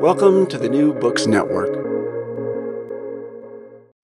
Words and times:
Welcome 0.00 0.46
to 0.48 0.58
the 0.58 0.68
New 0.68 0.92
Books 0.92 1.26
Network. 1.26 1.70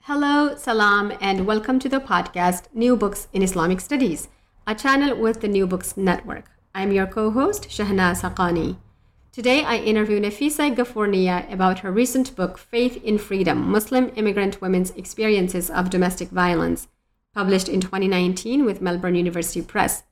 Hello, 0.00 0.56
salam, 0.56 1.12
and 1.20 1.46
welcome 1.46 1.78
to 1.78 1.88
the 1.88 2.00
podcast 2.00 2.64
New 2.72 2.96
Books 2.96 3.28
in 3.32 3.42
Islamic 3.42 3.78
Studies, 3.78 4.28
a 4.66 4.74
channel 4.74 5.16
with 5.16 5.42
the 5.42 5.48
New 5.48 5.66
Books 5.66 5.96
Network. 5.96 6.50
I'm 6.74 6.92
your 6.92 7.06
co 7.06 7.30
host, 7.30 7.68
Shahnaz 7.68 8.22
Haqqani. 8.22 8.78
Today, 9.32 9.64
I 9.64 9.76
interview 9.76 10.18
Nafisa 10.18 10.74
Ghafournia 10.74 11.52
about 11.52 11.80
her 11.80 11.92
recent 11.92 12.34
book, 12.34 12.56
Faith 12.56 12.96
in 13.04 13.18
Freedom 13.18 13.58
Muslim 13.70 14.10
Immigrant 14.16 14.60
Women's 14.60 14.92
Experiences 14.92 15.70
of 15.70 15.90
Domestic 15.90 16.30
Violence, 16.30 16.88
published 17.34 17.68
in 17.68 17.80
2019 17.80 18.64
with 18.64 18.80
Melbourne 18.80 19.14
University 19.14 19.60
Press. 19.60 20.04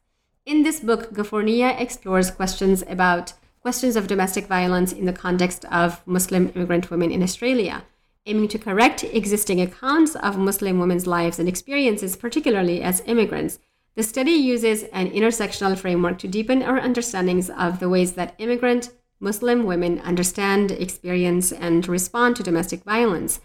In 0.44 0.62
this 0.62 0.80
book, 0.80 1.12
Ghafournia 1.12 1.80
explores 1.80 2.30
questions 2.30 2.84
about 2.86 3.32
questions 3.60 3.94
of 3.94 4.06
domestic 4.06 4.46
violence 4.46 4.92
in 4.92 5.04
the 5.04 5.12
context 5.12 5.66
of 5.66 6.00
Muslim 6.06 6.50
immigrant 6.54 6.90
women 6.90 7.10
in 7.10 7.22
Australia, 7.22 7.84
aiming 8.24 8.48
to 8.48 8.58
correct 8.58 9.04
existing 9.04 9.60
accounts 9.60 10.16
of 10.16 10.38
Muslim 10.38 10.78
women's 10.78 11.06
lives 11.06 11.38
and 11.38 11.48
experiences, 11.48 12.16
particularly 12.16 12.82
as 12.82 13.02
immigrants. 13.04 13.58
The 13.96 14.02
study 14.02 14.30
uses 14.30 14.84
an 14.84 15.10
intersectional 15.10 15.76
framework 15.76 16.18
to 16.20 16.28
deepen 16.28 16.62
our 16.62 16.80
understandings 16.80 17.50
of 17.50 17.80
the 17.80 17.88
ways 17.88 18.12
that 18.12 18.34
immigrant 18.38 18.90
Muslim 19.20 19.64
women 19.64 19.98
understand, 20.00 20.70
experience, 20.70 21.52
and 21.52 21.86
respond 21.86 22.36
to 22.36 22.42
domestic 22.42 22.82
violence. 22.84 23.40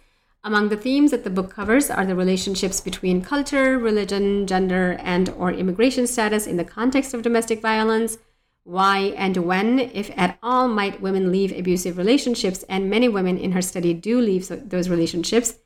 Among 0.45 0.69
the 0.69 0.77
themes 0.77 1.11
that 1.11 1.25
the 1.25 1.29
book 1.29 1.49
covers 1.49 1.89
are 1.89 2.05
the 2.05 2.15
relationships 2.15 2.79
between 2.79 3.21
culture, 3.21 3.77
religion, 3.77 4.47
gender, 4.47 4.97
and 5.01 5.27
or 5.29 5.51
immigration 5.51 6.07
status 6.07 6.47
in 6.47 6.55
the 6.55 6.63
context 6.63 7.13
of 7.13 7.23
domestic 7.23 7.61
violence, 7.61 8.17
why 8.65 9.13
and 9.15 9.37
when, 9.37 9.79
if 9.79 10.11
at 10.17 10.37
all, 10.41 10.67
might 10.67 10.99
women 10.99 11.31
leave 11.31 11.51
abusive 11.51 11.97
relationships, 11.97 12.63
and 12.67 12.89
many 12.89 13.07
women 13.07 13.37
in 13.37 13.51
her 13.51 13.61
study 13.61 13.93
do 13.93 14.19
leave 14.19 14.51
those 14.69 14.89
relationships, 14.89 15.59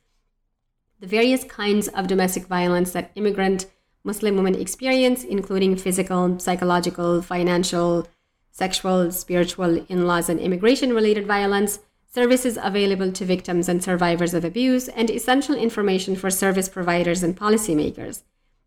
the 1.00 1.06
various 1.06 1.42
kinds 1.44 1.88
of 1.88 2.06
domestic 2.06 2.46
violence 2.46 2.92
that 2.92 3.10
immigrant 3.14 3.66
Muslim 4.04 4.36
women 4.36 4.54
experience, 4.54 5.24
including 5.24 5.76
physical, 5.76 6.38
psychological, 6.38 7.22
financial, 7.22 8.06
sexual, 8.50 9.10
spiritual, 9.10 9.84
in 9.88 10.06
laws, 10.06 10.28
and 10.28 10.38
immigration 10.38 10.92
related 10.92 11.26
violence, 11.26 11.78
services 12.06 12.58
available 12.60 13.12
to 13.12 13.24
victims 13.24 13.66
and 13.66 13.82
survivors 13.82 14.34
of 14.34 14.44
abuse, 14.44 14.88
and 14.88 15.08
essential 15.08 15.54
information 15.54 16.16
for 16.16 16.30
service 16.30 16.68
providers 16.68 17.22
and 17.22 17.38
policymakers. 17.38 18.24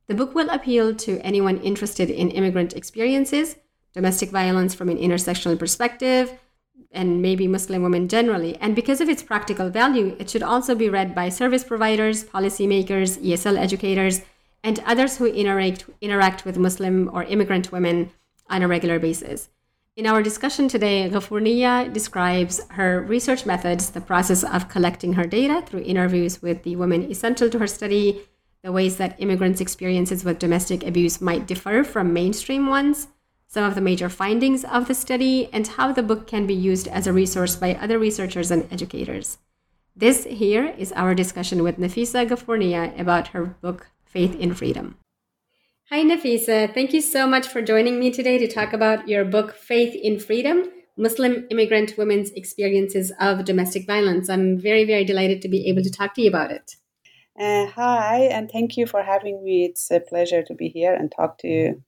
The 0.07 0.15
book 0.15 0.33
will 0.33 0.49
appeal 0.49 0.95
to 0.95 1.19
anyone 1.19 1.59
interested 1.59 2.09
in 2.09 2.31
immigrant 2.31 2.73
experiences, 2.73 3.57
domestic 3.93 4.29
violence 4.29 4.73
from 4.73 4.89
an 4.89 4.97
intersectional 4.97 5.57
perspective, 5.57 6.37
and 6.91 7.21
maybe 7.21 7.47
Muslim 7.47 7.83
women 7.83 8.07
generally. 8.07 8.55
And 8.57 8.75
because 8.75 9.01
of 9.01 9.09
its 9.09 9.23
practical 9.23 9.69
value, 9.69 10.15
it 10.19 10.29
should 10.29 10.43
also 10.43 10.75
be 10.75 10.89
read 10.89 11.15
by 11.15 11.29
service 11.29 11.63
providers, 11.63 12.23
policymakers, 12.23 13.17
ESL 13.19 13.57
educators, 13.57 14.21
and 14.63 14.79
others 14.85 15.17
who 15.17 15.25
interact, 15.25 15.85
interact 16.01 16.45
with 16.45 16.57
Muslim 16.57 17.09
or 17.13 17.23
immigrant 17.23 17.71
women 17.71 18.11
on 18.49 18.61
a 18.61 18.67
regular 18.67 18.99
basis. 18.99 19.49
In 19.95 20.07
our 20.07 20.23
discussion 20.23 20.67
today, 20.67 21.07
Ghafournia 21.07 21.91
describes 21.93 22.61
her 22.71 23.01
research 23.01 23.45
methods, 23.45 23.91
the 23.91 24.01
process 24.01 24.43
of 24.43 24.69
collecting 24.69 25.13
her 25.13 25.25
data 25.25 25.63
through 25.65 25.81
interviews 25.81 26.41
with 26.41 26.63
the 26.63 26.75
women 26.75 27.11
essential 27.11 27.49
to 27.49 27.59
her 27.59 27.67
study, 27.67 28.21
the 28.63 28.71
ways 28.71 28.97
that 28.97 29.19
immigrants' 29.19 29.61
experiences 29.61 30.23
with 30.23 30.39
domestic 30.39 30.83
abuse 30.83 31.21
might 31.21 31.45
differ 31.45 31.83
from 31.83 32.13
mainstream 32.13 32.67
ones, 32.67 33.07
some 33.53 33.63
of 33.63 33.75
the 33.75 33.81
major 33.81 34.09
findings 34.09 34.65
of 34.65 34.87
the 34.87 34.95
study, 34.95 35.47
and 35.53 35.67
how 35.67 35.91
the 35.91 36.01
book 36.01 36.25
can 36.25 36.47
be 36.47 36.55
used 36.55 36.87
as 36.87 37.05
a 37.05 37.13
resource 37.13 37.55
by 37.55 37.75
other 37.75 37.99
researchers 37.99 38.49
and 38.49 38.67
educators. 38.73 39.37
This 39.95 40.23
here 40.23 40.73
is 40.75 40.91
our 40.93 41.13
discussion 41.13 41.61
with 41.61 41.77
Nafisa 41.77 42.27
Ghafournia 42.27 42.99
about 42.99 43.27
her 43.27 43.45
book, 43.61 43.91
Faith 44.05 44.35
in 44.39 44.55
Freedom. 44.55 44.97
Hi, 45.91 46.03
Nafisa. 46.03 46.73
Thank 46.73 46.93
you 46.93 47.01
so 47.01 47.27
much 47.27 47.47
for 47.47 47.61
joining 47.61 47.99
me 47.99 48.09
today 48.09 48.39
to 48.39 48.47
talk 48.47 48.73
about 48.73 49.07
your 49.07 49.23
book, 49.23 49.53
Faith 49.53 49.93
in 49.93 50.19
Freedom 50.19 50.63
Muslim 50.97 51.45
Immigrant 51.51 51.93
Women's 51.95 52.31
Experiences 52.31 53.11
of 53.19 53.45
Domestic 53.45 53.85
Violence. 53.85 54.29
I'm 54.29 54.59
very, 54.59 54.83
very 54.83 55.05
delighted 55.05 55.43
to 55.43 55.47
be 55.47 55.67
able 55.69 55.83
to 55.83 55.91
talk 55.91 56.15
to 56.15 56.23
you 56.23 56.29
about 56.29 56.49
it. 56.49 56.75
Uh, 57.39 57.67
hi, 57.67 58.29
and 58.31 58.49
thank 58.51 58.77
you 58.77 58.87
for 58.87 59.03
having 59.03 59.43
me. 59.43 59.65
It's 59.65 59.91
a 59.91 59.99
pleasure 59.99 60.41
to 60.41 60.55
be 60.55 60.69
here 60.69 60.93
and 60.95 61.11
talk 61.11 61.37
to 61.39 61.47
you. 61.47 61.83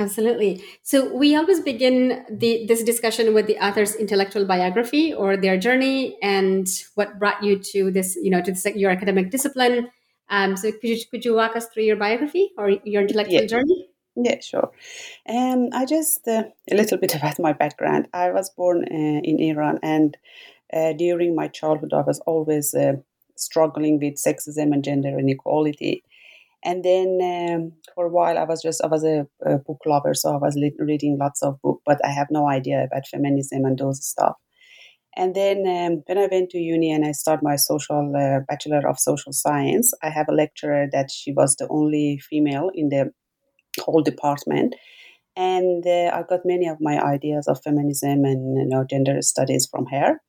Absolutely. 0.00 0.64
So 0.82 1.14
we 1.14 1.36
always 1.36 1.60
begin 1.60 2.24
the, 2.30 2.64
this 2.66 2.82
discussion 2.82 3.34
with 3.34 3.46
the 3.46 3.58
author's 3.58 3.94
intellectual 3.94 4.46
biography 4.46 5.12
or 5.12 5.36
their 5.36 5.58
journey 5.58 6.16
and 6.22 6.66
what 6.94 7.18
brought 7.18 7.42
you 7.42 7.58
to 7.58 7.90
this, 7.90 8.16
you 8.16 8.30
know, 8.30 8.40
to 8.40 8.50
this, 8.50 8.64
your 8.74 8.90
academic 8.90 9.30
discipline 9.30 9.90
um, 10.30 10.56
so 10.56 10.70
could 10.70 10.84
you, 10.84 10.96
could 11.10 11.24
you 11.24 11.34
walk 11.34 11.56
us 11.56 11.66
through 11.66 11.82
your 11.82 11.96
biography 11.96 12.52
or 12.56 12.70
your 12.84 13.02
intellectual 13.02 13.40
yeah. 13.40 13.46
journey? 13.46 13.88
Yeah, 14.16 14.40
sure. 14.40 14.70
Um, 15.28 15.68
I 15.72 15.84
just 15.84 16.26
uh, 16.26 16.44
a 16.70 16.74
little 16.74 16.98
bit 16.98 17.14
about 17.16 17.38
my 17.38 17.52
background. 17.52 18.08
I 18.14 18.30
was 18.30 18.48
born 18.50 18.84
uh, 18.84 19.20
in 19.22 19.40
Iran, 19.40 19.80
and 19.82 20.16
uh, 20.72 20.92
during 20.92 21.34
my 21.34 21.48
childhood, 21.48 21.92
I 21.92 22.02
was 22.02 22.20
always 22.20 22.74
uh, 22.74 22.94
struggling 23.36 23.98
with 23.98 24.14
sexism 24.14 24.72
and 24.72 24.84
gender 24.84 25.18
inequality. 25.18 26.04
And 26.62 26.84
then 26.84 27.18
um, 27.22 27.72
for 27.94 28.06
a 28.06 28.10
while, 28.10 28.36
I 28.38 28.44
was 28.44 28.62
just 28.62 28.82
I 28.84 28.86
was 28.86 29.04
a, 29.04 29.26
a 29.46 29.58
book 29.58 29.80
lover, 29.86 30.14
so 30.14 30.34
I 30.34 30.36
was 30.36 30.54
li- 30.56 30.76
reading 30.78 31.16
lots 31.18 31.42
of 31.42 31.60
books, 31.62 31.82
but 31.86 32.04
I 32.04 32.10
have 32.10 32.28
no 32.30 32.48
idea 32.48 32.84
about 32.84 33.06
feminism 33.06 33.64
and 33.64 33.78
those 33.78 34.04
stuff. 34.06 34.34
And 35.16 35.34
then 35.34 35.66
um, 35.66 36.02
when 36.06 36.18
I 36.18 36.28
went 36.30 36.50
to 36.50 36.58
uni 36.58 36.92
and 36.92 37.04
I 37.04 37.12
started 37.12 37.42
my 37.42 37.56
social 37.56 38.12
uh, 38.14 38.40
bachelor 38.48 38.86
of 38.88 38.98
social 39.00 39.32
science, 39.32 39.92
I 40.02 40.10
have 40.10 40.28
a 40.28 40.34
lecturer 40.34 40.86
that 40.92 41.10
she 41.10 41.32
was 41.32 41.56
the 41.56 41.66
only 41.68 42.18
female 42.18 42.70
in 42.74 42.90
the 42.90 43.12
whole 43.80 44.02
department, 44.02 44.74
and 45.36 45.86
uh, 45.86 46.10
I 46.14 46.24
got 46.28 46.40
many 46.44 46.68
of 46.68 46.78
my 46.80 47.00
ideas 47.00 47.48
of 47.48 47.62
feminism 47.62 48.24
and 48.24 48.58
you 48.58 48.66
know 48.66 48.84
gender 48.88 49.22
studies 49.22 49.68
from 49.70 49.86
her. 49.86 50.20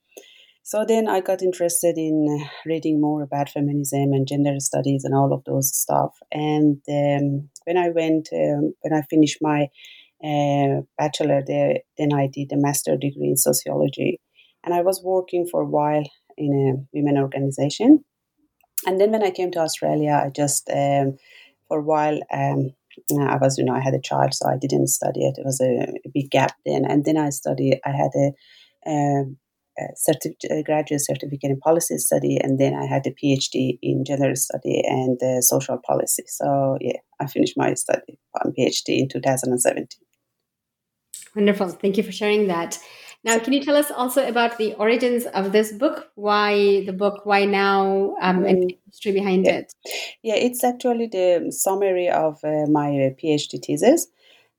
So 0.63 0.86
then 0.88 1.08
I 1.08 1.22
got 1.22 1.42
interested 1.42 1.98
in 1.98 2.40
uh, 2.42 2.48
reading 2.66 3.02
more 3.02 3.24
about 3.24 3.50
feminism 3.50 4.13
and 4.13 4.28
gender 4.28 4.60
studies 4.60 5.04
and 5.04 5.16
all 5.16 5.34
of 5.34 5.44
those 5.46 5.75
stuff. 5.75 6.16
And 6.31 6.78
um, 6.88 7.50
when 7.66 7.78
I 7.78 7.90
went, 7.90 8.30
um, 8.34 8.74
when 8.81 8.94
I 8.94 9.02
finished 9.10 9.40
my 9.42 9.68
uh, 10.24 10.81
bachelor 10.98 11.42
there. 11.46 11.80
Then 11.98 12.13
I 12.13 12.28
did 12.31 12.52
a 12.52 12.58
master 12.58 12.96
degree 12.96 13.30
in 13.30 13.38
sociology, 13.38 14.19
and 14.63 14.74
I 14.74 14.81
was 14.81 15.02
working 15.04 15.48
for 15.50 15.62
a 15.62 15.66
while 15.66 16.04
in 16.38 16.54
a 16.54 16.96
women 16.96 17.18
organization. 17.18 18.04
And 18.86 19.00
then 19.00 19.12
when 19.12 19.24
I 19.24 19.31
came 19.31 19.52
to 19.52 19.60
Australia, 19.60 20.22
I 20.24 20.30
just 20.30 20.69
um, 20.69 21.18
for 21.68 21.80
a 21.80 21.84
while 21.84 22.19
um, 22.31 22.72
I 23.19 23.38
was, 23.38 23.58
you 23.58 23.66
know, 23.66 23.74
I 23.74 23.80
had 23.80 23.94
a 23.94 24.02
child, 24.02 24.34
so 24.34 24.48
I 24.48 24.58
didn't 24.58 24.88
study 24.88 25.22
it. 25.22 25.38
It 25.38 25.46
was 25.46 25.62
a, 25.62 25.92
a 26.06 26.10
big 26.13 26.30
gap 26.30 26.54
then. 26.66 26.86
And 26.86 27.06
then 27.06 27.18
I 27.18 27.30
studied. 27.30 27.80
I 27.86 27.92
had 27.92 28.12
a, 28.16 28.28
um, 28.90 29.38
a, 29.40 29.50
certif- 29.96 30.50
a, 30.50 30.64
graduate 30.64 31.02
certificate 31.02 31.52
in 31.52 31.60
policy 31.60 31.98
study, 31.98 32.38
and 32.38 32.60
then 32.60 32.76
I 32.76 32.86
had 32.86 33.06
a 33.06 33.12
PhD 33.12 33.80
in 33.82 34.04
gender 34.06 34.36
study 34.36 34.82
and 34.86 35.22
uh, 35.22 35.42
social 35.42 35.78
policy. 35.78 36.24
So 36.28 36.78
yeah, 36.82 37.00
I 37.20 37.28
finished 37.28 37.58
my 37.58 37.74
study 37.74 38.20
on 38.44 38.54
PhD 38.58 39.00
in 39.00 39.10
2017. 39.10 39.88
Wonderful. 41.36 41.70
Thank 41.70 41.98
you 41.98 42.04
for 42.04 42.12
sharing 42.12 42.48
that. 42.48 42.78
Now, 43.24 43.38
can 43.38 43.54
you 43.54 43.64
tell 43.64 43.76
us 43.76 43.92
also 43.92 44.28
about 44.28 44.58
the 44.58 44.74
origins 44.76 45.26
of 45.28 45.52
this 45.52 45.72
book? 45.72 46.10
Why 46.16 46.84
the 46.86 46.94
book? 46.94 47.22
Why 47.24 47.46
now? 47.46 48.16
Um, 48.20 48.46
and 48.46 48.64
the 48.64 48.80
history 48.88 49.12
behind 49.12 49.46
yeah. 49.46 49.58
it. 49.58 49.74
Yeah, 50.24 50.36
it's 50.36 50.64
actually 50.64 51.08
the 51.08 51.52
summary 51.52 52.10
of 52.10 52.40
uh, 52.44 52.66
my 52.68 52.90
uh, 52.90 53.10
PhD 53.22 53.64
thesis. 53.64 54.08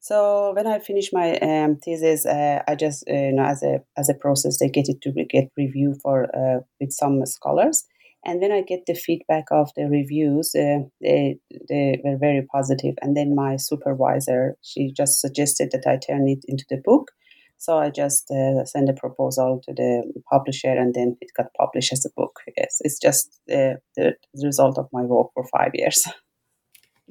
So 0.02 0.52
when 0.56 0.66
I 0.66 0.80
finish 0.80 1.10
my 1.12 1.38
um, 1.38 1.76
thesis, 1.76 2.26
uh, 2.26 2.60
I 2.66 2.74
just 2.74 3.04
uh, 3.08 3.14
you 3.14 3.32
know 3.34 3.44
as 3.44 3.62
a 3.62 3.82
as 3.96 4.08
a 4.08 4.14
process 4.14 4.58
they 4.58 4.68
get 4.68 4.88
it 4.88 5.00
to 5.02 5.12
get 5.30 5.48
review 5.56 5.94
for 6.02 6.24
uh, 6.36 6.62
with 6.80 6.90
some 6.90 7.24
scholars, 7.24 7.86
and 8.24 8.40
when 8.40 8.50
I 8.50 8.62
get 8.62 8.80
the 8.88 8.94
feedback 8.94 9.44
of 9.52 9.70
the 9.76 9.84
reviews, 9.84 10.56
uh, 10.56 10.80
they 11.00 11.38
they 11.68 12.00
were 12.02 12.18
very 12.18 12.44
positive. 12.52 12.96
And 13.00 13.16
then 13.16 13.36
my 13.36 13.54
supervisor 13.56 14.56
she 14.62 14.92
just 14.92 15.20
suggested 15.20 15.70
that 15.70 15.86
I 15.86 15.98
turn 15.98 16.28
it 16.28 16.44
into 16.48 16.64
the 16.68 16.82
book. 16.84 17.12
So 17.58 17.78
I 17.78 17.90
just 17.90 18.28
uh, 18.28 18.64
sent 18.64 18.90
a 18.90 18.94
proposal 18.94 19.60
to 19.68 19.72
the 19.72 20.12
publisher, 20.28 20.72
and 20.72 20.94
then 20.94 21.16
it 21.20 21.30
got 21.36 21.54
published 21.56 21.92
as 21.92 22.04
a 22.04 22.10
book. 22.16 22.40
Yes, 22.56 22.78
it's 22.80 22.98
just 22.98 23.38
uh, 23.48 23.74
the 23.96 24.16
result 24.42 24.78
of 24.78 24.88
my 24.92 25.02
work 25.02 25.28
for 25.32 25.46
five 25.56 25.70
years. 25.74 26.04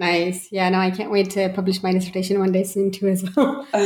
Nice. 0.02 0.52
Yeah. 0.52 0.68
No, 0.70 0.80
I 0.80 0.90
can't 0.90 1.12
wait 1.12 1.30
to 1.32 1.50
publish 1.50 1.84
my 1.84 1.94
dissertation 1.94 2.40
one 2.40 2.52
day 2.52 2.64
soon 2.64 2.92
too, 2.92 3.08
as 3.08 3.24
well. 3.36 3.68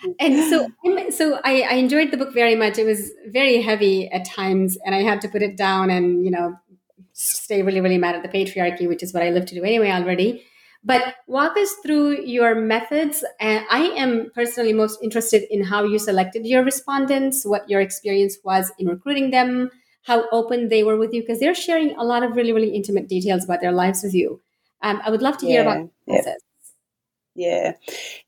Uh. 0.00 0.12
and 0.20 0.48
so, 0.48 0.68
so 1.10 1.40
I, 1.42 1.62
I 1.62 1.74
enjoyed 1.74 2.12
the 2.12 2.16
book 2.16 2.32
very 2.32 2.54
much. 2.54 2.78
It 2.78 2.86
was 2.86 3.10
very 3.26 3.60
heavy 3.60 4.08
at 4.08 4.24
times, 4.24 4.78
and 4.86 4.94
I 4.94 5.02
had 5.02 5.20
to 5.22 5.28
put 5.28 5.42
it 5.42 5.56
down 5.56 5.90
and 5.90 6.24
you 6.24 6.30
know 6.30 6.54
stay 7.14 7.62
really, 7.62 7.80
really 7.80 7.98
mad 7.98 8.14
at 8.14 8.22
the 8.22 8.28
patriarchy, 8.28 8.86
which 8.86 9.02
is 9.02 9.12
what 9.12 9.24
I 9.24 9.30
live 9.30 9.46
to 9.46 9.56
do 9.56 9.64
anyway 9.64 9.90
already. 9.90 10.44
But 10.84 11.16
walk 11.26 11.56
us 11.56 11.74
through 11.82 12.24
your 12.24 12.54
methods. 12.54 13.24
And 13.40 13.64
I 13.68 13.80
am 14.04 14.30
personally 14.36 14.72
most 14.72 15.00
interested 15.02 15.42
in 15.50 15.64
how 15.64 15.82
you 15.82 15.98
selected 15.98 16.46
your 16.46 16.62
respondents, 16.62 17.44
what 17.44 17.68
your 17.68 17.80
experience 17.80 18.38
was 18.44 18.70
in 18.78 18.86
recruiting 18.86 19.30
them, 19.32 19.70
how 20.04 20.28
open 20.30 20.68
they 20.68 20.84
were 20.84 20.96
with 20.96 21.12
you, 21.12 21.22
because 21.22 21.40
they're 21.40 21.56
sharing 21.56 21.96
a 21.96 22.04
lot 22.04 22.22
of 22.22 22.36
really, 22.36 22.52
really 22.52 22.76
intimate 22.76 23.08
details 23.08 23.44
about 23.44 23.60
their 23.60 23.72
lives 23.72 24.04
with 24.04 24.14
you. 24.14 24.40
Um, 24.82 25.00
I 25.04 25.10
would 25.10 25.22
love 25.22 25.38
to 25.38 25.46
hear 25.46 25.62
Yeah, 25.62 25.62
about 25.62 25.90
the 26.06 26.14
yeah. 26.14 26.22
process. 26.22 26.40
Yeah. 27.34 27.72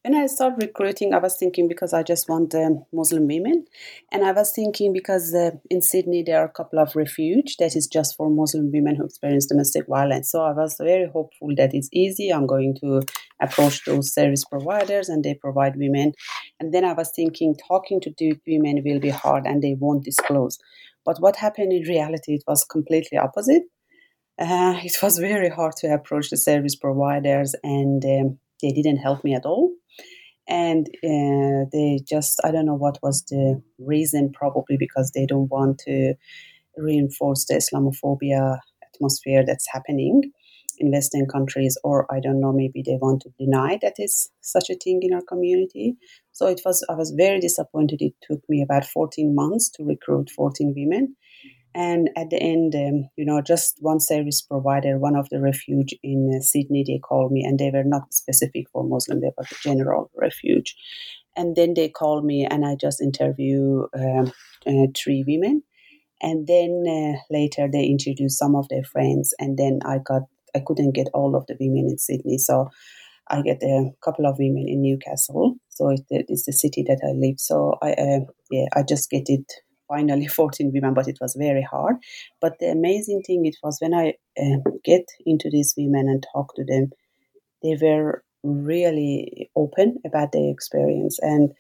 When 0.05 0.15
I 0.15 0.27
started 0.27 0.63
recruiting, 0.63 1.13
I 1.15 1.19
was 1.19 1.37
thinking 1.37 1.67
because 1.67 1.93
I 1.93 2.05
just 2.05 2.29
want 2.29 2.55
um, 2.55 2.85
Muslim 2.93 3.27
women. 3.27 3.65
And 4.13 4.25
I 4.25 4.31
was 4.31 4.53
thinking 4.55 4.93
because 4.93 5.35
uh, 5.35 5.51
in 5.69 5.83
Sydney, 5.83 6.23
there 6.25 6.41
are 6.41 6.45
a 6.45 6.53
couple 6.53 6.79
of 6.79 6.95
refuge 6.95 7.57
that 7.59 7.75
is 7.75 7.89
just 7.89 8.17
for 8.17 8.31
Muslim 8.31 8.71
women 8.73 8.95
who 8.95 9.05
experience 9.05 9.47
domestic 9.47 9.89
violence. 9.89 10.31
So 10.31 10.43
I 10.43 10.53
was 10.53 10.77
very 10.79 11.09
hopeful 11.13 11.49
that 11.57 11.75
it's 11.75 11.89
easy. 11.93 12.31
I'm 12.31 12.47
going 12.47 12.77
to 12.83 13.03
approach 13.43 13.85
those 13.85 14.15
service 14.15 14.45
providers 14.45 15.09
and 15.09 15.25
they 15.25 15.35
provide 15.35 15.75
women. 15.77 16.13
And 16.61 16.73
then 16.73 16.85
I 16.85 16.93
was 16.93 17.11
thinking 17.11 17.57
talking 17.69 18.01
to 18.03 18.13
the 18.17 18.35
women 18.47 18.83
will 18.85 19.01
be 19.01 19.11
hard 19.11 19.45
and 19.45 19.61
they 19.61 19.75
won't 19.77 20.05
disclose. 20.05 20.57
But 21.05 21.21
what 21.21 21.37
happened 21.37 21.73
in 21.73 21.83
reality, 21.83 22.35
it 22.35 22.45
was 22.47 22.65
completely 22.65 23.19
opposite. 23.19 23.63
Uh, 24.41 24.75
it 24.83 24.97
was 25.03 25.19
very 25.19 25.51
hard 25.51 25.77
to 25.77 25.87
approach 25.93 26.31
the 26.31 26.37
service 26.37 26.75
providers 26.75 27.55
and 27.63 28.03
um, 28.07 28.39
they 28.63 28.71
didn't 28.71 28.97
help 28.97 29.23
me 29.23 29.35
at 29.35 29.45
all. 29.45 29.71
And 30.49 30.87
uh, 31.05 31.69
they 31.73 32.01
just 32.09 32.41
i 32.43 32.51
don't 32.51 32.67
know 32.67 32.75
what 32.75 32.99
was 33.03 33.23
the 33.29 33.63
reason 33.79 34.33
probably 34.33 34.77
because 34.79 35.13
they 35.13 35.27
don't 35.27 35.49
want 35.51 35.79
to 35.81 36.15
reinforce 36.77 37.45
the 37.45 37.55
islamophobia 37.55 38.59
atmosphere 38.83 39.45
that's 39.47 39.69
happening 39.71 40.33
in 40.79 40.91
western 40.91 41.27
countries 41.27 41.79
or 41.85 42.13
i 42.13 42.19
don't 42.19 42.41
know 42.41 42.53
maybe 42.53 42.83
they 42.85 42.99
want 43.01 43.23
to 43.23 43.31
deny 43.39 43.79
that 43.83 43.95
is 43.99 44.31
such 44.41 44.71
a 44.71 44.77
thing 44.83 45.01
in 45.03 45.13
our 45.13 45.23
community. 45.29 45.97
So 46.33 46.47
it 46.47 46.63
was 46.65 46.85
i 46.91 46.95
was 46.95 47.13
very 47.13 47.39
disappointed. 47.39 48.01
It 48.01 48.15
took 48.29 48.41
me 48.49 48.63
about 48.63 48.87
14 48.87 49.35
months 49.35 49.71
to 49.73 49.85
recruit 49.85 50.31
14 50.31 50.75
women 50.77 51.15
and 51.75 52.11
at 52.17 52.31
the 52.31 52.37
end, 52.41 52.75
um, 52.75 53.09
you 53.17 53.25
know, 53.25 53.41
just 53.41 53.77
one 53.81 54.01
service 54.01 54.43
provider, 54.43 54.99
one 54.99 55.17
of 55.17 55.29
the 55.31 55.41
refuge 55.41 55.95
in 56.03 56.33
uh, 56.37 56.43
Sydney, 56.43 56.85
they 56.87 56.99
called 56.99 57.31
me, 57.31 57.45
and 57.45 57.59
they 57.59 57.71
were 57.73 57.85
not 57.85 58.13
specific 58.13 58.67
for 58.73 58.83
Muslim, 58.85 59.21
they 59.21 59.31
were 59.37 59.45
the 59.49 59.57
general 59.63 60.11
refuge. 60.17 60.75
And 61.37 61.55
then 61.55 61.75
they 61.75 61.89
called 61.89 62.25
me, 62.25 62.45
and 62.45 62.67
I 62.67 62.75
just 62.75 63.01
interview 63.01 63.85
um, 63.95 64.33
uh, 64.67 64.87
three 64.97 65.25
women. 65.27 65.63
And 66.21 66.47
then 66.47 66.85
uh, 66.87 67.19
later 67.31 67.69
they 67.73 67.85
introduced 67.85 68.39
some 68.39 68.57
of 68.57 68.69
their 68.69 68.85
friends, 68.85 69.33
and 69.39 69.57
then 69.57 69.79
I 69.85 69.99
got 70.05 70.23
I 70.55 70.63
couldn't 70.67 70.93
get 70.93 71.07
all 71.15 71.37
of 71.37 71.47
the 71.47 71.57
women 71.61 71.89
in 71.89 71.99
Sydney, 71.99 72.39
so 72.39 72.69
I 73.29 73.43
get 73.43 73.63
a 73.63 73.91
couple 74.05 74.27
of 74.27 74.39
women 74.39 74.67
in 74.69 74.83
Newcastle. 74.83 75.55
So 75.69 75.91
it, 75.91 76.03
it's 76.11 76.45
the 76.45 76.53
city 76.53 76.85
that 76.89 77.01
I 77.05 77.13
live. 77.17 77.39
So 77.39 77.75
I 77.81 77.93
uh, 77.93 78.21
yeah 78.51 78.67
I 78.75 78.83
just 78.83 79.09
get 79.09 79.29
it 79.29 79.51
finally 79.91 80.27
14 80.39 80.71
women, 80.73 80.95
but 80.95 81.09
it 81.09 81.19
was 81.21 81.37
very 81.39 81.63
hard. 81.63 81.97
But 82.41 82.55
the 82.61 82.71
amazing 82.71 83.23
thing 83.27 83.45
it 83.45 83.57
was 83.63 83.79
when 83.81 83.93
I 83.95 84.15
uh, 84.41 84.59
get 84.85 85.05
into 85.27 85.51
these 85.51 85.75
women 85.77 86.09
and 86.09 86.27
talk 86.33 86.55
to 86.55 86.65
them, 86.65 86.91
they 87.63 87.77
were 87.81 88.23
really 88.43 89.51
open 89.55 89.99
about 90.07 90.33
their 90.33 90.51
experience 90.51 91.19
and 91.21 91.51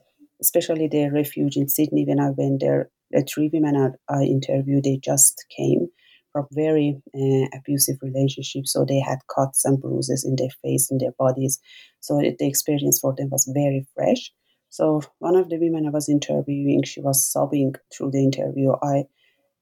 especially 0.40 0.88
their 0.88 1.12
refuge 1.12 1.56
in 1.56 1.68
Sydney 1.68 2.04
when 2.06 2.20
I 2.20 2.30
went 2.30 2.60
there. 2.60 2.90
The 3.10 3.22
three 3.22 3.50
women 3.52 3.76
I, 3.76 4.14
I 4.14 4.22
interviewed, 4.22 4.84
they 4.84 4.98
just 5.02 5.44
came 5.54 5.88
from 6.32 6.46
very 6.52 7.02
uh, 7.14 7.58
abusive 7.58 7.96
relationships, 8.02 8.72
so 8.72 8.84
they 8.84 9.00
had 9.00 9.18
cuts 9.34 9.64
and 9.64 9.80
bruises 9.80 10.24
in 10.24 10.36
their 10.36 10.54
face, 10.62 10.88
in 10.90 10.98
their 10.98 11.12
bodies. 11.18 11.58
So 11.98 12.18
the 12.18 12.46
experience 12.46 13.00
for 13.00 13.12
them 13.16 13.30
was 13.30 13.50
very 13.52 13.84
fresh. 13.96 14.32
So 14.70 15.02
one 15.18 15.36
of 15.36 15.48
the 15.48 15.58
women 15.58 15.86
I 15.86 15.90
was 15.90 16.08
interviewing, 16.08 16.84
she 16.84 17.00
was 17.00 17.24
sobbing 17.24 17.74
through 17.92 18.12
the 18.12 18.22
interview. 18.22 18.72
I 18.82 19.04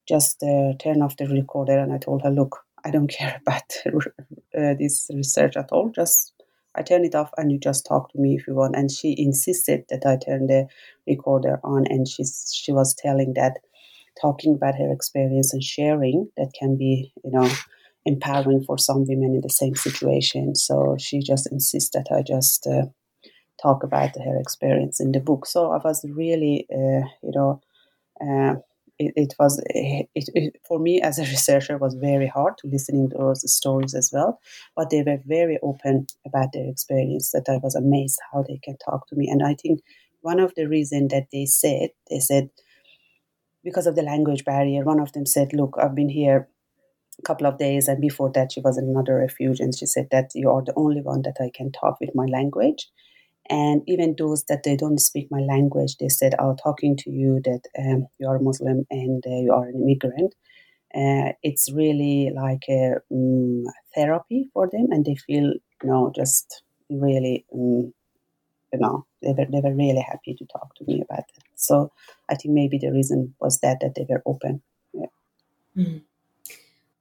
just 0.06 0.42
uh, 0.42 0.74
turned 0.78 1.02
off 1.02 1.16
the 1.16 1.26
recorder 1.26 1.78
and 1.78 1.92
I 1.92 1.98
told 1.98 2.22
her, 2.22 2.30
"Look, 2.30 2.58
I 2.84 2.90
don't 2.90 3.08
care 3.18 3.40
about 3.40 3.72
uh, 3.86 4.74
this 4.78 5.10
research 5.14 5.56
at 5.56 5.72
all. 5.72 5.90
Just 5.90 6.32
I 6.74 6.82
turn 6.82 7.04
it 7.04 7.14
off 7.14 7.30
and 7.36 7.50
you 7.50 7.58
just 7.58 7.86
talk 7.86 8.12
to 8.12 8.18
me 8.20 8.36
if 8.36 8.46
you 8.46 8.54
want." 8.54 8.76
And 8.76 8.90
she 8.90 9.14
insisted 9.18 9.84
that 9.88 10.06
I 10.06 10.16
turn 10.16 10.46
the 10.46 10.68
recorder 11.06 11.60
on, 11.64 11.86
and 11.88 12.06
she 12.06 12.24
she 12.52 12.72
was 12.72 12.94
telling 12.94 13.34
that 13.34 13.58
talking 14.20 14.54
about 14.54 14.76
her 14.76 14.92
experience 14.92 15.52
and 15.52 15.62
sharing 15.62 16.28
that 16.36 16.52
can 16.58 16.76
be, 16.76 17.12
you 17.24 17.30
know, 17.30 17.48
empowering 18.04 18.62
for 18.64 18.76
some 18.78 19.06
women 19.06 19.34
in 19.34 19.40
the 19.42 19.48
same 19.50 19.74
situation. 19.76 20.54
So 20.54 20.96
she 20.98 21.20
just 21.20 21.50
insists 21.50 21.90
that 21.90 22.08
I 22.14 22.22
just. 22.22 22.66
Uh, 22.66 22.86
talk 23.62 23.82
about 23.82 24.16
her 24.16 24.38
experience 24.40 25.00
in 25.00 25.12
the 25.12 25.20
book. 25.20 25.46
So 25.46 25.72
I 25.72 25.78
was 25.78 26.04
really, 26.08 26.66
uh, 26.72 27.06
you 27.22 27.32
know, 27.34 27.60
uh, 28.20 28.56
it, 28.98 29.12
it, 29.16 29.34
was 29.38 29.62
it, 29.70 30.08
it, 30.14 30.56
for 30.66 30.78
me 30.78 31.00
as 31.00 31.18
a 31.18 31.22
researcher 31.34 31.78
was 31.78 31.94
very 31.94 32.26
hard 32.26 32.58
to 32.58 32.68
listening 32.68 33.10
to 33.10 33.18
those 33.18 33.52
stories 33.52 33.94
as 33.94 34.10
well. 34.12 34.40
But 34.76 34.90
they 34.90 35.02
were 35.02 35.18
very 35.26 35.58
open 35.62 36.06
about 36.26 36.52
their 36.52 36.68
experience. 36.68 37.30
That 37.32 37.46
I 37.48 37.58
was 37.62 37.74
amazed 37.74 38.18
how 38.32 38.44
they 38.48 38.58
can 38.62 38.76
talk 38.78 39.08
to 39.08 39.16
me. 39.16 39.28
And 39.30 39.42
I 39.42 39.54
think 39.54 39.80
one 40.22 40.40
of 40.40 40.54
the 40.56 40.66
reasons 40.66 41.10
that 41.12 41.28
they 41.32 41.46
said 41.46 41.90
they 42.10 42.20
said 42.20 42.50
because 43.64 43.86
of 43.86 43.94
the 43.96 44.02
language 44.02 44.44
barrier. 44.44 44.84
One 44.84 45.00
of 45.00 45.12
them 45.12 45.26
said, 45.26 45.52
"Look, 45.52 45.76
I've 45.80 45.94
been 45.94 46.08
here." 46.08 46.48
a 47.20 47.22
couple 47.22 47.46
of 47.46 47.58
days 47.58 47.88
and 47.88 48.00
before 48.00 48.30
that 48.32 48.52
she 48.52 48.60
was 48.60 48.78
in 48.78 48.88
another 48.88 49.16
refuge 49.16 49.60
and 49.60 49.76
she 49.76 49.86
said 49.86 50.08
that 50.10 50.30
you 50.34 50.50
are 50.50 50.62
the 50.64 50.74
only 50.76 51.00
one 51.02 51.22
that 51.22 51.36
i 51.40 51.50
can 51.54 51.72
talk 51.72 52.00
with 52.00 52.14
my 52.14 52.26
language 52.26 52.88
and 53.50 53.82
even 53.86 54.14
those 54.18 54.44
that 54.44 54.62
they 54.64 54.76
don't 54.76 54.98
speak 55.00 55.28
my 55.30 55.40
language, 55.40 55.96
they 55.98 56.08
said, 56.08 56.34
"Oh, 56.38 56.56
talking 56.62 56.96
to 56.98 57.10
you 57.10 57.40
that 57.44 57.62
um, 57.78 58.06
you 58.18 58.28
are 58.28 58.38
Muslim 58.38 58.86
and 58.90 59.24
uh, 59.26 59.40
you 59.40 59.52
are 59.52 59.66
an 59.68 59.76
immigrant." 59.82 60.34
Uh, 60.94 61.32
it's 61.42 61.70
really 61.72 62.30
like 62.34 62.62
a 62.68 62.94
um, 63.12 63.64
therapy 63.94 64.48
for 64.54 64.68
them, 64.70 64.88
and 64.90 65.04
they 65.04 65.16
feel, 65.16 65.44
you 65.82 65.88
know, 65.88 66.12
just 66.14 66.62
really, 66.90 67.44
um, 67.54 67.92
you 68.72 68.78
know, 68.80 69.06
they 69.22 69.32
were 69.32 69.46
they 69.50 69.60
were 69.60 69.74
really 69.74 70.00
happy 70.00 70.34
to 70.34 70.46
talk 70.46 70.74
to 70.76 70.84
me 70.86 71.02
about 71.02 71.20
it. 71.36 71.44
So 71.56 71.92
I 72.28 72.34
think 72.34 72.54
maybe 72.54 72.78
the 72.78 72.90
reason 72.92 73.34
was 73.40 73.60
that 73.60 73.80
that 73.80 73.94
they 73.96 74.06
were 74.08 74.22
open. 74.26 74.62
Yeah. 74.92 75.06
Mm. 75.76 76.02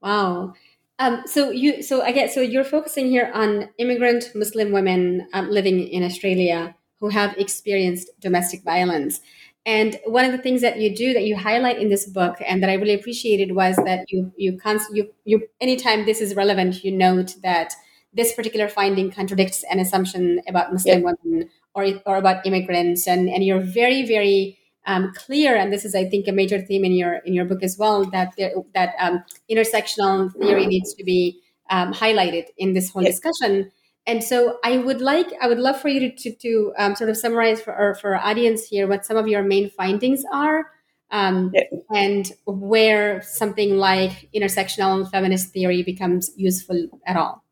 Wow. 0.01 0.53
Um, 0.99 1.23
so 1.25 1.51
you, 1.51 1.83
so 1.83 2.01
I 2.01 2.11
get, 2.11 2.31
so 2.31 2.41
you're 2.41 2.63
focusing 2.63 3.07
here 3.07 3.31
on 3.33 3.69
immigrant 3.77 4.31
Muslim 4.33 4.71
women 4.71 5.27
um, 5.33 5.49
living 5.49 5.87
in 5.87 6.03
Australia. 6.03 6.75
who 6.99 7.09
have 7.09 7.37
experienced 7.37 8.09
domestic 8.19 8.63
violence. 8.63 9.21
And 9.65 9.99
one 10.05 10.25
of 10.25 10.31
the 10.31 10.37
things 10.37 10.61
that 10.61 10.79
you 10.79 10.95
do 10.95 11.13
that 11.13 11.25
you 11.25 11.35
highlight 11.35 11.77
in 11.79 11.89
this 11.89 12.05
book 12.07 12.37
and 12.45 12.63
that 12.63 12.69
I 12.69 12.73
really 12.75 12.93
appreciated 12.93 13.53
was 13.53 13.75
that 13.75 14.09
you 14.11 14.31
you 14.37 14.57
const- 14.57 14.95
you 14.95 15.11
you 15.25 15.47
anytime 15.59 16.05
this 16.05 16.21
is 16.21 16.35
relevant, 16.35 16.83
you 16.83 16.91
note 16.91 17.35
that 17.43 17.73
this 18.13 18.33
particular 18.33 18.69
finding 18.69 19.11
contradicts 19.11 19.63
an 19.69 19.79
assumption 19.79 20.41
about 20.47 20.71
Muslim 20.71 21.03
women 21.03 21.49
or 21.75 21.85
or 22.05 22.15
about 22.17 22.45
immigrants, 22.45 23.07
and 23.07 23.29
and 23.29 23.43
you're 23.43 23.59
very 23.59 24.05
very 24.07 24.56
um, 24.87 25.13
clear, 25.13 25.55
and 25.55 25.71
this 25.71 25.85
is 25.85 25.93
I 25.93 26.05
think 26.05 26.27
a 26.27 26.31
major 26.31 26.59
theme 26.59 26.83
in 26.83 26.93
your 26.93 27.15
in 27.25 27.33
your 27.33 27.45
book 27.45 27.61
as 27.61 27.77
well 27.77 28.05
that 28.05 28.33
there, 28.37 28.53
that 28.73 28.95
um, 28.99 29.23
intersectional 29.51 30.33
theory 30.33 30.65
needs 30.65 30.95
to 30.95 31.03
be 31.03 31.39
um, 31.69 31.93
highlighted 31.93 32.45
in 32.57 32.73
this 32.73 32.89
whole 32.89 33.03
yeah. 33.03 33.09
discussion. 33.09 33.71
And 34.07 34.23
so 34.23 34.57
I 34.63 34.77
would 34.77 35.01
like, 35.01 35.27
I 35.41 35.47
would 35.49 35.59
love 35.59 35.81
for 35.81 35.89
you 35.89 35.99
to, 35.99 36.15
to, 36.15 36.35
to 36.35 36.73
um, 36.77 36.95
sort 36.95 37.09
of 37.09 37.17
summarize 37.17 37.61
for 37.61 37.73
our, 37.73 37.93
for 37.93 38.15
our 38.15 38.23
audience 38.23 38.65
here 38.65 38.87
what 38.87 39.05
some 39.05 39.17
of 39.17 39.27
your 39.27 39.43
main 39.43 39.69
findings 39.69 40.23
are 40.31 40.71
um, 41.11 41.51
yeah. 41.53 41.63
and 41.93 42.31
where 42.45 43.21
something 43.21 43.77
like 43.77 44.29
intersectional 44.33 45.09
feminist 45.11 45.51
theory 45.51 45.83
becomes 45.83 46.31
useful 46.37 46.87
at 47.05 47.17
all. 47.17 47.43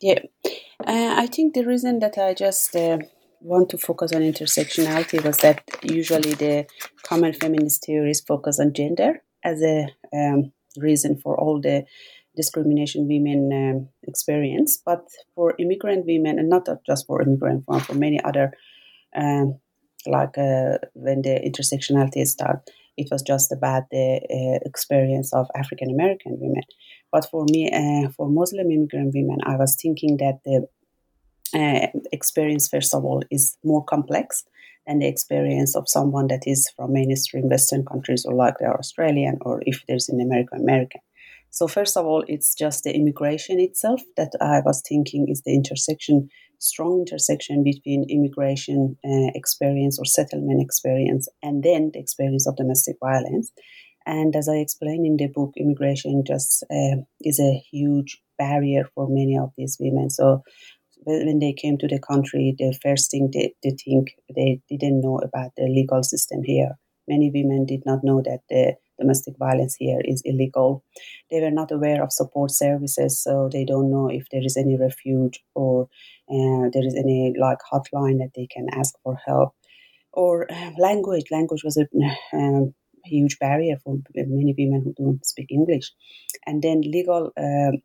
Yeah, 0.00 0.20
uh, 0.86 1.14
I 1.18 1.26
think 1.26 1.54
the 1.54 1.66
reason 1.66 1.98
that 1.98 2.16
I 2.16 2.32
just 2.32 2.74
uh, 2.74 2.98
want 3.40 3.70
to 3.70 3.78
focus 3.78 4.12
on 4.12 4.22
intersectionality 4.22 5.22
was 5.24 5.36
that 5.38 5.62
usually 5.82 6.34
the 6.34 6.66
common 7.02 7.32
feminist 7.32 7.84
theories 7.84 8.20
focus 8.20 8.58
on 8.58 8.72
gender 8.72 9.22
as 9.44 9.62
a 9.62 9.88
um, 10.12 10.52
reason 10.76 11.18
for 11.18 11.38
all 11.38 11.60
the 11.60 11.84
discrimination 12.36 13.08
women 13.08 13.50
um, 13.52 13.88
experience. 14.04 14.80
But 14.84 15.08
for 15.34 15.54
immigrant 15.58 16.06
women, 16.06 16.38
and 16.38 16.48
not 16.48 16.66
just 16.86 17.06
for 17.06 17.22
immigrant, 17.22 17.64
women, 17.66 17.84
for 17.84 17.94
many 17.94 18.22
other, 18.22 18.52
um, 19.14 19.58
like 20.06 20.38
uh, 20.38 20.78
when 20.94 21.22
the 21.22 21.40
intersectionality 21.44 22.26
started, 22.26 22.62
it 22.96 23.08
was 23.10 23.22
just 23.22 23.52
about 23.52 23.84
the 23.90 24.20
uh, 24.38 24.58
experience 24.68 25.32
of 25.32 25.46
African 25.54 25.90
American 25.90 26.36
women. 26.40 26.62
But 27.12 27.28
for 27.30 27.44
me, 27.48 27.70
uh, 27.70 28.10
for 28.10 28.28
Muslim 28.28 28.70
immigrant 28.70 29.14
women, 29.14 29.38
I 29.44 29.56
was 29.56 29.76
thinking 29.80 30.16
that 30.18 30.40
the 30.44 30.68
uh, 31.54 31.86
experience, 32.12 32.68
first 32.68 32.94
of 32.94 33.04
all, 33.04 33.22
is 33.30 33.56
more 33.64 33.84
complex 33.84 34.44
than 34.86 34.98
the 34.98 35.06
experience 35.06 35.76
of 35.76 35.88
someone 35.88 36.28
that 36.28 36.42
is 36.46 36.70
from 36.74 36.92
mainstream 36.92 37.48
Western 37.48 37.84
countries 37.84 38.24
or 38.26 38.34
like 38.34 38.54
they're 38.58 38.78
Australian 38.78 39.38
or 39.42 39.60
if 39.66 39.82
there's 39.86 40.08
an 40.08 40.20
American 40.20 40.60
American. 40.60 41.00
So, 41.50 41.66
first 41.66 41.96
of 41.96 42.04
all, 42.06 42.24
it's 42.28 42.54
just 42.54 42.84
the 42.84 42.94
immigration 42.94 43.58
itself 43.60 44.02
that 44.16 44.32
I 44.40 44.60
was 44.64 44.82
thinking 44.86 45.26
is 45.28 45.42
the 45.42 45.54
intersection, 45.54 46.28
strong 46.58 47.00
intersection 47.00 47.64
between 47.64 48.06
immigration 48.08 48.96
uh, 49.04 49.30
experience 49.34 49.98
or 49.98 50.04
settlement 50.04 50.62
experience 50.62 51.28
and 51.42 51.62
then 51.62 51.90
the 51.92 52.00
experience 52.00 52.46
of 52.46 52.56
domestic 52.56 52.96
violence. 53.00 53.50
And 54.06 54.34
as 54.36 54.48
I 54.48 54.56
explained 54.56 55.06
in 55.06 55.16
the 55.16 55.28
book, 55.28 55.52
immigration 55.56 56.24
just 56.26 56.64
uh, 56.70 56.96
is 57.20 57.40
a 57.40 57.62
huge 57.70 58.22
barrier 58.38 58.84
for 58.94 59.06
many 59.08 59.36
of 59.38 59.52
these 59.56 59.76
women. 59.80 60.10
So, 60.10 60.42
when 61.04 61.38
they 61.38 61.52
came 61.52 61.78
to 61.78 61.88
the 61.88 62.00
country, 62.00 62.54
the 62.58 62.76
first 62.82 63.10
thing 63.10 63.30
they, 63.32 63.54
they 63.62 63.70
think 63.70 64.14
they 64.34 64.60
didn't 64.68 65.00
know 65.00 65.18
about 65.18 65.52
the 65.56 65.64
legal 65.64 66.02
system 66.02 66.42
here. 66.42 66.78
Many 67.06 67.30
women 67.32 67.64
did 67.64 67.84
not 67.86 68.04
know 68.04 68.20
that 68.22 68.40
the 68.50 68.74
domestic 68.98 69.34
violence 69.38 69.76
here 69.78 70.00
is 70.04 70.22
illegal. 70.24 70.84
They 71.30 71.40
were 71.40 71.50
not 71.50 71.70
aware 71.70 72.02
of 72.02 72.12
support 72.12 72.50
services, 72.50 73.22
so 73.22 73.48
they 73.50 73.64
don't 73.64 73.90
know 73.90 74.08
if 74.08 74.26
there 74.30 74.44
is 74.44 74.56
any 74.56 74.76
refuge 74.76 75.40
or 75.54 75.88
uh, 76.30 76.68
there 76.72 76.86
is 76.86 76.94
any 76.94 77.34
like 77.38 77.58
hotline 77.72 78.18
that 78.18 78.32
they 78.36 78.46
can 78.46 78.66
ask 78.72 78.94
for 79.02 79.16
help. 79.26 79.54
Or 80.12 80.50
uh, 80.50 80.72
language. 80.78 81.26
Language 81.30 81.62
was 81.64 81.76
a 81.78 81.86
um, 82.36 82.74
huge 83.04 83.38
barrier 83.38 83.76
for 83.82 83.98
many 84.14 84.54
women 84.58 84.82
who 84.84 84.94
don't 85.02 85.24
speak 85.24 85.50
English. 85.50 85.92
And 86.46 86.62
then 86.62 86.80
legal 86.82 87.32
um, 87.38 87.82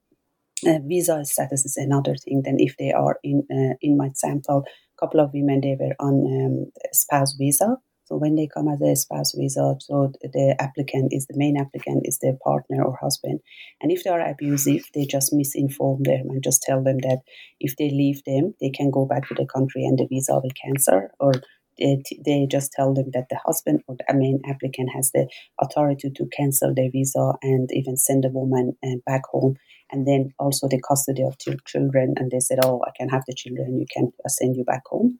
visa 0.85 1.23
status 1.25 1.65
is 1.65 1.77
another 1.77 2.15
thing. 2.15 2.41
Then 2.43 2.57
if 2.59 2.77
they 2.77 2.91
are 2.91 3.19
in 3.23 3.43
uh, 3.51 3.75
in 3.81 3.97
my 3.97 4.09
sample, 4.13 4.63
a 4.67 4.99
couple 4.99 5.19
of 5.19 5.31
women 5.33 5.61
they 5.61 5.77
were 5.79 5.95
on 5.99 6.15
um, 6.25 6.71
spouse 6.91 7.33
visa, 7.37 7.77
so 8.05 8.17
when 8.17 8.35
they 8.35 8.47
come 8.47 8.67
as 8.67 8.81
a 8.81 8.95
spouse 8.95 9.33
visa, 9.33 9.75
so 9.79 10.11
the 10.21 10.55
applicant 10.59 11.13
is 11.13 11.25
the 11.27 11.37
main 11.37 11.57
applicant 11.57 12.03
is 12.05 12.19
their 12.19 12.37
partner 12.43 12.83
or 12.83 12.97
husband. 13.01 13.39
And 13.81 13.91
if 13.91 14.03
they 14.03 14.09
are 14.09 14.19
abusive, 14.19 14.83
they 14.93 15.05
just 15.05 15.33
misinform 15.33 16.03
them 16.03 16.27
and 16.29 16.43
just 16.43 16.61
tell 16.63 16.83
them 16.83 16.97
that 16.99 17.21
if 17.59 17.75
they 17.77 17.89
leave 17.89 18.23
them, 18.25 18.55
they 18.59 18.69
can 18.69 18.91
go 18.91 19.05
back 19.05 19.27
to 19.29 19.33
the 19.33 19.45
country 19.45 19.85
and 19.85 19.97
the 19.97 20.07
visa 20.07 20.33
will 20.33 20.51
cancel. 20.61 21.07
Or 21.19 21.33
they, 21.79 22.03
they 22.25 22.45
just 22.45 22.73
tell 22.73 22.93
them 22.93 23.09
that 23.13 23.27
the 23.29 23.39
husband 23.45 23.81
or 23.87 23.95
the 23.95 24.13
main 24.13 24.41
applicant 24.45 24.89
has 24.93 25.11
the 25.11 25.27
authority 25.61 26.11
to 26.11 26.27
cancel 26.37 26.73
their 26.75 26.91
visa 26.91 27.33
and 27.41 27.69
even 27.71 27.95
send 27.95 28.25
the 28.25 28.29
woman 28.29 28.75
uh, 28.85 28.97
back 29.05 29.23
home. 29.31 29.55
And 29.91 30.07
then 30.07 30.33
also 30.39 30.67
the 30.67 30.81
custody 30.81 31.23
of 31.23 31.37
children. 31.65 32.15
And 32.17 32.31
they 32.31 32.39
said, 32.39 32.59
oh, 32.63 32.81
I 32.87 32.91
can 32.97 33.09
have 33.09 33.23
the 33.27 33.35
children, 33.35 33.77
you 33.79 33.85
can 33.93 34.11
send 34.27 34.55
you 34.55 34.63
back 34.63 34.83
home. 34.87 35.19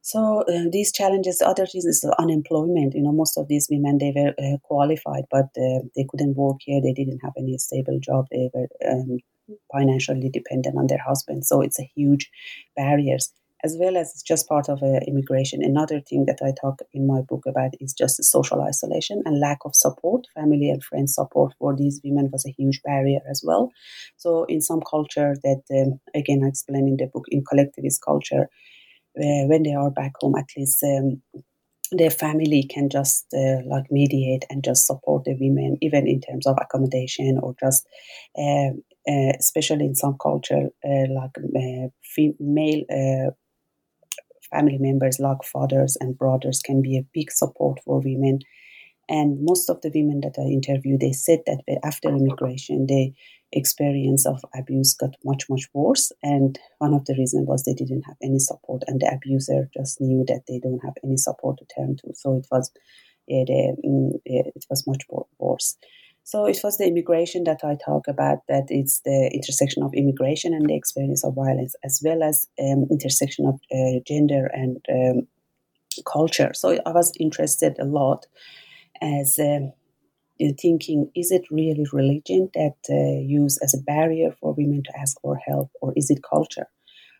So 0.00 0.44
uh, 0.48 0.70
these 0.70 0.92
challenges, 0.92 1.38
the 1.38 1.48
other 1.48 1.66
thing 1.66 1.82
is 1.84 2.00
the 2.00 2.14
unemployment. 2.20 2.94
You 2.94 3.02
know, 3.02 3.10
most 3.10 3.36
of 3.36 3.48
these 3.48 3.66
women 3.68 3.98
they 3.98 4.12
were 4.14 4.34
uh, 4.38 4.58
qualified, 4.62 5.24
but 5.32 5.46
uh, 5.58 5.80
they 5.96 6.06
couldn't 6.08 6.36
work 6.36 6.58
here. 6.60 6.80
They 6.80 6.92
didn't 6.92 7.18
have 7.24 7.32
any 7.36 7.58
stable 7.58 7.98
job. 7.98 8.26
They 8.30 8.48
were 8.54 8.68
um, 8.88 9.18
financially 9.72 10.30
dependent 10.30 10.78
on 10.78 10.86
their 10.86 11.02
husbands. 11.04 11.48
So 11.48 11.60
it's 11.60 11.80
a 11.80 11.90
huge 11.96 12.30
barriers, 12.76 13.32
as 13.66 13.76
well 13.80 13.96
as 13.96 14.10
it's 14.12 14.22
just 14.32 14.48
part 14.48 14.68
of 14.68 14.82
uh, 14.82 15.00
immigration. 15.10 15.62
Another 15.62 16.00
thing 16.08 16.24
that 16.26 16.40
I 16.48 16.52
talk 16.60 16.76
in 16.94 17.06
my 17.06 17.20
book 17.30 17.44
about 17.46 17.72
is 17.80 17.92
just 18.02 18.22
social 18.22 18.60
isolation 18.62 19.22
and 19.24 19.40
lack 19.40 19.58
of 19.64 19.74
support. 19.74 20.22
Family 20.34 20.68
and 20.70 20.82
friend 20.88 21.08
support 21.18 21.50
for 21.58 21.74
these 21.76 22.00
women 22.04 22.30
was 22.32 22.46
a 22.46 22.54
huge 22.58 22.80
barrier 22.84 23.20
as 23.32 23.42
well. 23.44 23.70
So 24.16 24.44
in 24.44 24.60
some 24.60 24.82
culture 24.94 25.34
that 25.46 25.62
um, 25.78 26.00
again 26.20 26.42
I 26.44 26.48
explain 26.48 26.86
in 26.88 26.96
the 26.96 27.08
book 27.12 27.26
in 27.28 27.44
collectivist 27.50 28.00
culture 28.10 28.44
uh, 29.24 29.44
when 29.50 29.62
they 29.62 29.74
are 29.74 29.90
back 29.90 30.12
home, 30.20 30.36
at 30.36 30.48
least 30.56 30.82
um, 30.84 31.22
their 31.92 32.10
family 32.10 32.62
can 32.64 32.88
just 32.88 33.26
uh, 33.34 33.58
like 33.66 33.84
mediate 33.90 34.44
and 34.50 34.64
just 34.64 34.86
support 34.86 35.24
the 35.24 35.36
women, 35.40 35.78
even 35.80 36.06
in 36.06 36.20
terms 36.20 36.46
of 36.46 36.56
accommodation 36.60 37.38
or 37.42 37.54
just, 37.60 37.86
uh, 38.38 38.70
uh, 39.08 39.32
especially 39.38 39.84
in 39.86 39.94
some 39.94 40.16
culture, 40.20 40.68
uh, 40.84 41.06
like 41.10 41.30
uh, 41.38 41.88
female 42.02 42.82
family 44.50 44.78
members, 44.78 45.18
like 45.18 45.42
fathers 45.44 45.96
and 46.00 46.16
brothers, 46.16 46.60
can 46.64 46.82
be 46.82 46.96
a 46.96 47.06
big 47.12 47.30
support 47.30 47.80
for 47.84 48.00
women. 48.00 48.40
And 49.08 49.38
most 49.40 49.70
of 49.70 49.80
the 49.82 49.90
women 49.94 50.20
that 50.22 50.34
I 50.38 50.48
interviewed, 50.48 51.00
they 51.00 51.12
said 51.12 51.40
that 51.46 51.62
after 51.84 52.08
immigration, 52.08 52.86
they 52.88 53.14
experience 53.52 54.26
of 54.26 54.44
abuse 54.54 54.94
got 54.94 55.14
much 55.24 55.44
much 55.48 55.68
worse. 55.72 56.10
And 56.22 56.58
one 56.78 56.92
of 56.94 57.04
the 57.04 57.14
reasons 57.16 57.46
was 57.46 57.62
they 57.62 57.74
didn't 57.74 58.02
have 58.02 58.16
any 58.22 58.40
support 58.40 58.82
and 58.88 59.00
the 59.00 59.12
abuser 59.14 59.70
just 59.76 60.00
knew 60.00 60.24
that 60.26 60.42
they 60.48 60.58
don't 60.58 60.84
have 60.84 60.94
any 61.04 61.16
support 61.16 61.58
to 61.58 61.66
turn 61.74 61.96
to. 61.98 62.12
So 62.14 62.34
it 62.34 62.46
was 62.50 62.72
it, 63.28 63.48
mm, 63.48 64.20
it 64.24 64.64
was 64.68 64.86
much 64.86 65.04
worse 65.38 65.76
so 66.26 66.44
it 66.44 66.58
was 66.64 66.76
the 66.76 66.88
immigration 66.88 67.44
that 67.44 67.60
I 67.62 67.76
talk 67.76 68.08
about 68.08 68.38
that 68.48 68.64
it's 68.68 69.00
the 69.04 69.30
intersection 69.32 69.84
of 69.84 69.94
immigration 69.94 70.52
and 70.54 70.66
the 70.68 70.74
experience 70.74 71.22
of 71.24 71.36
violence 71.36 71.76
as 71.84 72.02
well 72.04 72.24
as 72.24 72.48
um, 72.58 72.88
intersection 72.90 73.46
of 73.46 73.60
uh, 73.70 74.00
gender 74.04 74.50
and 74.52 74.84
um, 74.90 75.28
culture. 76.04 76.50
So 76.52 76.80
I 76.84 76.90
was 76.90 77.12
interested 77.20 77.76
a 77.78 77.84
lot 77.84 78.26
as 79.00 79.38
um, 79.38 79.72
thinking 80.60 81.12
is 81.14 81.30
it 81.30 81.44
really 81.48 81.86
religion 81.92 82.50
that 82.54 82.74
uh, 82.90 83.20
used 83.24 83.60
as 83.62 83.72
a 83.74 83.84
barrier 83.84 84.32
for 84.40 84.52
women 84.52 84.82
to 84.82 84.98
ask 84.98 85.20
for 85.20 85.38
help 85.46 85.70
or 85.80 85.92
is 85.94 86.10
it 86.10 86.24
culture? 86.28 86.66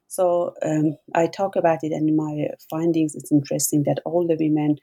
So 0.08 0.52
um, 0.64 0.96
i 1.14 1.28
talk 1.28 1.54
about 1.54 1.84
it 1.84 1.92
and 1.92 2.08
in 2.08 2.16
my 2.16 2.48
findings 2.68 3.14
it's 3.14 3.30
interesting 3.30 3.84
that 3.84 4.00
all 4.04 4.26
the 4.26 4.36
women 4.40 4.78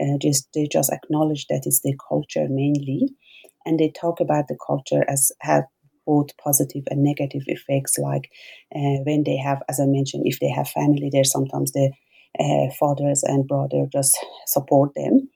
uh, 0.00 0.18
just 0.20 0.48
they 0.52 0.66
just 0.66 0.92
acknowledge 0.92 1.46
that 1.46 1.62
it's 1.64 1.80
their 1.84 1.98
culture 2.08 2.48
mainly 2.50 3.08
and 3.68 3.78
they 3.78 3.90
talk 3.90 4.20
about 4.20 4.48
the 4.48 4.58
culture 4.66 5.04
as 5.08 5.30
have 5.42 5.64
both 6.06 6.36
positive 6.42 6.84
and 6.90 7.02
negative 7.02 7.42
effects 7.46 7.98
like 7.98 8.30
uh, 8.74 8.98
when 9.04 9.24
they 9.24 9.36
have 9.36 9.62
as 9.68 9.78
i 9.78 9.84
mentioned 9.86 10.22
if 10.26 10.40
they 10.40 10.48
have 10.48 10.68
family 10.68 11.10
there 11.12 11.24
sometimes 11.24 11.72
the 11.72 11.90
uh, 12.38 12.70
fathers 12.78 13.22
and 13.24 13.46
brother 13.46 13.86
just 13.92 14.18
support 14.46 14.92
them. 14.94 15.28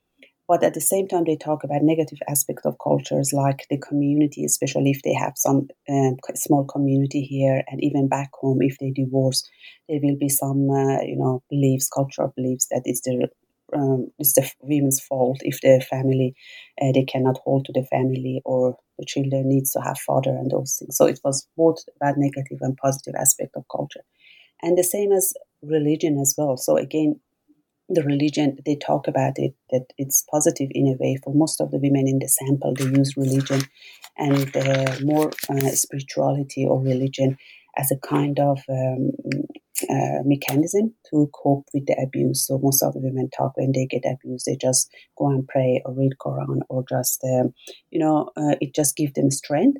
But 0.48 0.62
at 0.64 0.74
the 0.74 0.80
same 0.80 1.08
time, 1.08 1.24
they 1.24 1.36
talk 1.36 1.64
about 1.64 1.82
negative 1.82 2.18
aspects 2.28 2.66
of 2.66 2.76
cultures 2.82 3.32
like 3.32 3.64
the 3.70 3.78
community, 3.78 4.44
especially 4.44 4.90
if 4.90 5.00
they 5.02 5.14
have 5.14 5.32
some 5.36 5.68
um, 5.88 6.16
small 6.34 6.64
community 6.64 7.22
here, 7.22 7.62
and 7.68 7.82
even 7.82 8.08
back 8.08 8.30
home, 8.34 8.58
if 8.60 8.76
they 8.78 8.90
divorce, 8.90 9.48
there 9.88 10.00
will 10.02 10.16
be 10.18 10.28
some, 10.28 10.68
uh, 10.68 11.00
you 11.02 11.16
know, 11.16 11.42
beliefs, 11.48 11.88
cultural 11.88 12.32
beliefs 12.36 12.66
that 12.70 12.82
is 12.84 13.00
the 13.02 13.28
um, 13.74 14.08
it's 14.18 14.34
the 14.34 14.50
women's 14.60 15.00
fault 15.00 15.38
if 15.42 15.60
the 15.60 15.84
family 15.88 16.34
uh, 16.80 16.92
they 16.92 17.04
cannot 17.04 17.38
hold 17.44 17.64
to 17.66 17.72
the 17.72 17.86
family 17.86 18.42
or 18.44 18.76
the 18.98 19.06
children 19.06 19.48
needs 19.48 19.70
to 19.72 19.80
have 19.80 19.98
father 19.98 20.30
and 20.30 20.50
those 20.50 20.76
things. 20.78 20.96
So 20.96 21.06
it 21.06 21.20
was 21.24 21.48
both 21.56 21.78
bad, 22.00 22.16
negative, 22.18 22.58
and 22.60 22.76
positive 22.76 23.14
aspect 23.18 23.56
of 23.56 23.64
culture, 23.70 24.02
and 24.62 24.76
the 24.76 24.84
same 24.84 25.12
as 25.12 25.32
religion 25.62 26.18
as 26.20 26.34
well. 26.36 26.56
So 26.56 26.76
again, 26.76 27.20
the 27.88 28.02
religion 28.02 28.58
they 28.64 28.76
talk 28.76 29.06
about 29.08 29.34
it 29.36 29.54
that 29.70 29.86
it's 29.98 30.24
positive 30.30 30.68
in 30.72 30.88
a 30.88 30.96
way 31.02 31.18
for 31.22 31.34
most 31.34 31.60
of 31.60 31.70
the 31.70 31.78
women 31.78 32.08
in 32.08 32.18
the 32.18 32.28
sample 32.28 32.74
they 32.74 32.84
use 32.84 33.16
religion 33.16 33.60
and 34.16 34.56
uh, 34.56 34.96
more 35.02 35.30
uh, 35.50 35.68
spirituality 35.70 36.64
or 36.64 36.80
religion 36.80 37.36
as 37.76 37.90
a 37.90 37.98
kind 38.06 38.38
of 38.38 38.60
um, 38.68 39.10
uh, 39.88 40.22
mechanism 40.24 40.94
to 41.10 41.30
cope 41.34 41.66
with 41.74 41.86
the 41.86 41.96
abuse. 42.02 42.46
So 42.46 42.58
most 42.62 42.82
of 42.82 42.92
the 42.92 43.00
women 43.00 43.30
talk 43.30 43.56
when 43.56 43.72
they 43.72 43.86
get 43.86 44.04
abused, 44.10 44.46
they 44.46 44.56
just 44.56 44.90
go 45.16 45.28
and 45.28 45.46
pray 45.46 45.82
or 45.84 45.94
read 45.94 46.12
Quran 46.20 46.60
or 46.68 46.84
just, 46.88 47.22
um, 47.24 47.52
you 47.90 47.98
know, 47.98 48.30
uh, 48.36 48.56
it 48.60 48.74
just 48.74 48.96
gives 48.96 49.12
them 49.14 49.30
strength. 49.30 49.78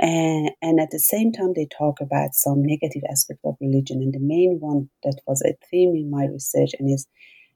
And, 0.00 0.50
and 0.62 0.78
at 0.80 0.90
the 0.90 0.98
same 0.98 1.32
time, 1.32 1.54
they 1.54 1.66
talk 1.66 2.00
about 2.00 2.34
some 2.34 2.62
negative 2.62 3.02
aspect 3.10 3.40
of 3.44 3.56
religion. 3.60 4.00
And 4.00 4.12
the 4.12 4.20
main 4.20 4.58
one 4.60 4.90
that 5.02 5.20
was 5.26 5.42
a 5.42 5.54
theme 5.70 5.94
in 5.96 6.10
my 6.10 6.26
research 6.26 6.70
and 6.78 6.92
is 6.92 7.06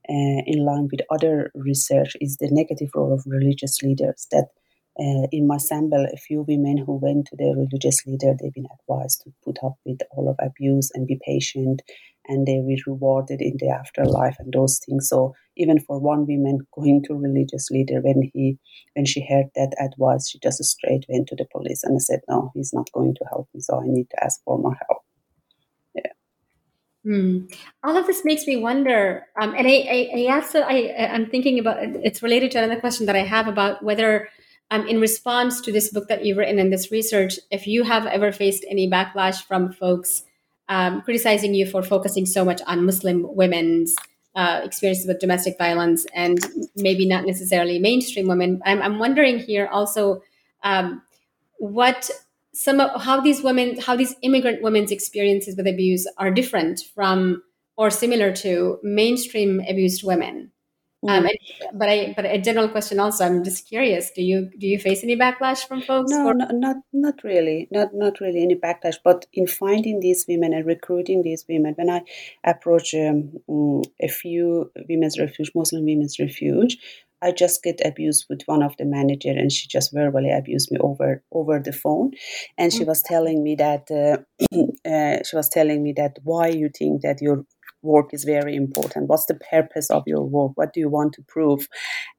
uh, 0.09 0.43
in 0.45 0.65
line 0.65 0.89
with 0.91 1.01
other 1.09 1.51
research 1.55 2.17
is 2.19 2.37
the 2.37 2.49
negative 2.51 2.89
role 2.93 3.13
of 3.13 3.23
religious 3.25 3.81
leaders 3.81 4.27
that 4.31 4.47
uh, 4.99 5.25
in 5.31 5.47
my 5.47 5.57
sample, 5.57 6.05
a 6.13 6.17
few 6.17 6.43
women 6.43 6.77
who 6.77 6.97
went 6.97 7.25
to 7.27 7.35
their 7.35 7.55
religious 7.55 8.05
leader, 8.05 8.35
they've 8.39 8.53
been 8.53 8.67
advised 8.79 9.21
to 9.23 9.33
put 9.43 9.57
up 9.63 9.73
with 9.85 9.99
all 10.11 10.29
of 10.29 10.35
abuse 10.39 10.91
and 10.93 11.07
be 11.07 11.19
patient, 11.25 11.81
and 12.27 12.45
they 12.45 12.57
will 12.59 12.67
be 12.67 12.83
rewarded 12.85 13.41
in 13.41 13.57
the 13.57 13.69
afterlife 13.69 14.35
and 14.37 14.53
those 14.53 14.79
things. 14.79 15.09
So 15.09 15.33
even 15.57 15.79
for 15.79 15.99
one 15.99 16.27
woman 16.27 16.59
going 16.73 17.03
to 17.05 17.15
religious 17.15 17.71
leader, 17.71 18.01
when 18.01 18.29
he 18.33 18.59
when 18.93 19.05
she 19.05 19.25
heard 19.25 19.47
that 19.55 19.73
advice, 19.79 20.29
she 20.29 20.37
just 20.39 20.63
straight 20.63 21.05
went 21.09 21.27
to 21.29 21.35
the 21.35 21.45
police 21.51 21.83
and 21.83 22.01
said, 22.01 22.21
"No, 22.29 22.51
he's 22.53 22.71
not 22.71 22.91
going 22.93 23.15
to 23.15 23.25
help 23.31 23.49
me, 23.53 23.61
so 23.61 23.79
I 23.79 23.87
need 23.87 24.11
to 24.11 24.23
ask 24.23 24.43
for 24.43 24.59
more 24.59 24.77
help." 24.87 25.01
Yeah. 25.95 26.11
Hmm. 27.03 27.45
All 27.83 27.97
of 27.97 28.05
this 28.05 28.23
makes 28.23 28.45
me 28.45 28.57
wonder, 28.57 29.25
um, 29.41 29.55
and 29.55 29.67
I, 29.67 29.71
I, 29.71 30.27
I 30.27 30.35
also 30.35 30.61
I, 30.61 31.09
I'm 31.11 31.25
thinking 31.31 31.57
about. 31.57 31.77
It's 31.81 32.21
related 32.21 32.51
to 32.51 32.59
another 32.59 32.79
question 32.79 33.07
that 33.07 33.15
I 33.15 33.23
have 33.23 33.47
about 33.47 33.83
whether 33.83 34.29
um, 34.71 34.87
in 34.87 34.99
response 34.99 35.61
to 35.61 35.71
this 35.71 35.91
book 35.91 36.07
that 36.07 36.25
you've 36.25 36.37
written 36.37 36.59
and 36.59 36.71
this 36.71 36.91
research, 36.91 37.39
if 37.51 37.67
you 37.67 37.83
have 37.83 38.05
ever 38.05 38.31
faced 38.31 38.65
any 38.69 38.89
backlash 38.89 39.43
from 39.43 39.71
folks 39.71 40.23
um, 40.69 41.01
criticizing 41.01 41.53
you 41.53 41.65
for 41.65 41.83
focusing 41.83 42.25
so 42.25 42.45
much 42.45 42.61
on 42.65 42.85
Muslim 42.85 43.25
women's 43.35 43.95
uh, 44.35 44.61
experiences 44.63 45.05
with 45.07 45.19
domestic 45.19 45.57
violence 45.57 46.05
and 46.15 46.39
maybe 46.75 47.07
not 47.07 47.25
necessarily 47.25 47.79
mainstream 47.79 48.27
women, 48.27 48.61
I'm, 48.65 48.81
I'm 48.81 48.97
wondering 48.97 49.39
here 49.39 49.67
also 49.67 50.23
um, 50.63 51.01
what 51.57 52.09
some 52.53 52.79
of 52.79 53.01
how 53.01 53.19
these 53.19 53.41
women, 53.41 53.79
how 53.79 53.95
these 53.95 54.15
immigrant 54.21 54.61
women's 54.61 54.91
experiences 54.91 55.55
with 55.57 55.67
abuse 55.67 56.07
are 56.17 56.31
different 56.31 56.81
from 56.95 57.43
or 57.75 57.89
similar 57.89 58.31
to 58.31 58.79
mainstream 58.83 59.61
abused 59.67 60.03
women. 60.03 60.51
Um, 61.07 61.23
mm. 61.23 61.29
but 61.73 61.89
I, 61.89 62.13
but 62.15 62.25
a 62.25 62.39
general 62.39 62.69
question 62.69 62.99
also. 62.99 63.25
I'm 63.25 63.43
just 63.43 63.67
curious. 63.67 64.11
Do 64.11 64.21
you 64.21 64.49
do 64.57 64.67
you 64.67 64.79
face 64.79 65.03
any 65.03 65.17
backlash 65.17 65.67
from 65.67 65.81
folks? 65.81 66.11
No, 66.11 66.31
no 66.31 66.47
not 66.51 66.77
not 66.93 67.23
really, 67.23 67.67
not 67.71 67.89
not 67.93 68.19
really 68.19 68.41
any 68.41 68.55
backlash. 68.55 68.95
But 69.03 69.25
in 69.33 69.47
finding 69.47 69.99
these 69.99 70.25
women 70.27 70.53
and 70.53 70.65
recruiting 70.65 71.21
these 71.21 71.45
women, 71.49 71.73
when 71.75 71.89
I 71.89 72.01
approach 72.43 72.93
um, 72.93 73.33
mm, 73.49 73.83
a 74.01 74.07
few 74.07 74.71
women's 74.87 75.19
refuge, 75.19 75.51
Muslim 75.55 75.85
women's 75.85 76.19
refuge, 76.19 76.77
I 77.23 77.31
just 77.31 77.63
get 77.63 77.81
abused 77.85 78.25
with 78.29 78.41
one 78.45 78.61
of 78.61 78.75
the 78.77 78.85
manager, 78.85 79.29
and 79.29 79.51
she 79.51 79.67
just 79.67 79.93
verbally 79.93 80.31
abused 80.31 80.71
me 80.71 80.77
over 80.79 81.23
over 81.31 81.59
the 81.59 81.71
phone, 81.71 82.11
and 82.57 82.71
she 82.71 82.83
mm. 82.83 82.87
was 82.87 83.01
telling 83.01 83.43
me 83.43 83.55
that 83.55 83.89
uh, 83.89 84.17
uh, 84.89 85.17
she 85.23 85.35
was 85.35 85.49
telling 85.49 85.81
me 85.81 85.93
that 85.97 86.17
why 86.23 86.47
you 86.47 86.69
think 86.69 87.01
that 87.01 87.21
you're 87.21 87.45
work 87.83 88.13
is 88.13 88.23
very 88.23 88.55
important. 88.55 89.09
What's 89.09 89.25
the 89.25 89.35
purpose 89.35 89.89
of 89.89 90.03
your 90.07 90.23
work? 90.23 90.53
What 90.55 90.73
do 90.73 90.79
you 90.79 90.89
want 90.89 91.13
to 91.13 91.23
prove? 91.27 91.67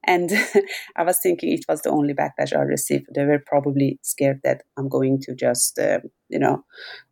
And 0.05 0.31
I 0.95 1.03
was 1.03 1.19
thinking 1.19 1.51
it 1.53 1.65
was 1.67 1.81
the 1.81 1.89
only 1.89 2.13
backlash 2.13 2.55
I 2.55 2.61
received. 2.61 3.07
They 3.13 3.25
were 3.25 3.43
probably 3.45 3.99
scared 4.03 4.41
that 4.43 4.63
I'm 4.77 4.89
going 4.89 5.19
to 5.21 5.35
just, 5.35 5.79
uh, 5.79 5.99
you 6.29 6.39
know, 6.39 6.63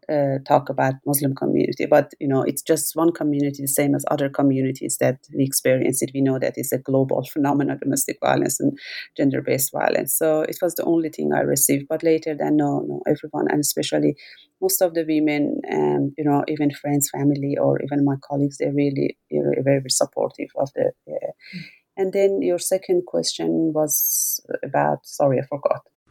uh, 0.10 0.40
talk 0.48 0.70
about 0.70 0.96
Muslim 1.06 1.36
community, 1.36 1.86
but 1.86 2.14
you 2.20 2.28
know 2.28 2.42
it's 2.44 2.62
just 2.62 2.96
one 2.96 3.12
community, 3.12 3.64
the 3.64 3.68
same 3.68 3.96
as 3.96 4.06
other 4.10 4.30
communities 4.30 4.98
that 5.00 5.20
we 5.36 5.44
experience 5.44 6.02
it. 6.02 6.12
We 6.14 6.22
know 6.22 6.40
that 6.40 6.54
it's 6.58 6.72
a 6.72 6.78
global 6.78 7.24
phenomenon, 7.34 7.80
domestic 7.82 8.18
violence 8.22 8.60
and 8.60 8.78
gender-based 9.18 9.72
violence. 9.72 10.16
So 10.18 10.42
it 10.42 10.58
was 10.62 10.76
the 10.76 10.86
only 10.86 11.10
thing 11.10 11.32
I 11.34 11.42
received. 11.42 11.88
But 11.88 12.04
later, 12.04 12.36
then 12.38 12.58
no, 12.58 12.80
no, 12.88 13.02
everyone, 13.08 13.48
and 13.50 13.60
especially 13.60 14.16
most 14.62 14.82
of 14.82 14.94
the 14.94 15.06
women, 15.08 15.62
um, 15.72 16.14
you 16.18 16.24
know, 16.24 16.44
even 16.48 16.72
friends, 16.72 17.10
family, 17.10 17.56
or 17.60 17.82
even 17.82 18.06
my 18.06 18.16
colleagues, 18.28 18.58
they're 18.58 18.74
really, 18.74 19.18
really 19.32 19.62
very 19.62 19.90
supportive 19.90 20.50
of 20.58 20.72
the. 20.76 20.92
Uh, 21.08 21.32
mm. 21.56 21.62
And 21.96 22.12
then 22.12 22.42
your 22.42 22.60
second 22.60 23.06
question 23.06 23.72
was 23.74 24.42
about. 24.64 25.06
Sorry, 25.06 25.40
I 25.40 25.46
forgot. 25.46 25.82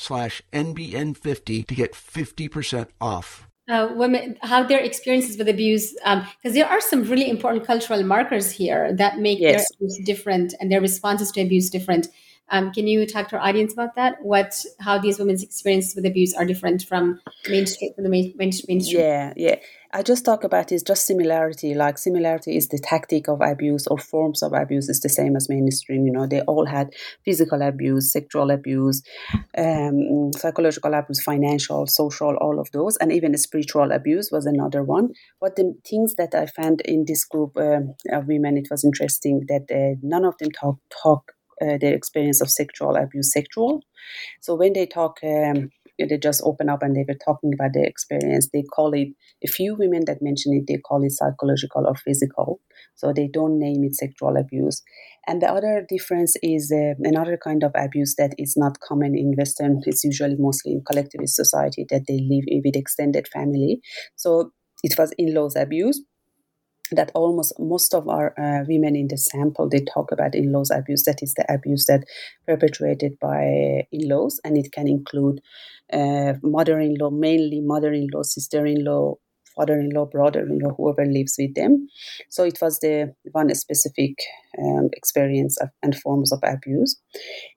slash 0.00 0.42
NBN50 0.52 1.66
to 1.66 1.74
get 1.74 1.92
50% 1.92 2.88
off. 3.00 3.46
Uh, 3.68 3.88
women, 3.94 4.36
how 4.42 4.64
their 4.64 4.80
experiences 4.80 5.38
with 5.38 5.48
abuse, 5.48 5.92
because 5.92 6.24
um, 6.44 6.52
there 6.52 6.66
are 6.66 6.80
some 6.80 7.04
really 7.04 7.30
important 7.30 7.64
cultural 7.64 8.02
markers 8.02 8.50
here 8.50 8.92
that 8.94 9.18
make 9.18 9.38
yes. 9.38 9.52
their 9.52 9.66
abuse 9.76 10.00
different 10.04 10.54
and 10.58 10.72
their 10.72 10.80
responses 10.80 11.30
to 11.30 11.40
abuse 11.40 11.70
different. 11.70 12.08
Um, 12.50 12.72
can 12.72 12.86
you 12.86 13.06
talk 13.06 13.28
to 13.28 13.36
our 13.36 13.48
audience 13.48 13.72
about 13.72 13.94
that? 13.94 14.16
What, 14.22 14.64
how 14.80 14.98
these 14.98 15.18
women's 15.18 15.42
experiences 15.42 15.94
with 15.94 16.04
abuse 16.04 16.34
are 16.34 16.44
different 16.44 16.82
from 16.82 17.20
mainstream, 17.48 17.94
from 17.94 18.04
the 18.04 18.10
main, 18.10 18.34
mainstream? 18.36 18.80
Yeah, 18.82 19.32
yeah. 19.36 19.56
I 19.92 20.02
just 20.02 20.24
talk 20.24 20.44
about 20.44 20.70
is 20.70 20.84
just 20.84 21.04
similarity. 21.04 21.74
Like 21.74 21.98
similarity 21.98 22.56
is 22.56 22.68
the 22.68 22.78
tactic 22.78 23.28
of 23.28 23.40
abuse 23.40 23.88
or 23.88 23.98
forms 23.98 24.40
of 24.40 24.52
abuse 24.52 24.88
is 24.88 25.00
the 25.00 25.08
same 25.08 25.34
as 25.34 25.48
mainstream. 25.48 26.06
You 26.06 26.12
know, 26.12 26.26
they 26.28 26.42
all 26.42 26.66
had 26.66 26.94
physical 27.24 27.60
abuse, 27.60 28.12
sexual 28.12 28.50
abuse, 28.52 29.02
um, 29.58 30.32
psychological 30.36 30.94
abuse, 30.94 31.20
financial, 31.20 31.88
social, 31.88 32.36
all 32.36 32.60
of 32.60 32.70
those, 32.72 32.96
and 32.98 33.12
even 33.12 33.36
spiritual 33.36 33.90
abuse 33.90 34.30
was 34.30 34.46
another 34.46 34.84
one. 34.84 35.10
But 35.40 35.56
the 35.56 35.74
things 35.84 36.14
that 36.14 36.34
I 36.34 36.46
found 36.46 36.82
in 36.82 37.04
this 37.06 37.24
group 37.24 37.56
um, 37.56 37.94
of 38.12 38.28
women, 38.28 38.56
it 38.56 38.68
was 38.70 38.84
interesting 38.84 39.44
that 39.48 39.66
uh, 39.72 39.98
none 40.02 40.24
of 40.24 40.38
them 40.38 40.50
talk 40.52 40.78
talk 41.02 41.32
uh, 41.60 41.78
their 41.80 41.94
experience 41.94 42.40
of 42.40 42.50
sexual 42.50 42.96
abuse 42.96 43.32
sexual. 43.32 43.82
So 44.40 44.54
when 44.54 44.72
they 44.72 44.86
talk. 44.86 45.18
Um, 45.22 45.70
they 46.08 46.18
just 46.18 46.42
open 46.44 46.68
up 46.68 46.82
and 46.82 46.96
they 46.96 47.04
were 47.06 47.18
talking 47.24 47.52
about 47.52 47.72
their 47.74 47.84
experience. 47.84 48.48
They 48.52 48.62
call 48.62 48.92
it, 48.94 49.08
a 49.44 49.48
few 49.48 49.74
women 49.74 50.04
that 50.06 50.22
mention 50.22 50.54
it, 50.54 50.64
they 50.66 50.78
call 50.78 51.04
it 51.04 51.12
psychological 51.12 51.86
or 51.86 51.94
physical. 51.94 52.60
So 52.94 53.12
they 53.12 53.28
don't 53.32 53.58
name 53.58 53.84
it 53.84 53.96
sexual 53.96 54.36
abuse. 54.36 54.82
And 55.26 55.42
the 55.42 55.50
other 55.50 55.84
difference 55.88 56.36
is 56.42 56.72
uh, 56.74 56.94
another 57.00 57.36
kind 57.42 57.62
of 57.62 57.72
abuse 57.74 58.14
that 58.16 58.34
is 58.38 58.54
not 58.56 58.80
common 58.80 59.16
in 59.16 59.34
Western, 59.36 59.80
it's 59.84 60.04
usually 60.04 60.36
mostly 60.38 60.72
in 60.72 60.82
collectivist 60.86 61.36
society 61.36 61.84
that 61.90 62.04
they 62.08 62.18
live 62.30 62.44
with 62.64 62.76
extended 62.76 63.28
family. 63.28 63.80
So 64.16 64.52
it 64.82 64.94
was 64.98 65.12
in 65.18 65.34
laws 65.34 65.56
abuse 65.56 66.00
that 66.92 67.10
almost 67.14 67.52
most 67.58 67.94
of 67.94 68.08
our 68.08 68.34
uh, 68.38 68.64
women 68.68 68.96
in 68.96 69.08
the 69.08 69.16
sample 69.18 69.68
they 69.68 69.84
talk 69.94 70.12
about 70.12 70.34
in-laws 70.34 70.70
abuse. 70.70 71.04
That 71.04 71.22
is 71.22 71.34
the 71.34 71.44
abuse 71.52 71.86
that 71.86 72.04
perpetrated 72.46 73.18
by 73.20 73.86
in-laws 73.92 74.40
and 74.44 74.56
it 74.56 74.72
can 74.72 74.88
include 74.88 75.40
uh, 75.92 76.34
mother-in-law 76.42 77.10
mainly 77.10 77.60
mother-in-law 77.60 78.22
sister-in-law 78.22 79.14
father-in-law 79.56 80.06
brother-in-law 80.06 80.74
whoever 80.76 81.04
lives 81.04 81.34
with 81.38 81.54
them. 81.54 81.88
So 82.28 82.44
it 82.44 82.58
was 82.60 82.78
the 82.80 83.14
one 83.32 83.54
specific 83.54 84.14
um, 84.58 84.88
experience 84.92 85.56
of, 85.60 85.68
and 85.82 85.96
forms 85.96 86.32
of 86.32 86.40
abuse. 86.42 87.00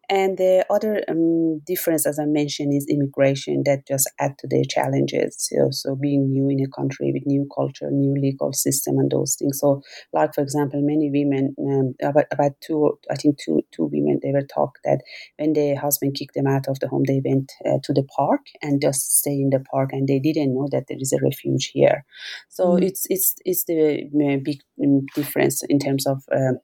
And 0.10 0.38
the 0.38 0.66
other 0.70 1.02
um, 1.08 1.62
difference, 1.66 2.06
as 2.06 2.20
I 2.20 2.26
mentioned, 2.26 2.74
is 2.74 2.86
immigration 2.90 3.64
that 3.66 3.88
just 3.88 4.10
add 4.20 4.38
to 4.40 4.48
their 4.48 4.64
challenges. 4.70 5.36
So, 5.40 5.70
so 5.72 5.96
being 5.96 6.30
new 6.30 6.50
in 6.50 6.60
a 6.60 6.70
country 6.70 7.12
with 7.14 7.24
new 7.26 7.48
culture, 7.56 7.90
new 7.90 8.14
legal 8.22 8.52
system, 8.52 8.98
and 8.98 9.10
those 9.10 9.36
things. 9.40 9.60
So, 9.60 9.82
like 10.12 10.36
for 10.36 10.42
example, 10.42 10.82
many 10.84 11.10
women, 11.10 11.56
um, 11.58 11.96
about 12.04 12.26
about 12.32 12.52
two, 12.62 12.98
I 13.10 13.16
think 13.16 13.38
two 13.44 13.62
two 13.72 13.90
women, 13.92 14.20
they 14.22 14.34
were 14.34 14.46
talked 14.46 14.80
that 14.84 15.02
when 15.40 15.54
their 15.54 15.80
husband 15.80 16.16
kicked 16.16 16.36
them 16.36 16.48
out 16.48 16.68
of 16.68 16.80
the 16.80 16.90
home, 16.90 17.04
they 17.08 17.22
went 17.24 17.52
uh, 17.66 17.80
to 17.84 17.94
the 17.94 18.04
park 18.16 18.42
and 18.62 18.82
just 18.82 19.20
stay 19.20 19.32
in 19.32 19.52
the 19.52 19.64
park, 19.72 19.92
and 19.94 20.08
they 20.08 20.20
didn't 20.20 20.54
know 20.54 20.68
that 20.72 20.86
there 20.90 20.98
is 21.00 21.14
a 21.14 21.24
refuge 21.24 21.72
here. 21.74 22.04
So 22.50 22.72
mm-hmm. 22.72 22.84
it's 22.84 23.08
it's 23.10 23.36
it's 23.46 23.64
the 23.64 24.04
uh, 24.04 24.38
big 24.44 24.60
um, 24.84 25.06
difference 25.16 25.64
in 25.70 25.80
terms 25.80 26.06
of. 26.06 26.24
Uh, 26.30 26.60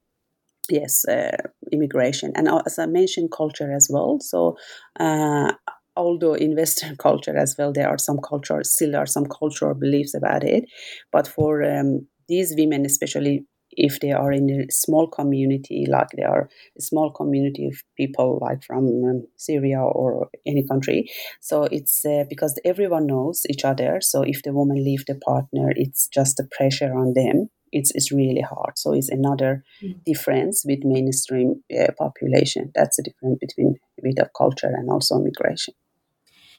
yes, 0.69 1.05
uh, 1.05 1.35
immigration, 1.71 2.31
and 2.35 2.47
uh, 2.47 2.61
as 2.65 2.79
I 2.79 2.85
mentioned, 2.85 3.31
culture 3.31 3.71
as 3.71 3.87
well. 3.91 4.19
So, 4.21 4.57
uh, 4.99 5.53
although 5.95 6.33
in 6.33 6.55
Western 6.55 6.95
culture 7.07 7.37
as 7.37 7.55
well, 7.57 7.71
there 7.73 7.87
are 7.89 7.97
some 7.97 8.19
culture, 8.27 8.63
still 8.63 8.95
are 8.95 9.05
some 9.05 9.25
cultural 9.25 9.73
beliefs 9.75 10.13
about 10.13 10.43
it, 10.43 10.65
but 11.11 11.27
for 11.27 11.63
um, 11.63 12.07
these 12.27 12.53
women, 12.57 12.85
especially 12.85 13.45
if 13.71 13.99
they 13.99 14.11
are 14.11 14.31
in 14.31 14.49
a 14.49 14.71
small 14.71 15.07
community, 15.07 15.85
like 15.87 16.07
they 16.17 16.23
are 16.23 16.49
a 16.77 16.81
small 16.81 17.11
community 17.11 17.67
of 17.67 17.75
people, 17.97 18.39
like 18.41 18.63
from 18.63 18.85
um, 19.05 19.23
Syria 19.37 19.79
or 19.79 20.29
any 20.47 20.65
country. 20.67 21.09
So 21.39 21.63
it's 21.65 22.03
uh, 22.03 22.23
because 22.29 22.59
everyone 22.65 23.05
knows 23.05 23.43
each 23.49 23.63
other. 23.63 23.99
So 24.01 24.23
if 24.23 24.41
the 24.43 24.53
woman 24.53 24.83
leave 24.83 25.05
the 25.05 25.15
partner, 25.15 25.71
it's 25.75 26.07
just 26.07 26.39
a 26.39 26.47
pressure 26.57 26.93
on 26.97 27.13
them 27.13 27.49
it's, 27.71 27.91
it's 27.95 28.11
really 28.11 28.41
hard. 28.41 28.77
So 28.77 28.93
it's 28.93 29.09
another 29.09 29.63
mm. 29.81 29.95
difference 30.05 30.63
with 30.65 30.83
mainstream 30.83 31.63
uh, 31.77 31.91
population. 31.97 32.71
That's 32.75 32.97
the 32.97 33.03
difference 33.03 33.39
between 33.39 33.75
a 33.97 34.01
bit 34.03 34.19
of 34.19 34.29
culture 34.37 34.71
and 34.73 34.89
also 34.89 35.19
migration. 35.19 35.73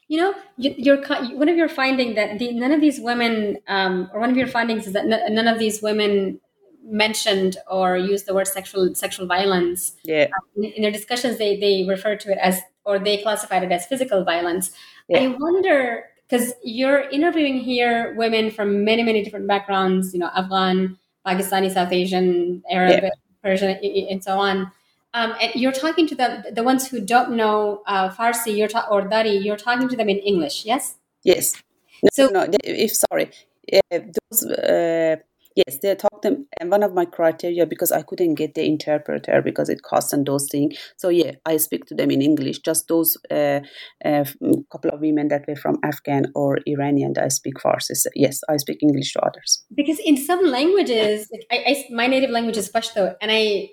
You 0.07 0.17
know, 0.17 0.33
you, 0.57 0.93
are 0.93 1.25
one 1.35 1.47
of 1.47 1.55
your 1.55 1.69
finding 1.69 2.15
that 2.15 2.37
the, 2.37 2.51
none 2.51 2.73
of 2.73 2.81
these 2.81 2.99
women, 2.99 3.59
um, 3.69 4.09
or 4.13 4.19
one 4.19 4.29
of 4.29 4.35
your 4.35 4.47
findings 4.47 4.85
is 4.85 4.91
that 4.91 5.05
n- 5.05 5.33
none 5.33 5.47
of 5.47 5.57
these 5.57 5.81
women 5.81 6.41
mentioned 6.83 7.57
or 7.69 7.95
used 7.95 8.25
the 8.25 8.33
word 8.33 8.47
sexual 8.47 8.93
sexual 8.93 9.25
violence. 9.25 9.93
Yeah. 10.03 10.25
Um, 10.25 10.63
in, 10.63 10.71
in, 10.73 10.81
their 10.81 10.91
discussions, 10.91 11.37
they 11.37 11.57
they 11.57 11.85
refer 11.87 12.15
to 12.17 12.31
it 12.31 12.37
as, 12.41 12.59
or 12.83 12.99
they 12.99 13.21
classified 13.21 13.63
it 13.63 13.71
as 13.71 13.85
physical 13.85 14.23
violence. 14.23 14.71
Yeah. 15.07 15.19
I 15.19 15.27
wonder 15.27 16.05
because 16.27 16.53
you're 16.63 17.09
interviewing 17.09 17.59
here 17.59 18.13
women 18.17 18.51
from 18.51 18.83
many 18.83 19.03
many 19.03 19.23
different 19.23 19.47
backgrounds. 19.47 20.13
You 20.13 20.19
know, 20.19 20.29
Afghan, 20.35 20.97
Pakistani, 21.25 21.71
South 21.71 21.91
Asian, 21.91 22.63
Arab, 22.69 23.03
yeah. 23.03 23.09
Persian, 23.43 23.69
and 24.09 24.23
so 24.23 24.39
on. 24.39 24.71
Um, 25.13 25.35
and 25.41 25.53
you're 25.55 25.73
talking 25.73 26.07
to 26.07 26.15
the 26.15 26.51
the 26.53 26.63
ones 26.63 26.87
who 26.87 27.01
don't 27.01 27.31
know 27.35 27.81
uh, 27.85 28.09
Farsi, 28.09 28.55
you're 28.55 28.69
ta- 28.69 28.87
or 28.89 29.01
Dari, 29.01 29.35
you're 29.35 29.57
talking 29.57 29.89
to 29.89 29.95
them 29.97 30.07
in 30.07 30.17
English, 30.17 30.65
yes? 30.65 30.95
Yes. 31.23 31.53
No, 32.01 32.09
so, 32.13 32.27
no, 32.29 32.47
if 32.63 32.93
sorry, 32.95 33.29
uh, 33.73 33.99
those 34.29 34.45
uh, 34.45 35.17
Yes, 35.55 35.79
they 35.81 35.93
talk 35.95 36.21
them, 36.21 36.47
and 36.59 36.71
one 36.71 36.83
of 36.83 36.93
my 36.93 37.05
criteria 37.05 37.65
because 37.65 37.91
I 37.91 38.03
couldn't 38.03 38.35
get 38.35 38.55
the 38.55 38.65
interpreter 38.65 39.41
because 39.41 39.69
it 39.69 39.81
costs 39.81 40.13
and 40.13 40.25
those 40.25 40.47
things. 40.49 40.77
So 40.97 41.09
yeah, 41.09 41.33
I 41.45 41.57
speak 41.57 41.85
to 41.85 41.95
them 41.95 42.09
in 42.09 42.21
English. 42.21 42.59
Just 42.59 42.87
those 42.87 43.17
uh, 43.29 43.59
uh, 44.05 44.23
couple 44.71 44.91
of 44.91 45.01
women 45.01 45.27
that 45.27 45.45
were 45.47 45.57
from 45.57 45.77
Afghan 45.83 46.31
or 46.35 46.59
Iranian 46.65 47.13
that 47.13 47.25
I 47.25 47.27
speak 47.27 47.55
Farsi. 47.55 47.95
So 47.95 48.09
yes, 48.15 48.39
I 48.49 48.57
speak 48.57 48.77
English 48.81 49.13
to 49.13 49.21
others. 49.21 49.63
Because 49.75 49.99
in 49.99 50.15
some 50.15 50.45
languages, 50.45 51.27
like 51.31 51.45
I, 51.51 51.57
I, 51.67 51.85
my 51.93 52.07
native 52.07 52.29
language 52.29 52.57
is 52.57 52.71
Pashto, 52.71 53.15
and 53.21 53.29
I 53.31 53.71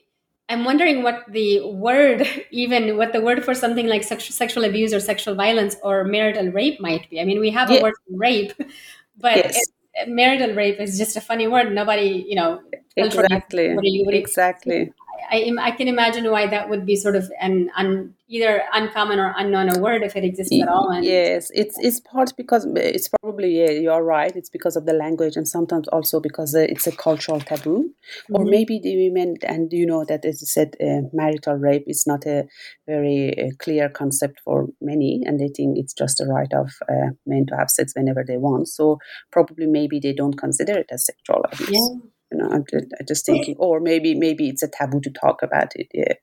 I'm 0.49 0.65
wondering 0.65 1.05
what 1.05 1.25
the 1.31 1.61
word, 1.65 2.27
even 2.51 2.97
what 2.97 3.13
the 3.13 3.21
word 3.21 3.45
for 3.45 3.55
something 3.55 3.87
like 3.87 4.03
sexual, 4.03 4.35
sexual 4.35 4.65
abuse 4.65 4.93
or 4.93 4.99
sexual 4.99 5.37
violence 5.37 5.77
or 5.85 6.03
marital 6.03 6.49
rape 6.51 6.81
might 6.81 7.09
be. 7.09 7.21
I 7.21 7.25
mean, 7.25 7.39
we 7.39 7.51
have 7.51 7.71
a 7.71 7.81
word 7.81 7.95
for 8.05 8.17
rape, 8.17 8.53
but 9.17 9.37
yes 9.37 9.61
marital 10.07 10.55
rape 10.55 10.81
is 10.81 10.99
just 10.99 11.17
a 11.17 11.21
funny 11.21 11.49
word. 11.49 11.73
Nobody, 11.73 12.25
you 12.29 12.37
know, 12.37 12.61
exactly, 12.97 13.83
exactly. 14.09 14.93
I, 15.31 15.53
I 15.61 15.71
can 15.73 15.89
imagine 15.89 16.31
why 16.31 16.47
that 16.47 16.69
would 16.69 16.87
be 16.87 16.97
sort 16.97 17.17
of 17.17 17.31
an 17.41 17.71
un, 17.77 18.15
either 18.29 18.63
uncommon 18.73 19.19
or 19.19 19.35
unknown 19.37 19.75
a 19.75 19.79
word 19.79 20.03
if 20.03 20.17
it 20.17 20.25
exists 20.25 20.55
at 20.61 20.69
all. 20.69 20.91
And 20.91 21.05
yes, 21.05 21.51
it's 21.55 21.77
it's 21.79 22.01
part 22.01 22.33
because 22.37 22.67
it's 22.77 23.09
probably 23.21 23.59
yeah, 23.59 23.71
you're 23.71 24.03
right. 24.03 24.35
It's 24.35 24.51
because 24.51 24.77
of 24.77 24.87
the 24.87 24.93
language 24.93 25.37
and 25.37 25.47
sometimes 25.47 25.89
also 25.89 26.21
because 26.21 26.55
uh, 26.55 26.61
it's 26.61 26.87
a 26.87 26.93
cultural 26.93 27.41
taboo, 27.41 27.91
mm-hmm. 27.91 28.37
or 28.37 28.45
maybe 28.45 28.79
the 28.83 29.09
women 29.09 29.37
and 29.43 29.73
you 29.73 29.87
know 29.87 30.05
that 30.05 30.25
as 30.25 30.41
you 30.41 30.47
said, 30.47 30.77
uh, 30.81 31.09
marital 31.13 31.55
rape 31.55 31.85
is 31.87 32.05
not 32.07 32.27
a 32.27 32.47
very 32.87 33.35
uh, 33.39 33.51
clear 33.59 33.89
concept 33.89 34.41
for 34.45 34.69
many, 34.81 35.23
and 35.25 35.41
they 35.41 35.49
think 35.49 35.79
it's 35.79 35.95
just 35.95 36.21
a 36.21 36.27
right 36.27 36.53
of 36.53 36.71
uh, 36.89 37.11
men 37.27 37.47
to 37.47 37.57
have 37.57 37.71
sex 37.71 37.93
whenever 37.95 38.25
they 38.27 38.37
want. 38.37 38.69
So 38.69 38.99
probably 39.33 39.67
maybe 39.67 40.01
they 40.01 40.13
don't 40.13 40.39
consider 40.39 40.79
it 40.79 40.91
as 40.91 41.07
sexual 41.07 41.45
abuse. 41.51 41.71
Yeah. 41.71 42.09
You 42.31 42.39
know, 42.39 42.49
I'm 42.51 42.65
just, 42.71 42.87
I'm 42.99 43.07
just 43.07 43.27
thinking, 43.27 43.57
or 43.59 43.81
maybe 43.81 44.15
maybe 44.15 44.49
it's 44.49 44.63
a 44.63 44.69
taboo 44.69 45.01
to 45.01 45.11
talk 45.11 45.43
about 45.43 45.75
it. 45.77 45.89
Yeah. 45.93 46.15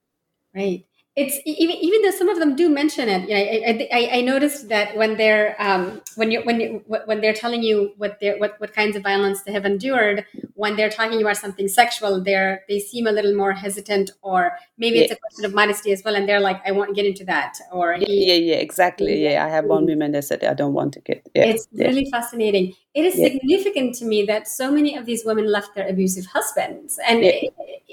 Right 0.55 0.85
it's 1.15 1.39
even 1.45 1.75
even 1.77 2.01
though 2.01 2.11
some 2.11 2.27
of 2.27 2.39
them 2.39 2.55
do 2.57 2.67
mention 2.69 3.07
it. 3.07 3.29
You 3.29 3.35
know, 3.35 3.41
I, 3.41 3.87
I, 3.91 4.17
I 4.17 4.21
noticed 4.21 4.67
that 4.67 4.97
when 4.97 5.15
they're 5.15 5.55
um, 5.59 6.01
when 6.15 6.29
you 6.29 6.41
when 6.41 6.59
you, 6.59 6.83
when 6.87 7.21
they're 7.21 7.33
telling 7.33 7.63
you 7.63 7.93
what 7.95 8.19
they 8.19 8.35
what 8.37 8.59
what 8.59 8.73
kinds 8.73 8.97
of 8.97 9.03
violence 9.03 9.41
they 9.43 9.53
have 9.53 9.65
endured, 9.65 10.25
when 10.55 10.75
they're 10.75 10.89
talking 10.89 11.21
about 11.21 11.37
something 11.37 11.69
sexual, 11.69 12.21
they're 12.21 12.63
they 12.67 12.79
seem 12.79 13.07
a 13.07 13.13
little 13.13 13.33
more 13.33 13.53
hesitant, 13.53 14.11
or 14.23 14.57
maybe 14.77 14.97
yeah. 14.97 15.03
it's 15.03 15.13
a 15.13 15.15
question 15.15 15.45
of 15.45 15.53
modesty 15.53 15.93
as 15.93 16.03
well, 16.03 16.15
and 16.15 16.27
they're 16.27 16.41
like, 16.41 16.61
I 16.67 16.73
won't 16.73 16.95
get 16.95 17.05
into 17.05 17.23
that, 17.25 17.59
or 17.71 17.93
he, 17.93 18.27
yeah, 18.27 18.53
yeah, 18.53 18.59
exactly, 18.59 19.23
yeah. 19.23 19.45
I 19.45 19.47
have 19.47 19.65
one 19.65 19.85
woman 19.85 20.11
that 20.11 20.25
said 20.25 20.43
I 20.43 20.53
don't 20.53 20.73
want 20.73 20.93
to 20.93 20.99
get. 20.99 21.25
Yeah, 21.33 21.45
it's 21.45 21.65
yeah. 21.71 21.87
really 21.87 22.09
fascinating. 22.11 22.73
It 22.95 23.05
is 23.05 23.15
significant 23.15 23.95
to 23.95 24.05
me 24.05 24.25
that 24.25 24.47
so 24.47 24.71
many 24.71 24.95
of 24.95 25.05
these 25.05 25.25
women 25.25 25.51
left 25.51 25.75
their 25.75 25.87
abusive 25.87 26.25
husbands, 26.27 26.97
and 27.07 27.25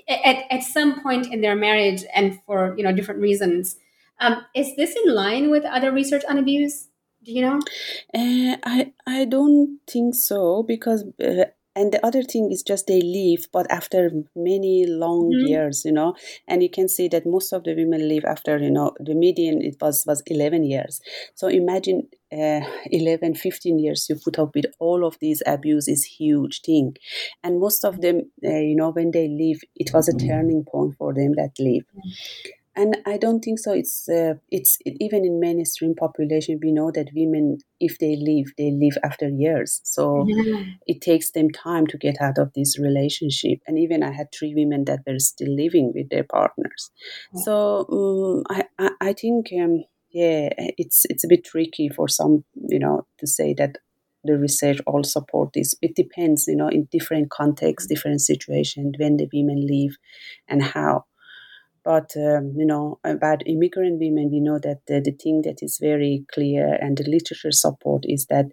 at, 0.08 0.44
at 0.50 0.62
some 0.62 1.02
point 1.02 1.32
in 1.32 1.40
their 1.40 1.56
marriage, 1.56 2.04
and 2.14 2.40
for 2.46 2.74
you 2.76 2.84
know 2.84 2.92
different 2.92 3.12
different 3.12 3.20
reasons. 3.20 3.76
Um, 4.20 4.44
is 4.54 4.76
this 4.76 4.94
in 5.04 5.14
line 5.14 5.50
with 5.50 5.64
other 5.64 5.90
research 5.92 6.22
on 6.28 6.38
abuse? 6.38 6.88
Do 7.24 7.32
you 7.32 7.42
know? 7.42 7.58
Uh, 8.14 8.56
I 8.64 8.92
I 9.06 9.24
don't 9.24 9.78
think 9.86 10.14
so 10.14 10.62
because 10.62 11.04
uh, 11.22 11.44
and 11.74 11.92
the 11.92 12.04
other 12.04 12.22
thing 12.22 12.50
is 12.52 12.62
just 12.62 12.86
they 12.86 13.00
leave 13.00 13.46
but 13.52 13.70
after 13.70 14.10
many 14.36 14.86
long 14.86 15.30
mm-hmm. 15.32 15.46
years 15.46 15.84
you 15.84 15.92
know 15.92 16.14
and 16.46 16.62
you 16.62 16.70
can 16.70 16.88
see 16.88 17.08
that 17.08 17.26
most 17.26 17.52
of 17.52 17.64
the 17.64 17.74
women 17.74 18.08
leave 18.08 18.24
after 18.24 18.58
you 18.58 18.70
know 18.70 18.92
the 19.00 19.14
median 19.14 19.62
it 19.62 19.76
was 19.80 20.04
was 20.06 20.22
11 20.26 20.64
years. 20.64 21.00
So 21.34 21.48
imagine 21.48 22.08
uh, 22.32 22.60
11 22.86 23.34
15 23.34 23.78
years 23.78 24.06
you 24.08 24.16
put 24.16 24.38
up 24.38 24.54
with 24.54 24.66
all 24.78 25.04
of 25.04 25.18
these 25.20 25.42
abuse 25.46 25.88
is 25.88 26.04
huge 26.04 26.62
thing. 26.62 26.96
And 27.42 27.60
most 27.60 27.84
of 27.84 28.00
them 28.00 28.22
uh, 28.44 28.62
you 28.70 28.76
know 28.76 28.90
when 28.90 29.10
they 29.10 29.28
leave 29.28 29.60
it 29.76 29.92
was 29.92 30.08
a 30.08 30.16
turning 30.16 30.64
point 30.64 30.96
for 30.96 31.14
them 31.14 31.32
that 31.36 31.52
leave. 31.58 31.84
Mm-hmm 31.96 32.61
and 32.74 32.96
I 33.06 33.18
don't 33.18 33.40
think 33.40 33.58
so. 33.58 33.72
It's 33.72 34.08
uh, 34.08 34.34
it's 34.50 34.78
even 34.84 35.24
in 35.24 35.40
mainstream 35.40 35.94
population 35.94 36.58
we 36.62 36.72
know 36.72 36.90
that 36.92 37.10
women, 37.14 37.58
if 37.80 37.98
they 37.98 38.16
leave, 38.16 38.52
they 38.56 38.70
leave 38.70 38.96
after 39.04 39.28
years. 39.28 39.80
So 39.84 40.24
yeah. 40.26 40.64
it 40.86 41.02
takes 41.02 41.32
them 41.32 41.50
time 41.50 41.86
to 41.88 41.98
get 41.98 42.16
out 42.20 42.38
of 42.38 42.52
this 42.54 42.78
relationship. 42.78 43.58
And 43.66 43.78
even 43.78 44.02
I 44.02 44.12
had 44.12 44.28
three 44.32 44.54
women 44.54 44.84
that 44.86 45.00
were 45.06 45.18
still 45.18 45.54
living 45.54 45.92
with 45.94 46.08
their 46.08 46.24
partners. 46.24 46.90
Yeah. 47.34 47.42
So 47.42 47.86
um, 47.92 48.44
I, 48.48 48.64
I, 48.78 49.08
I 49.08 49.12
think 49.12 49.48
um, 49.60 49.84
yeah, 50.10 50.48
it's 50.56 51.04
it's 51.10 51.24
a 51.24 51.28
bit 51.28 51.44
tricky 51.44 51.88
for 51.88 52.08
some 52.08 52.44
you 52.54 52.78
know 52.78 53.06
to 53.18 53.26
say 53.26 53.54
that 53.58 53.76
the 54.24 54.38
research 54.38 54.78
all 54.86 55.04
support 55.04 55.50
this. 55.52 55.74
It 55.82 55.96
depends, 55.96 56.46
you 56.46 56.56
know, 56.56 56.68
in 56.68 56.88
different 56.90 57.30
contexts, 57.30 57.88
different 57.88 58.20
situations 58.20 58.94
when 58.98 59.16
the 59.16 59.28
women 59.32 59.66
leave 59.66 59.96
and 60.48 60.62
how. 60.62 61.04
But 61.84 62.12
um, 62.16 62.54
you 62.56 62.66
know 62.66 63.00
about 63.04 63.46
immigrant 63.46 63.98
women, 64.00 64.30
we 64.30 64.40
know 64.40 64.58
that 64.60 64.80
the, 64.86 65.00
the 65.00 65.12
thing 65.12 65.42
that 65.42 65.62
is 65.62 65.78
very 65.80 66.24
clear 66.32 66.74
and 66.80 66.96
the 66.96 67.04
literature 67.04 67.52
support 67.52 68.04
is 68.06 68.26
that 68.26 68.46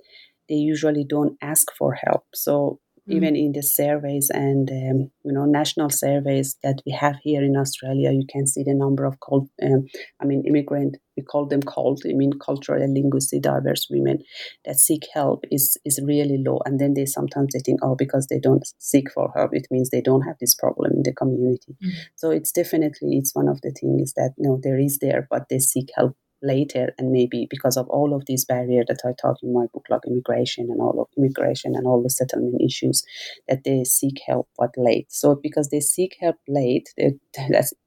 they 0.47 0.55
usually 0.55 1.05
don't 1.07 1.37
ask 1.41 1.67
for 1.77 1.93
help. 1.93 2.25
So 2.33 2.79
mm. 3.09 3.15
even 3.15 3.35
in 3.35 3.51
the 3.53 3.63
surveys 3.63 4.29
and 4.33 4.69
um, 4.69 5.11
you 5.23 5.33
know 5.33 5.45
national 5.45 5.89
surveys 5.89 6.57
that 6.63 6.81
we 6.85 6.91
have 6.91 7.15
here 7.23 7.43
in 7.43 7.55
Australia, 7.57 8.11
you 8.11 8.25
can 8.29 8.47
see 8.47 8.63
the 8.63 8.73
number 8.73 9.05
of 9.05 9.19
CALD, 9.19 9.49
um, 9.63 9.85
I 10.21 10.25
mean, 10.25 10.43
immigrant. 10.45 10.97
We 11.17 11.23
call 11.23 11.47
them 11.47 11.61
CALD. 11.61 12.03
I 12.05 12.13
mean, 12.13 12.31
cultural 12.39 12.81
and 12.81 12.93
linguistically 12.93 13.41
diverse 13.41 13.87
women 13.89 14.19
that 14.63 14.77
seek 14.77 15.05
help 15.13 15.43
is 15.51 15.77
is 15.83 15.99
really 16.05 16.41
low. 16.45 16.61
And 16.65 16.79
then 16.79 16.93
they 16.93 17.05
sometimes 17.05 17.53
they 17.53 17.59
think, 17.59 17.79
oh, 17.83 17.95
because 17.95 18.27
they 18.27 18.39
don't 18.39 18.65
seek 18.77 19.11
for 19.11 19.31
help, 19.35 19.51
it 19.53 19.67
means 19.69 19.89
they 19.89 20.01
don't 20.01 20.21
have 20.21 20.37
this 20.39 20.55
problem 20.55 20.91
in 20.93 21.03
the 21.03 21.13
community. 21.13 21.75
Mm. 21.83 21.91
So 22.15 22.31
it's 22.31 22.51
definitely 22.51 23.17
it's 23.17 23.35
one 23.35 23.49
of 23.49 23.59
the 23.61 23.71
things 23.71 24.13
that 24.13 24.33
know 24.37 24.59
there 24.61 24.79
is 24.79 24.99
there, 24.99 25.27
but 25.29 25.49
they 25.49 25.59
seek 25.59 25.89
help 25.95 26.15
later 26.41 26.93
and 26.97 27.11
maybe 27.11 27.47
because 27.49 27.77
of 27.77 27.87
all 27.89 28.15
of 28.15 28.25
these 28.25 28.45
barriers 28.45 28.85
that 28.87 29.01
i 29.05 29.11
talk 29.21 29.37
in 29.43 29.53
my 29.53 29.65
book 29.73 29.85
like 29.89 30.01
immigration 30.07 30.69
and 30.69 30.81
all 30.81 31.01
of 31.01 31.07
immigration 31.17 31.75
and 31.75 31.85
all 31.85 32.01
the 32.01 32.09
settlement 32.09 32.61
issues 32.61 33.03
that 33.47 33.63
they 33.63 33.83
seek 33.83 34.21
help 34.25 34.47
but 34.57 34.71
late. 34.77 35.11
So 35.11 35.35
because 35.35 35.69
they 35.69 35.79
seek 35.79 36.17
help 36.19 36.37
late 36.47 36.89
it, 36.97 37.19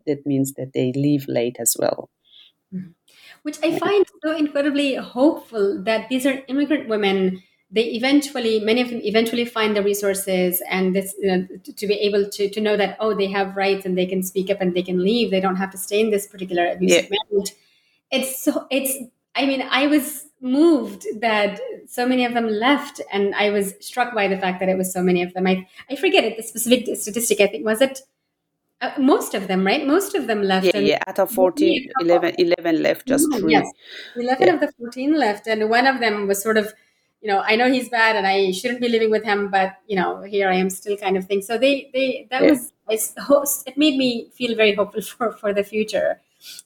that 0.07 0.27
means 0.27 0.55
that 0.55 0.73
they 0.75 0.93
leave 0.95 1.27
late 1.29 1.57
as 1.61 1.77
well. 1.79 2.11
Mm-hmm. 2.75 2.93
which 3.43 3.59
i 3.63 3.79
find 3.79 4.07
so 4.25 4.35
incredibly 4.35 4.95
hopeful 4.95 5.83
that 5.85 6.09
these 6.09 6.25
are 6.25 6.43
immigrant 6.49 6.89
women. 6.89 7.43
They 7.71 7.85
eventually 7.99 8.61
many 8.61 8.81
of 8.81 8.89
them 8.89 9.01
eventually 9.03 9.45
find 9.45 9.77
the 9.77 9.83
resources 9.83 10.63
and 10.71 10.97
this 10.97 11.15
you 11.19 11.29
know, 11.29 11.47
to 11.81 11.87
be 11.87 11.95
able 12.07 12.31
to 12.31 12.49
to 12.49 12.61
know 12.63 12.79
that 12.79 12.97
oh 12.99 13.13
they 13.13 13.27
have 13.27 13.57
rights 13.57 13.85
and 13.85 13.99
they 13.99 14.07
can 14.07 14.23
speak 14.23 14.49
up 14.49 14.63
and 14.63 14.75
they 14.75 14.83
can 14.83 15.05
leave. 15.05 15.31
They 15.31 15.41
don't 15.41 15.57
have 15.57 15.71
to 15.73 15.79
stay 15.79 16.01
in 16.01 16.09
this 16.11 16.27
particular 16.27 16.67
abusive 16.73 17.09
yeah. 17.11 17.19
marriage 17.31 17.53
it's 18.13 18.39
so 18.41 18.67
it's 18.71 18.93
i 19.35 19.47
mean 19.47 19.67
i 19.71 19.87
was 19.87 20.27
moved 20.41 21.07
that 21.21 21.59
so 21.89 22.07
many 22.07 22.25
of 22.25 22.35
them 22.35 22.47
left 22.47 23.01
and 23.13 23.35
i 23.35 23.51
was 23.51 23.75
struck 23.81 24.15
by 24.15 24.29
the 24.29 24.39
fact 24.39 24.61
that 24.61 24.69
it 24.69 24.77
was 24.77 24.93
so 24.93 25.03
many 25.03 25.23
of 25.23 25.33
them. 25.35 25.47
I 25.47 25.67
i 25.91 25.97
forget 25.97 26.25
it 26.25 26.37
the 26.37 26.43
specific 26.43 26.97
statistic 26.97 27.41
i 27.41 27.47
think 27.47 27.65
was 27.65 27.81
it 27.81 28.03
uh, 28.83 28.91
most 28.99 29.35
of 29.35 29.47
them 29.47 29.65
right? 29.65 29.87
Most 29.87 30.17
of 30.17 30.27
them 30.27 30.43
left 30.43 30.67
yeah, 30.67 30.79
yeah 30.79 30.99
out 31.07 31.21
of 31.21 31.31
14 31.31 31.91
11, 32.01 32.35
11 32.37 32.83
left 32.83 33.07
just 33.07 33.29
mm-hmm, 33.29 33.39
three. 33.39 33.53
yes. 33.53 33.71
11 34.17 34.47
yeah. 34.49 34.55
of 34.55 34.61
the 34.61 34.73
14 34.73 35.17
left 35.17 35.47
and 35.47 35.71
one 35.71 35.87
of 35.87 36.01
them 36.01 36.27
was 36.27 36.43
sort 36.43 36.59
of 36.59 36.75
you 37.21 37.29
know 37.29 37.41
i 37.47 37.55
know 37.55 37.71
he's 37.71 37.89
bad 37.89 38.17
and 38.17 38.27
i 38.27 38.51
shouldn't 38.51 38.81
be 38.81 38.89
living 38.89 39.09
with 39.09 39.23
him 39.23 39.49
but 39.49 39.77
you 39.87 39.95
know 39.95 40.23
here 40.23 40.49
i 40.49 40.55
am 40.55 40.69
still 40.69 40.97
kind 40.97 41.17
of 41.17 41.27
thing. 41.27 41.43
So 41.43 41.57
they 41.57 41.91
they 41.95 42.27
that 42.31 42.43
was 42.43 43.63
it 43.67 43.79
made 43.79 43.97
me 43.97 44.29
feel 44.35 44.57
very 44.57 44.75
hopeful 44.75 45.03
for 45.13 45.31
for 45.31 45.55
the 45.55 45.63
future 45.63 46.21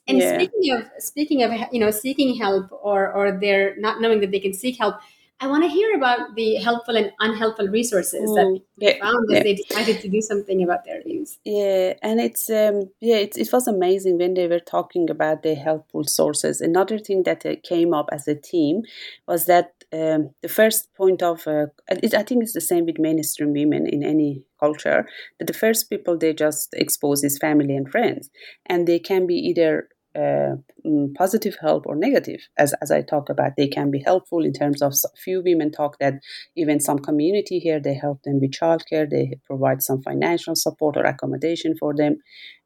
and 0.07 0.17
yeah. 0.17 0.35
speaking 0.37 0.73
of 0.75 0.83
speaking 0.99 1.43
of 1.43 1.51
you 1.71 1.79
know 1.79 1.91
seeking 1.91 2.37
help 2.37 2.71
or 2.71 3.11
or 3.11 3.39
they're 3.39 3.75
not 3.77 4.01
knowing 4.01 4.19
that 4.21 4.31
they 4.31 4.39
can 4.39 4.53
seek 4.53 4.77
help, 4.77 4.95
I 5.39 5.45
want 5.47 5.63
to 5.63 5.69
hear 5.69 5.95
about 5.95 6.35
the 6.35 6.55
helpful 6.55 6.95
and 6.95 7.11
unhelpful 7.19 7.67
resources 7.67 8.21
that 8.21 8.59
yeah, 8.77 8.97
found 8.99 9.29
as 9.29 9.37
yeah. 9.37 9.43
they 9.43 9.53
decided 9.53 10.01
to 10.01 10.09
do 10.09 10.19
something 10.19 10.63
about 10.63 10.83
their 10.83 11.03
views. 11.03 11.37
Yeah, 11.45 11.93
and 12.01 12.19
it's 12.19 12.49
um, 12.49 12.89
yeah, 13.01 13.17
it, 13.17 13.37
it 13.37 13.53
was 13.53 13.67
amazing 13.67 14.17
when 14.17 14.33
they 14.33 14.47
were 14.47 14.59
talking 14.59 15.11
about 15.11 15.43
the 15.43 15.53
helpful 15.53 16.05
sources. 16.05 16.59
Another 16.59 16.97
thing 16.97 17.21
that 17.23 17.45
uh, 17.45 17.55
came 17.63 17.93
up 17.93 18.09
as 18.11 18.27
a 18.27 18.33
team 18.33 18.81
was 19.27 19.45
that 19.45 19.76
um, 19.93 20.31
the 20.41 20.49
first 20.49 20.93
point 20.95 21.21
of 21.21 21.47
uh, 21.47 21.67
it, 21.89 22.13
I 22.13 22.23
think 22.23 22.43
it's 22.43 22.53
the 22.53 22.61
same 22.61 22.85
with 22.85 22.99
mainstream 22.99 23.53
women 23.53 23.87
in 23.87 24.03
any 24.03 24.43
culture 24.59 25.07
that 25.39 25.45
the 25.45 25.53
first 25.53 25.89
people 25.89 26.17
they 26.17 26.33
just 26.33 26.73
expose 26.73 27.23
is 27.23 27.37
family 27.37 27.75
and 27.75 27.89
friends, 27.89 28.29
and 28.65 28.85
they 28.87 28.99
can 28.99 29.25
be 29.27 29.35
either 29.35 29.87
uh, 30.13 30.55
mm, 30.85 31.13
positive 31.15 31.57
help 31.61 31.85
or 31.85 31.95
negative. 31.95 32.41
As, 32.57 32.73
as 32.81 32.91
i 32.91 33.01
talk 33.01 33.29
about 33.29 33.53
they 33.55 33.67
can 33.67 33.89
be 33.91 33.99
helpful 33.99 34.43
in 34.43 34.51
terms 34.51 34.81
of 34.81 34.93
few 35.23 35.41
women 35.43 35.71
talk 35.71 35.99
that 35.99 36.15
even 36.55 36.79
some 36.79 36.99
community 36.99 37.59
here 37.59 37.79
they 37.79 37.93
help 37.93 38.23
them 38.23 38.39
with 38.41 38.51
childcare 38.51 39.09
they 39.09 39.39
provide 39.45 39.81
some 39.83 40.01
financial 40.01 40.55
support 40.55 40.97
or 40.97 41.03
accommodation 41.03 41.75
for 41.77 41.95
them 41.95 42.17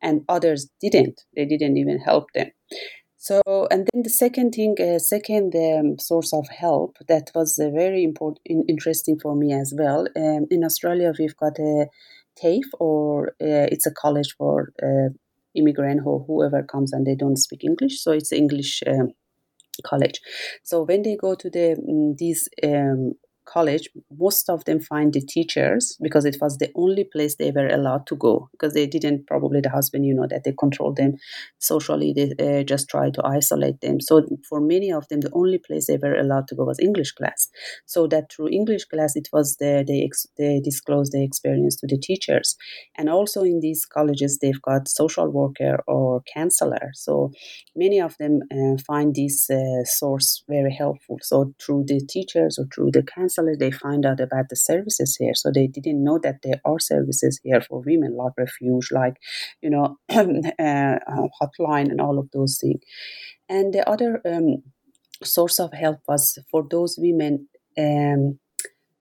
and 0.02 0.22
others 0.28 0.70
didn't. 0.82 1.22
They 1.36 1.46
didn't 1.46 1.78
even 1.78 2.00
help 2.00 2.32
them 2.34 2.52
so 3.28 3.42
and 3.72 3.88
then 3.88 4.04
the 4.04 4.16
second 4.24 4.50
thing 4.52 4.76
uh, 4.80 5.00
second 5.00 5.50
um, 5.56 5.88
source 6.00 6.32
of 6.34 6.48
help 6.50 6.98
that 7.08 7.32
was 7.36 7.60
uh, 7.60 7.70
very 7.70 8.04
important 8.04 8.40
interesting 8.76 9.18
for 9.24 9.36
me 9.36 9.54
as 9.54 9.74
well 9.78 10.08
um, 10.16 10.44
in 10.50 10.64
australia 10.64 11.14
we've 11.20 11.38
got 11.38 11.60
a 11.60 11.86
TAFE 12.42 12.70
or 12.80 13.30
uh, 13.42 13.68
it's 13.74 13.86
a 13.86 13.92
college 13.92 14.36
for 14.38 14.74
uh, 14.82 15.10
immigrant 15.56 16.02
or 16.06 16.24
whoever 16.26 16.64
comes 16.64 16.94
and 16.94 17.06
they 17.06 17.16
don't 17.16 17.38
speak 17.38 17.64
English. 17.64 18.02
So 18.02 18.12
it's 18.12 18.32
English 18.32 18.84
um, 18.88 19.12
college. 19.84 20.22
So 20.64 20.84
when 20.84 21.02
they 21.04 21.16
go 21.16 21.36
to 21.36 21.50
the 21.50 21.74
um, 21.74 22.16
these 22.18 22.48
um, 22.64 23.14
college, 23.46 23.90
most 24.18 24.50
of 24.50 24.66
them 24.66 24.80
find 24.80 25.14
the 25.14 25.22
teachers 25.22 25.98
because 26.02 26.26
it 26.26 26.38
was 26.42 26.58
the 26.58 26.72
only 26.76 27.04
place 27.04 27.36
they 27.36 27.52
were 27.52 27.68
allowed 27.68 28.08
to 28.08 28.16
go 28.16 28.50
because 28.52 28.74
they 28.74 28.86
didn't 28.88 29.28
probably 29.28 29.62
the 29.62 29.70
husband, 29.70 30.06
you 30.06 30.14
know, 30.14 30.28
that 30.30 30.44
they 30.44 30.54
control 30.58 30.94
them 30.94 31.16
socially. 31.60 32.14
They 32.14 32.60
uh, 32.60 32.64
just 32.64 32.90
try 32.90 33.10
to 33.12 33.26
isolate 33.26 33.82
them. 33.82 34.00
So 34.00 34.26
for 34.48 34.62
many 34.62 34.92
of 34.92 35.08
them, 35.10 35.22
the 35.22 35.32
only 35.34 35.58
place 35.58 35.88
they 35.88 35.98
were 35.98 36.16
allowed 36.16 36.48
to 36.50 36.56
go 36.56 36.66
was 36.66 36.80
English 36.80 37.12
class. 37.14 37.50
So 37.86 38.08
that 38.08 38.32
through 38.32 38.50
English 38.50 38.86
class, 38.86 39.16
it 39.16 39.28
was 39.34 39.58
the, 39.58 39.84
they 39.88 40.04
ex- 40.04 40.28
they 40.38 40.60
disclosed 40.64 41.12
the 41.12 41.24
experience 41.24 41.76
to 41.78 41.88
the 41.88 41.98
teachers, 41.98 42.56
and 42.98 43.10
also 43.10 43.44
in 43.44 43.60
these 43.60 43.86
colleges 43.86 44.40
they've 44.42 44.62
got 44.62 44.88
social 44.88 45.30
worker 45.30 45.84
or 45.88 46.22
counselor. 46.34 46.92
So 46.94 47.32
many 47.76 48.00
of 48.00 48.18
them 48.18 48.42
uh, 48.52 48.78
find 48.86 49.16
this 49.16 49.50
uh, 49.50 49.84
source 49.84 50.44
very 50.48 50.74
helpful. 50.74 51.20
So 51.22 51.54
through 51.64 51.86
the 51.88 52.02
teachers 52.02 52.58
or 52.60 52.66
through 52.74 52.92
the 52.92 53.04
counselor 53.04 53.41
they 53.58 53.72
find 53.72 54.06
out 54.06 54.20
about 54.20 54.50
the 54.50 54.56
services 54.56 55.16
here. 55.18 55.34
So 55.36 55.52
they 55.54 55.68
didn't 55.68 56.04
know 56.04 56.20
that 56.24 56.42
there 56.44 56.62
are 56.66 56.80
services 56.80 57.40
here 57.44 57.62
for 57.62 57.82
women, 57.86 58.16
like 58.16 58.34
refuge, 58.38 58.90
like 58.92 59.16
you 59.62 59.70
know, 59.70 59.98
uh, 60.10 61.00
hotline, 61.42 61.90
and 61.92 62.02
all 62.02 62.20
of 62.20 62.30
those 62.32 62.58
things. 62.60 62.82
And 63.50 63.74
the 63.74 63.88
other 63.90 64.22
um, 64.26 64.64
source 65.24 65.60
of 65.60 65.74
help 65.74 66.00
was 66.08 66.38
for 66.50 66.66
those 66.70 66.96
women. 66.98 67.48
Um, 67.78 68.40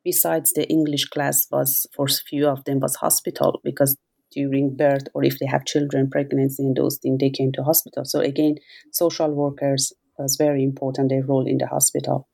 besides 0.04 0.52
the 0.52 0.68
English 0.68 1.06
class, 1.06 1.46
was 1.50 1.86
for 1.94 2.06
few 2.08 2.48
of 2.48 2.64
them 2.64 2.80
was 2.80 2.96
hospital 2.96 3.60
because 3.62 3.96
during 4.32 4.76
birth 4.76 5.04
or 5.14 5.24
if 5.24 5.38
they 5.38 5.46
have 5.46 5.64
children, 5.64 6.08
pregnancy, 6.08 6.62
and 6.62 6.76
those 6.76 6.98
things, 6.98 7.18
they 7.20 7.30
came 7.30 7.52
to 7.52 7.62
hospital. 7.62 8.04
So 8.04 8.20
again, 8.20 8.56
social 8.92 9.30
workers 9.30 9.92
was 10.18 10.36
very 10.36 10.62
important 10.62 11.10
their 11.10 11.24
role 11.24 11.46
in 11.46 11.58
the 11.58 11.66
hospital. 11.66 12.28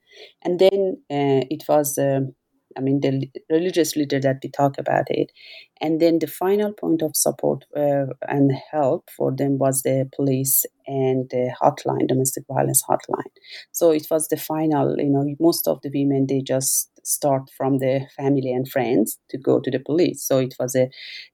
And 0.44 0.58
then 0.58 0.98
uh, 1.10 1.44
it 1.50 1.64
was, 1.68 1.98
um, 1.98 2.34
I 2.76 2.80
mean, 2.80 3.00
the 3.00 3.30
religious 3.50 3.96
leader 3.96 4.20
that 4.20 4.38
we 4.42 4.50
talk 4.50 4.78
about 4.78 5.06
it. 5.08 5.32
And 5.80 6.00
then 6.00 6.18
the 6.18 6.26
final 6.26 6.72
point 6.72 7.02
of 7.02 7.16
support 7.16 7.64
uh, 7.76 8.06
and 8.28 8.52
help 8.70 9.10
for 9.16 9.34
them 9.34 9.58
was 9.58 9.82
the 9.82 10.08
police 10.14 10.64
and 10.86 11.28
the 11.30 11.54
hotline, 11.60 12.08
domestic 12.08 12.44
violence 12.48 12.82
hotline. 12.88 13.30
So 13.72 13.90
it 13.90 14.06
was 14.10 14.28
the 14.28 14.36
final, 14.36 14.96
you 14.98 15.10
know, 15.10 15.26
most 15.40 15.68
of 15.68 15.80
the 15.82 15.90
women, 15.92 16.26
they 16.28 16.40
just 16.40 16.90
start 17.06 17.48
from 17.56 17.78
the 17.78 18.00
family 18.16 18.52
and 18.52 18.68
friends 18.68 19.18
to 19.30 19.38
go 19.38 19.60
to 19.60 19.70
the 19.70 19.78
police. 19.78 20.26
So 20.26 20.38
it 20.38 20.54
was 20.58 20.74
a 20.74 20.88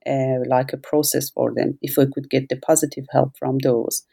uh, 0.07 0.40
like 0.46 0.72
a 0.72 0.76
process 0.76 1.31
for 1.31 1.52
them. 1.55 1.78
If 1.81 1.96
we 1.96 2.07
could 2.12 2.28
get 2.28 2.48
the 2.48 2.57
positive 2.57 3.07
help 3.11 3.37
from 3.38 3.59
those, 3.59 4.05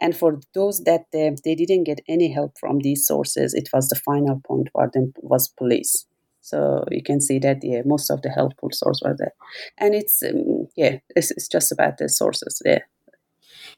and 0.00 0.16
for 0.16 0.40
those 0.54 0.82
that 0.84 1.06
uh, 1.14 1.36
they 1.44 1.54
didn't 1.54 1.84
get 1.84 2.00
any 2.08 2.32
help 2.32 2.52
from 2.58 2.80
these 2.80 3.06
sources, 3.06 3.54
it 3.54 3.68
was 3.72 3.88
the 3.88 4.00
final 4.04 4.40
point 4.46 4.68
for 4.72 4.90
them 4.92 5.12
was 5.22 5.48
police. 5.48 6.06
So 6.42 6.84
you 6.90 7.02
can 7.02 7.20
see 7.20 7.38
that 7.38 7.62
yeah, 7.62 7.82
most 7.84 8.10
of 8.10 8.22
the 8.22 8.28
helpful 8.28 8.70
sources 8.72 9.02
were 9.04 9.16
there, 9.16 9.32
and 9.78 9.94
it's 9.94 10.22
um, 10.22 10.66
yeah, 10.76 10.98
it's, 11.16 11.30
it's 11.30 11.48
just 11.48 11.72
about 11.72 11.98
the 11.98 12.08
sources 12.08 12.60
there. 12.64 12.86
Yeah. 13.06 13.14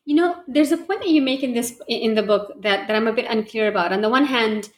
You 0.06 0.16
know, 0.16 0.36
there's 0.48 0.72
a 0.72 0.78
point 0.78 1.00
that 1.00 1.10
you 1.10 1.22
make 1.22 1.42
in 1.42 1.52
this 1.52 1.78
in 1.88 2.14
the 2.14 2.22
book 2.22 2.52
that, 2.62 2.88
that 2.88 2.96
I'm 2.96 3.06
a 3.06 3.12
bit 3.12 3.26
unclear 3.28 3.68
about. 3.68 3.92
On 3.92 4.00
the 4.00 4.10
one 4.10 4.24
hand, 4.24 4.70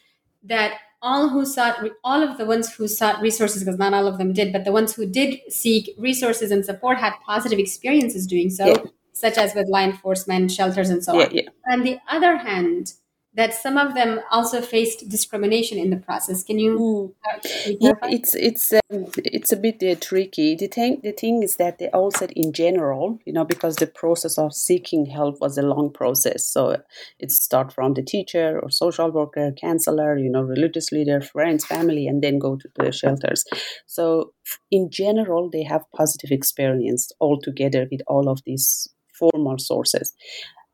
that 0.43 0.79
all 1.03 1.29
who 1.29 1.45
sought 1.45 1.79
all 2.03 2.23
of 2.23 2.39
the 2.39 2.45
ones 2.45 2.75
who 2.75 2.89
sought 2.89 3.21
resources 3.21 3.63
because 3.63 3.79
not 3.79 3.95
all 3.95 4.07
of 4.07 4.19
them 4.19 4.33
did 4.33 4.53
but 4.53 4.65
the 4.65 4.73
ones 4.73 4.95
who 4.95 5.07
did 5.07 5.39
seek 5.49 5.95
resources 5.99 6.51
and 6.51 6.65
support 6.65 6.99
had 6.99 7.13
positive 7.25 7.59
experiences 7.59 8.27
doing 8.27 8.51
so 8.51 8.67
yeah. 8.67 8.77
such 9.13 9.37
as 9.37 9.55
with 9.55 9.69
law 9.69 9.81
enforcement 9.81 10.51
shelters 10.51 10.89
and 10.89 11.05
so 11.05 11.15
yeah, 11.15 11.27
on 11.27 11.35
yeah. 11.35 11.49
on 11.71 11.83
the 11.83 11.99
other 12.09 12.37
hand 12.39 12.95
that 13.37 13.53
some 13.53 13.77
of 13.77 13.95
them 13.95 14.21
also 14.31 14.63
faced 14.63 15.09
discrimination 15.11 15.79
in 15.79 15.91
the 15.91 15.99
process. 15.99 16.43
Can 16.43 16.59
you? 16.59 16.79
Mm. 16.79 17.77
yeah, 17.81 17.93
it's 18.05 18.35
it's 18.35 18.73
um, 18.73 19.07
it's 19.19 19.53
a 19.53 19.57
bit 19.57 19.83
uh, 19.83 19.95
tricky. 20.01 20.55
The 20.55 20.69
thing 20.69 21.01
the 21.03 21.13
thing 21.13 21.43
is 21.43 21.57
that 21.57 21.79
they 21.79 21.91
all 21.91 22.11
said 22.11 22.33
in 22.35 22.53
general, 22.53 23.19
you 23.27 23.33
know, 23.35 23.45
because 23.45 23.77
the 23.77 23.87
process 23.87 24.39
of 24.39 24.55
seeking 24.55 25.05
help 25.07 25.41
was 25.41 25.59
a 25.59 25.63
long 25.63 25.93
process. 25.93 26.49
So 26.49 26.83
it 27.19 27.31
start 27.31 27.75
from 27.75 27.93
the 27.93 28.03
teacher 28.03 28.59
or 28.63 28.71
social 28.71 29.11
worker, 29.11 29.53
counselor, 29.53 30.17
you 30.17 30.31
know, 30.31 30.43
religious 30.43 30.91
leader, 30.91 31.21
friends, 31.21 31.67
family, 31.67 32.07
and 32.07 32.23
then 32.23 32.39
go 32.39 32.57
to 32.57 32.69
the 32.77 32.91
shelters. 32.91 33.45
So 33.85 34.33
in 34.71 34.91
general, 34.91 35.51
they 35.51 35.63
have 35.65 35.83
positive 35.95 36.31
experience 36.31 37.13
altogether 37.21 37.87
with 37.91 38.01
all 38.07 38.31
of 38.31 38.41
these 38.47 38.89
formal 39.13 39.59
sources 39.59 40.15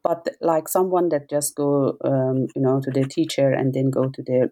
but 0.03 0.27
like 0.41 0.69
someone 0.69 1.09
that 1.11 1.31
just 1.31 1.55
go 1.55 1.97
um, 2.05 2.47
you 2.55 2.63
know 2.63 2.81
to 2.81 2.91
the 2.91 3.05
teacher 3.05 3.51
and 3.51 3.75
then 3.75 3.91
go 3.91 4.09
to 4.09 4.23
the 4.23 4.51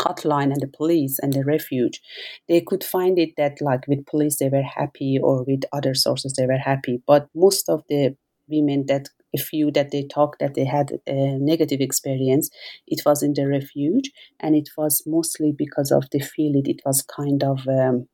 hotline 0.00 0.52
and 0.52 0.60
the 0.60 0.66
police 0.76 1.18
and 1.22 1.32
the 1.32 1.44
refuge 1.44 2.00
they 2.48 2.60
could 2.60 2.82
find 2.82 3.18
it 3.18 3.30
that 3.36 3.60
like 3.60 3.86
with 3.86 4.06
police 4.06 4.38
they 4.38 4.48
were 4.48 4.62
happy 4.62 5.18
or 5.22 5.44
with 5.44 5.62
other 5.72 5.94
sources 5.94 6.34
they 6.34 6.46
were 6.46 6.58
happy. 6.58 7.02
But 7.06 7.28
most 7.34 7.68
of 7.68 7.82
the 7.88 8.16
women 8.48 8.86
that 8.88 9.08
a 9.34 9.38
few 9.38 9.70
that 9.72 9.90
they 9.90 10.04
talked 10.04 10.38
that 10.40 10.54
they 10.54 10.64
had 10.64 10.92
a 11.06 11.38
negative 11.38 11.80
experience 11.80 12.50
it 12.86 13.02
was 13.04 13.22
in 13.22 13.34
the 13.34 13.48
refuge. 13.48 14.10
And 14.40 14.54
it 14.54 14.68
was 14.76 15.02
mostly 15.06 15.52
because 15.56 15.90
of 15.90 16.08
the 16.10 16.20
feeling 16.20 16.64
it, 16.66 16.82
was 16.84 17.02
kind 17.02 17.42
of 17.42 17.66
um, 17.68 18.08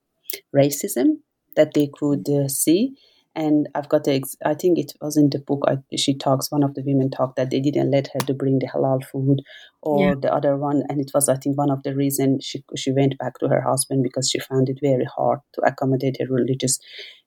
racism 0.54 1.18
that 1.56 1.74
they 1.74 1.90
could 1.92 2.28
uh, 2.28 2.48
see 2.48 2.96
and 3.34 3.68
I've 3.74 3.88
got 3.88 4.04
the 4.04 4.14
ex- 4.14 4.36
I 4.44 4.54
think 4.54 4.78
it 4.78 4.92
was 5.00 5.16
in 5.16 5.30
the 5.30 5.38
book 5.38 5.62
I, 5.68 5.76
she 5.96 6.16
talks 6.16 6.50
one 6.50 6.62
of 6.62 6.74
the 6.74 6.82
women 6.84 7.10
talked 7.10 7.36
that 7.36 7.50
they 7.50 7.60
didn't 7.60 7.90
let 7.90 8.08
her 8.14 8.20
to 8.20 8.34
bring 8.34 8.58
the 8.58 8.66
halal 8.66 9.04
food 9.04 9.42
or 9.82 9.98
Yeah. 10.00 10.14
the 10.20 10.32
other 10.34 10.56
one 10.56 10.82
and 10.88 11.00
it 11.00 11.10
was 11.14 11.28
I 11.28 11.36
think 11.36 11.56
one 11.56 11.70
of 11.70 11.82
the 11.82 11.94
reasons 11.94 12.44
she 12.44 12.64
she 12.76 12.92
went 12.92 13.18
back 13.18 13.38
to 13.38 13.48
her 13.48 13.60
husband 13.62 14.02
because 14.02 14.28
she 14.30 14.38
found 14.40 14.68
it 14.68 14.78
very 14.82 15.06
hard 15.16 15.40
to 15.54 15.60
accommodate 15.62 16.16
her 16.20 16.26
religious 16.32 16.78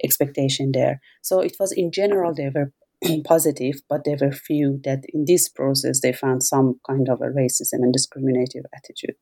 expectation 0.04 0.72
there 0.74 1.00
so 1.22 1.40
it 1.40 1.56
was 1.60 1.72
in 1.72 1.92
general 1.92 2.34
they 2.34 2.50
were 2.54 2.72
positive 3.26 3.76
but 3.90 4.04
there 4.06 4.18
were 4.20 4.32
few 4.32 4.80
that 4.84 5.04
in 5.14 5.26
this 5.26 5.48
process 5.50 6.02
they 6.02 6.14
found 6.14 6.44
some 6.44 6.80
kind 6.88 7.08
of 7.10 7.22
a 7.22 7.26
racism 7.28 7.80
and 7.84 7.94
discriminative 7.94 8.66
attitude 8.76 9.16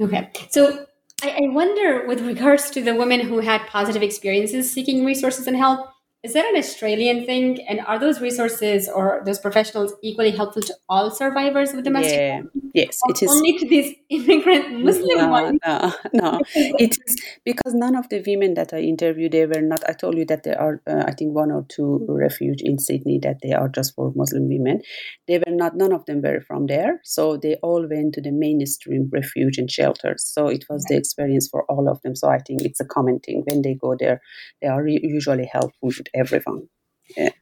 Okay. 0.00 0.30
So 0.50 0.86
I, 1.22 1.30
I 1.30 1.48
wonder, 1.48 2.06
with 2.06 2.20
regards 2.20 2.70
to 2.70 2.82
the 2.82 2.94
women 2.94 3.20
who 3.20 3.40
had 3.40 3.66
positive 3.66 4.02
experiences 4.02 4.72
seeking 4.72 5.04
resources 5.04 5.46
and 5.46 5.56
help, 5.56 5.88
is 6.24 6.32
that 6.32 6.44
an 6.46 6.56
Australian 6.56 7.24
thing? 7.26 7.64
And 7.68 7.80
are 7.80 7.98
those 7.98 8.20
resources 8.20 8.88
or 8.88 9.22
those 9.24 9.38
professionals 9.38 9.94
equally 10.02 10.32
helpful 10.32 10.62
to 10.62 10.74
all 10.88 11.10
survivors 11.10 11.72
of 11.72 11.84
domestic 11.84 12.22
yeah 12.22 12.28
violence? 12.28 12.52
yes 12.74 13.00
Or 13.02 13.10
it 13.10 13.22
is 13.22 13.30
only 13.30 13.58
to 13.58 13.68
these 13.68 13.94
immigrant 14.10 14.82
Muslim 14.84 15.06
no, 15.18 15.30
ones? 15.30 15.58
no, 15.66 15.92
no. 16.12 16.40
It 16.78 16.96
is 17.06 17.16
because 17.44 17.74
none 17.74 17.94
of 17.96 18.08
the 18.08 18.22
women 18.26 18.54
that 18.54 18.72
I 18.72 18.80
interviewed, 18.80 19.32
they 19.32 19.46
were 19.46 19.62
not. 19.62 19.88
I 19.88 19.92
told 19.92 20.16
you 20.18 20.24
that 20.26 20.42
there 20.42 20.60
are, 20.60 20.82
uh, 20.86 21.04
I 21.06 21.12
think, 21.12 21.34
one 21.34 21.50
or 21.52 21.64
two 21.68 22.04
refuge 22.08 22.62
in 22.62 22.78
Sydney 22.78 23.18
that 23.22 23.38
they 23.42 23.52
are 23.52 23.68
just 23.68 23.94
for 23.94 24.12
Muslim 24.14 24.48
women. 24.48 24.82
They 25.26 25.38
were 25.38 25.54
not. 25.54 25.76
None 25.76 25.92
of 25.92 26.04
them 26.06 26.22
were 26.22 26.40
from 26.40 26.66
there, 26.66 27.00
so 27.04 27.36
they 27.36 27.54
all 27.62 27.86
went 27.88 28.14
to 28.14 28.20
the 28.20 28.32
mainstream 28.32 29.08
refuge 29.12 29.58
and 29.58 29.70
shelters. 29.70 30.24
So 30.24 30.48
it 30.48 30.64
was 30.68 30.84
the 30.88 30.96
experience 30.96 31.48
for 31.50 31.64
all 31.70 31.88
of 31.88 32.00
them. 32.02 32.14
So 32.16 32.28
I 32.28 32.38
think 32.38 32.62
it's 32.62 32.80
a 32.80 32.84
common 32.84 33.20
thing 33.20 33.44
when 33.46 33.62
they 33.62 33.74
go 33.74 33.96
there. 33.98 34.20
They 34.60 34.68
are 34.68 34.82
re- 34.82 35.00
usually 35.02 35.46
helpful 35.52 35.90
everyone. 36.14 36.68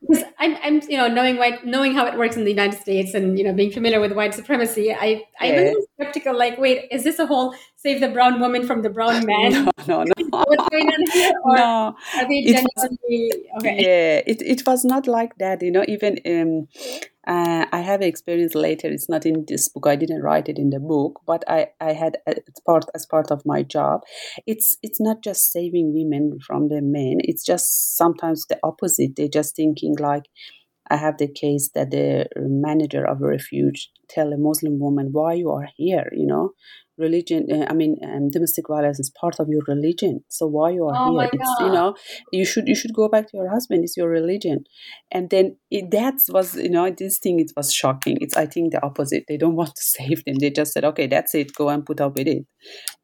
Because 0.00 0.24
I'm, 0.38 0.57
I'm, 0.62 0.81
you 0.88 0.96
know, 0.96 1.09
knowing 1.09 1.37
white, 1.37 1.64
knowing 1.66 1.92
how 1.92 2.07
it 2.07 2.16
works 2.16 2.37
in 2.37 2.44
the 2.44 2.50
United 2.50 2.79
States, 2.79 3.14
and 3.14 3.37
you 3.37 3.44
know, 3.44 3.52
being 3.52 3.72
familiar 3.72 4.00
with 4.00 4.12
white 4.12 4.35
supremacy, 4.35 4.92
I, 4.92 5.24
I'm 5.40 5.55
a 5.55 5.57
Yeah. 5.57 5.62
little 5.62 5.87
skeptical. 6.00 6.38
Like, 6.38 6.59
wait, 6.59 6.87
is 6.92 7.02
this 7.02 7.18
a 7.18 7.26
whole 7.26 7.55
save 7.87 8.01
the 8.01 8.09
brown 8.09 8.40
woman 8.40 8.66
from 8.66 8.83
the 8.83 8.90
brown 8.90 9.25
man? 9.31 9.53
No, 9.53 9.70
no, 9.87 10.05
no. 10.05 10.12
What's 10.31 10.68
going 10.70 10.88
on 10.88 11.03
here? 11.12 11.33
No. 11.57 11.96
It 12.29 12.64
was- 12.77 12.88
okay? 13.59 13.77
Yeah, 13.87 14.22
it, 14.33 14.42
it 14.42 14.66
was 14.66 14.85
not 14.85 15.07
like 15.07 15.37
that, 15.38 15.62
you 15.62 15.70
know. 15.70 15.85
Even 15.87 16.18
um, 16.27 16.68
uh, 17.27 17.66
I 17.72 17.81
have 17.81 18.03
experience 18.03 18.55
later. 18.55 18.88
It's 18.88 19.09
not 19.09 19.25
in 19.27 19.44
this 19.49 19.68
book. 19.68 19.87
I 19.87 19.96
didn't 19.96 20.22
write 20.22 20.49
it 20.49 20.59
in 20.59 20.70
the 20.70 20.81
book, 20.81 21.20
but 21.27 21.44
I, 21.49 21.68
I 21.81 21.92
had 21.92 22.16
uh, 22.27 22.35
it's 22.49 22.61
part 22.61 22.85
as 22.94 23.07
part 23.07 23.31
of 23.31 23.42
my 23.44 23.62
job. 23.62 24.01
It's 24.46 24.77
it's 24.83 25.01
not 25.01 25.22
just 25.22 25.53
saving 25.53 25.92
women 25.94 26.38
from 26.46 26.68
the 26.68 26.81
men. 26.83 27.18
It's 27.20 27.44
just 27.44 27.96
sometimes 27.96 28.46
the 28.49 28.59
opposite. 28.62 29.12
They're 29.16 29.29
just 29.40 29.57
thinking 29.57 29.94
like. 29.99 30.25
I 30.88 30.96
have 30.99 31.18
the 31.18 31.27
case 31.27 31.70
that 31.75 31.90
the 31.90 32.27
manager 32.37 33.05
of 33.05 33.20
a 33.20 33.27
refuge 33.27 33.90
tell 34.09 34.33
a 34.33 34.37
Muslim 34.38 34.79
woman 34.79 35.09
why 35.11 35.33
you 35.33 35.51
are 35.51 35.66
here. 35.77 36.09
You 36.12 36.27
know, 36.29 36.51
religion. 36.98 37.46
Uh, 37.52 37.66
I 37.68 37.74
mean, 37.74 37.96
um, 38.04 38.30
domestic 38.30 38.66
violence 38.68 39.00
is 39.00 39.11
part 39.11 39.37
of 39.40 39.48
your 39.48 39.62
religion. 39.66 40.20
So 40.28 40.46
why 40.46 40.70
you 40.70 40.85
are 40.87 40.94
Oh 40.96 41.18
here? 41.18 41.30
It's 41.32 41.61
you 41.61 41.70
know 41.70 41.94
you 42.32 42.44
should 42.44 42.68
you 42.68 42.74
should 42.74 42.94
go 42.94 43.09
back 43.09 43.28
to 43.28 43.37
your 43.37 43.50
husband. 43.50 43.85
It's 43.85 43.96
your 43.96 44.09
religion. 44.09 44.64
And 45.12 45.30
then 45.30 45.56
it, 45.70 45.90
that 45.90 46.14
was 46.28 46.54
you 46.54 46.70
know 46.70 46.90
this 46.90 47.18
thing. 47.18 47.40
It 47.40 47.52
was 47.56 47.72
shocking. 47.72 48.18
It's 48.20 48.37
I 48.37 48.46
think 48.46 48.72
the 48.72 48.85
opposite. 48.85 49.24
They 49.28 49.37
don't 49.37 49.56
want 49.62 49.74
to 49.74 49.82
save 49.82 50.24
them. 50.24 50.37
They 50.40 50.50
just 50.50 50.72
said 50.72 50.85
okay, 50.85 51.06
that's 51.06 51.35
it. 51.35 51.54
Go 51.54 51.68
and 51.68 51.85
put 51.85 52.00
up 52.00 52.16
with 52.16 52.28
it. 52.28 52.46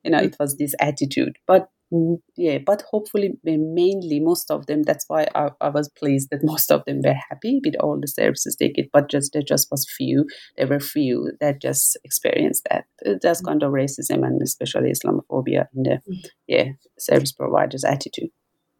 You 0.05 0.11
know, 0.11 0.19
it 0.19 0.37
was 0.39 0.57
this 0.57 0.75
attitude. 0.81 1.37
But 1.47 1.63
mm, 1.63 1.67
Mm, 1.93 2.19
yeah, 2.37 2.59
but 2.65 2.83
hopefully 2.91 3.33
uh, 3.47 3.57
mainly 3.59 4.19
most 4.19 4.51
of 4.51 4.67
them. 4.67 4.83
That's 4.83 5.05
why 5.09 5.27
I, 5.35 5.51
I 5.61 5.69
was 5.69 5.91
pleased 5.91 6.31
that 6.31 6.43
most 6.43 6.71
of 6.71 6.85
them 6.87 7.03
were 7.05 7.17
happy 7.29 7.61
with 7.63 7.75
all 7.81 7.99
the 8.01 8.09
services 8.09 8.57
they 8.59 8.71
get. 8.71 8.91
But 8.93 9.11
just 9.11 9.33
there 9.33 9.43
just 9.43 9.71
was 9.71 9.87
few. 9.97 10.27
There 10.57 10.67
were 10.67 10.81
few 10.81 11.33
that 11.41 11.61
just 11.61 11.99
experienced 12.05 12.67
that. 12.71 12.85
Uh, 13.05 13.15
That's 13.21 13.43
mm. 13.43 13.47
kind 13.47 13.63
of 13.63 13.73
racism 13.73 14.25
and 14.27 14.41
especially 14.41 14.93
Islamophobia 14.93 15.67
in 15.75 15.83
the 15.83 16.01
mm. 16.09 16.25
yeah 16.47 16.69
service 16.99 17.33
providers' 17.33 17.85
attitude. 17.85 18.31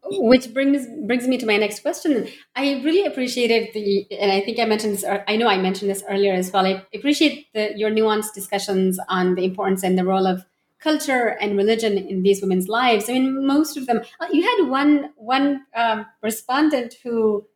Oh, 0.05 0.23
which 0.23 0.53
brings 0.53 0.87
brings 1.05 1.27
me 1.27 1.37
to 1.37 1.45
my 1.45 1.57
next 1.57 1.81
question. 1.81 2.27
I 2.55 2.81
really 2.83 3.05
appreciated 3.05 3.69
the, 3.73 4.07
and 4.19 4.31
I 4.31 4.41
think 4.41 4.59
I 4.59 4.65
mentioned 4.65 4.93
this. 4.93 5.05
I 5.27 5.37
know 5.37 5.47
I 5.47 5.57
mentioned 5.57 5.89
this 5.91 6.03
earlier 6.09 6.33
as 6.33 6.51
well. 6.51 6.65
I 6.65 6.83
appreciate 6.93 7.47
the, 7.53 7.71
your 7.77 7.89
nuanced 7.89 8.33
discussions 8.33 8.99
on 9.07 9.35
the 9.35 9.45
importance 9.45 9.83
and 9.83 9.97
the 9.97 10.03
role 10.03 10.25
of 10.25 10.43
culture 10.83 11.25
and 11.41 11.57
religion 11.57 11.97
in 11.97 12.23
these 12.23 12.41
women's 12.41 12.67
lives. 12.67 13.09
I 13.09 13.13
mean, 13.13 13.45
most 13.47 13.77
of 13.77 13.85
them. 13.87 14.01
uh, 14.19 14.27
You 14.31 14.43
had 14.51 14.59
one 14.69 14.93
one 15.17 15.47
um, 15.75 16.05
respondent 16.21 16.95
who 17.03 17.47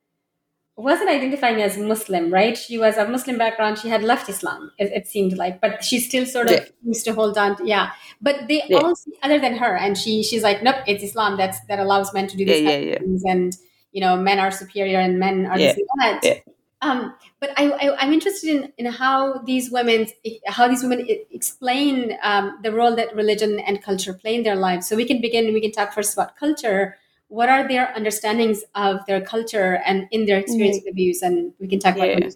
wasn't 0.76 1.10
identifying 1.10 1.60
as 1.62 1.76
Muslim, 1.78 2.32
right? 2.32 2.56
She 2.56 2.78
was 2.78 2.98
of 2.98 3.10
Muslim 3.10 3.38
background. 3.38 3.80
She 3.80 3.90
had 3.90 4.04
left 4.04 4.30
Islam. 4.30 4.72
It, 4.78 4.92
it 5.00 5.08
seemed 5.08 5.34
like, 5.36 5.60
but 5.60 5.84
she 5.84 6.00
still 6.00 6.26
sort 6.26 6.48
of 6.48 6.54
Yeah. 6.54 6.66
used 6.84 7.06
to 7.06 7.14
hold 7.14 7.36
on. 7.38 7.56
To, 7.58 7.66
yeah, 7.66 7.92
but 8.22 8.48
they 8.48 8.62
Yeah. 8.68 8.78
all, 8.82 8.96
see- 8.96 9.18
other 9.24 9.40
than 9.40 9.56
her, 9.58 9.76
and 9.76 9.98
she 9.98 10.22
she's 10.24 10.44
like, 10.44 10.62
nope, 10.62 10.76
it's 10.88 11.04
Islam 11.04 11.36
that's 11.38 11.60
that 11.70 11.80
allows 11.80 12.14
men 12.14 12.28
to 12.28 12.38
do 12.38 12.46
these 12.46 12.62
yeah, 12.62 12.78
yeah. 12.78 13.00
things, 13.00 13.24
and 13.26 13.58
you 13.92 14.02
know, 14.02 14.16
men 14.30 14.38
are 14.40 14.52
superior 14.52 15.00
and 15.00 15.18
men 15.18 15.46
are 15.48 15.58
Yeah, 15.60 15.74
this 15.74 15.88
and 15.92 16.02
that. 16.04 16.44
Um, 16.82 17.16
but 17.40 17.52
I, 17.58 17.70
I, 17.72 17.98
I'm 17.98 18.14
interested 18.14 18.50
in, 18.50 18.74
in 18.78 18.86
how 18.92 19.40
these 19.40 19.72
women 19.72 20.08
how 20.46 20.68
these 20.68 20.84
women 20.84 21.08
explain 21.32 22.18
um, 22.22 22.60
the 22.62 22.72
role 22.72 22.96
that 22.96 23.16
religion 23.16 23.60
and 23.60 23.82
culture 23.82 24.14
play 24.14 24.36
in 24.36 24.44
their 24.44 24.56
lives. 24.56 24.88
So 24.88 24.96
we 24.96 25.06
can 25.06 25.20
begin. 25.20 25.54
We 25.54 25.62
can 25.62 25.72
talk 25.72 25.94
first 25.94 26.14
about 26.14 26.36
culture. 26.38 26.96
What 27.30 27.50
are 27.50 27.68
their 27.68 27.94
understandings 27.94 28.64
of 28.74 29.06
their 29.06 29.20
culture 29.20 29.82
and 29.86 30.08
in 30.12 30.28
their 30.28 30.38
experience 30.38 30.78
with 30.78 30.94
abuse? 30.94 31.22
And 31.22 31.52
we 31.60 31.68
can 31.68 31.80
talk 31.80 31.98
Yeah. 31.98 32.06
about. 32.06 32.34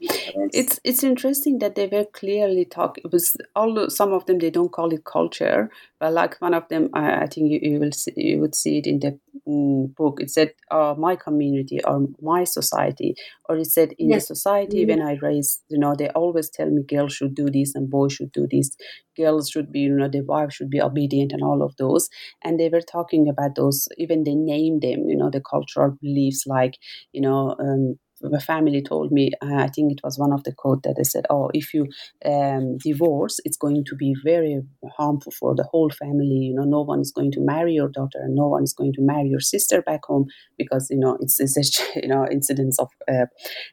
It's 0.53 0.79
it's 0.83 1.03
interesting 1.03 1.59
that 1.59 1.75
they 1.75 1.85
very 1.85 2.05
clearly 2.05 2.65
talk. 2.65 2.97
It 2.97 3.11
was 3.11 3.37
although 3.55 3.87
some 3.87 4.11
of 4.11 4.25
them 4.25 4.39
they 4.39 4.49
don't 4.49 4.71
call 4.71 4.91
it 4.91 5.05
culture, 5.05 5.69
but 5.99 6.11
like 6.13 6.41
one 6.41 6.53
of 6.53 6.67
them, 6.67 6.89
I, 6.93 7.23
I 7.23 7.27
think 7.27 7.51
you, 7.51 7.59
you 7.61 7.79
will 7.79 7.93
see, 7.93 8.13
you 8.17 8.39
would 8.39 8.55
see 8.55 8.79
it 8.79 8.87
in 8.87 8.99
the 8.99 9.17
mm, 9.47 9.95
book. 9.95 10.19
It 10.21 10.29
said, 10.31 10.53
uh, 10.71 10.95
"My 10.97 11.15
community" 11.15 11.79
or 11.83 12.07
"My 12.21 12.43
society," 12.43 13.15
or 13.49 13.57
it 13.57 13.65
said, 13.65 13.93
"In 13.99 14.09
Yes. 14.09 14.19
the 14.19 14.21
society 14.21 14.85
when 14.85 15.01
I 15.01 15.13
raised, 15.21 15.63
you 15.69 15.77
know, 15.79 15.95
they 15.95 16.09
always 16.09 16.49
tell 16.49 16.69
me 16.69 16.83
girls 16.83 17.13
should 17.13 17.35
do 17.35 17.49
this 17.49 17.75
and 17.75 17.89
boys 17.89 18.13
should 18.13 18.31
do 18.31 18.47
this. 18.51 18.71
Girls 19.17 19.49
should 19.49 19.71
be, 19.71 19.81
you 19.81 19.95
know, 19.95 20.07
the 20.09 20.21
wife 20.21 20.53
should 20.53 20.69
be 20.69 20.81
obedient 20.81 21.31
and 21.33 21.43
all 21.43 21.61
of 21.63 21.75
those." 21.77 22.09
And 22.43 22.59
they 22.59 22.69
were 22.69 22.81
talking 22.81 23.27
about 23.29 23.55
those. 23.55 23.87
Even 23.97 24.23
they 24.23 24.35
named 24.35 24.81
them, 24.81 25.07
you 25.09 25.15
know, 25.17 25.29
the 25.29 25.41
cultural 25.41 25.91
beliefs 26.01 26.45
like, 26.47 26.77
you 27.13 27.21
know. 27.21 27.55
Um, 27.59 27.99
my 28.23 28.39
family 28.39 28.81
told 28.81 29.11
me, 29.11 29.31
uh, 29.41 29.55
I 29.55 29.67
think 29.67 29.91
it 29.91 30.01
was 30.03 30.17
one 30.19 30.33
of 30.33 30.43
the 30.43 30.53
quote 30.53 30.83
that 30.83 30.95
they 30.97 31.03
said, 31.03 31.25
"Oh, 31.29 31.49
if 31.53 31.73
you 31.73 31.87
um, 32.25 32.77
divorce, 32.77 33.39
it's 33.45 33.57
going 33.57 33.83
to 33.85 33.95
be 33.95 34.15
very 34.23 34.61
harmful 34.97 35.31
for 35.39 35.55
the 35.55 35.63
whole 35.63 35.89
family. 35.89 36.49
You 36.49 36.55
know, 36.55 36.63
no 36.63 36.81
one 36.81 36.99
is 37.01 37.11
going 37.11 37.31
to 37.33 37.41
marry 37.41 37.73
your 37.73 37.89
daughter, 37.89 38.19
and 38.21 38.35
no 38.35 38.47
one 38.47 38.63
is 38.63 38.73
going 38.73 38.93
to 38.93 39.01
marry 39.01 39.29
your 39.29 39.39
sister 39.39 39.81
back 39.81 40.05
home 40.05 40.25
because 40.57 40.87
you 40.89 40.99
know 40.99 41.17
it's, 41.21 41.39
it's 41.39 41.57
a, 41.57 42.01
you 42.01 42.07
know 42.07 42.27
incidents 42.31 42.79
of 42.79 42.89
uh, 43.09 43.25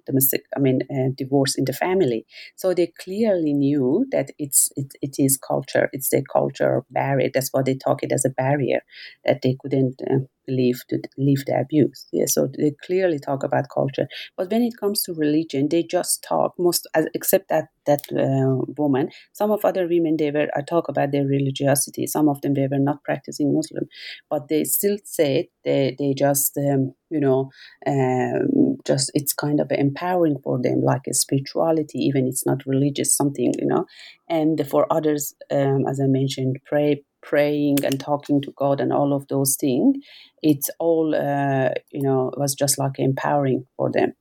domestic, 0.06 0.42
I 0.56 0.60
mean, 0.60 0.80
uh, 0.90 1.10
divorce 1.16 1.54
in 1.56 1.64
the 1.64 1.72
family. 1.72 2.26
So 2.56 2.74
they 2.74 2.92
clearly 2.98 3.52
knew 3.52 4.06
that 4.12 4.30
it's 4.38 4.70
it, 4.76 4.92
it 5.02 5.16
is 5.18 5.38
culture. 5.38 5.88
It's 5.92 6.10
the 6.10 6.22
culture 6.32 6.84
barrier. 6.90 7.30
That's 7.32 7.50
why 7.52 7.62
they 7.62 7.74
talk 7.76 8.02
it 8.02 8.12
as 8.12 8.24
a 8.24 8.30
barrier 8.30 8.80
that 9.24 9.42
they 9.42 9.56
couldn't. 9.60 10.00
Uh, 10.10 10.18
leave 10.50 10.80
to 10.88 10.98
leave 11.18 11.44
the 11.44 11.52
abuse 11.60 12.06
yeah 12.10 12.24
so 12.26 12.48
they 12.56 12.72
clearly 12.82 13.18
talk 13.18 13.42
about 13.42 13.66
culture 13.68 14.08
but 14.38 14.50
when 14.50 14.62
it 14.62 14.78
comes 14.80 15.02
to 15.02 15.14
religion 15.14 15.68
they 15.70 15.82
just 15.82 16.24
talk 16.24 16.54
most 16.58 16.88
except 17.14 17.50
that 17.50 17.66
that 17.86 18.02
uh, 18.12 18.62
woman. 18.76 19.08
Some 19.32 19.50
of 19.50 19.64
other 19.64 19.88
women 19.88 20.16
they 20.18 20.30
were 20.30 20.48
i 20.56 20.62
talk 20.62 20.88
about 20.88 21.12
their 21.12 21.26
religiosity. 21.26 22.06
Some 22.06 22.28
of 22.28 22.40
them 22.42 22.54
they 22.54 22.68
were 22.70 22.78
not 22.78 23.04
practicing 23.04 23.54
muslim. 23.54 23.86
But 24.30 24.48
they 24.48 24.64
still 24.64 24.98
say 25.04 25.50
they 25.64 25.96
they 25.98 26.14
just 26.14 26.56
um, 26.58 26.94
you 27.10 27.20
know 27.20 27.50
um, 27.86 28.76
just 28.86 29.10
it's 29.14 29.32
kind 29.32 29.60
of 29.60 29.70
empowering 29.72 30.38
for 30.44 30.60
them 30.60 30.82
like 30.82 31.02
a 31.08 31.14
spirituality 31.14 31.98
even 31.98 32.26
it's 32.26 32.46
not 32.46 32.64
religious 32.66 33.14
something 33.16 33.52
you 33.58 33.66
know. 33.66 33.86
And 34.28 34.66
for 34.68 34.86
others 34.90 35.34
um, 35.50 35.86
as 35.88 36.00
i 36.00 36.06
mentioned 36.06 36.58
pray 36.66 37.02
praying 37.22 37.84
and 37.84 37.98
talking 37.98 38.40
to 38.42 38.52
god 38.56 38.80
and 38.80 38.92
all 38.92 39.12
of 39.12 39.26
those 39.28 39.56
things 39.56 39.96
it's 40.42 40.70
all 40.78 41.14
uh, 41.14 41.70
you 41.90 42.02
know 42.02 42.30
was 42.36 42.54
just 42.54 42.78
like 42.78 42.98
empowering 42.98 43.66
for 43.76 43.90
them 43.90 44.12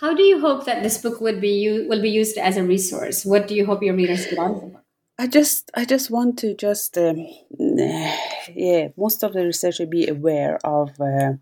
How 0.00 0.14
do 0.14 0.22
you 0.22 0.40
hope 0.40 0.64
that 0.64 0.82
this 0.82 0.96
book 0.96 1.20
would 1.20 1.40
be 1.40 1.86
will 1.86 2.00
be 2.00 2.10
used 2.10 2.38
as 2.38 2.56
a 2.56 2.64
resource? 2.64 3.24
What 3.24 3.46
do 3.46 3.54
you 3.54 3.66
hope 3.66 3.82
your 3.82 3.94
readers 3.94 4.26
get 4.26 4.38
out 4.38 4.56
of? 4.56 4.76
I 5.18 5.26
just 5.26 5.70
I 5.74 5.84
just 5.84 6.10
want 6.10 6.38
to 6.38 6.54
just 6.54 6.96
um, 6.96 7.26
yeah 7.58 8.88
most 8.96 9.22
of 9.22 9.34
the 9.34 9.44
researcher 9.44 9.84
be 9.84 10.08
aware 10.08 10.58
of 10.64 10.90
uh, 10.98 11.34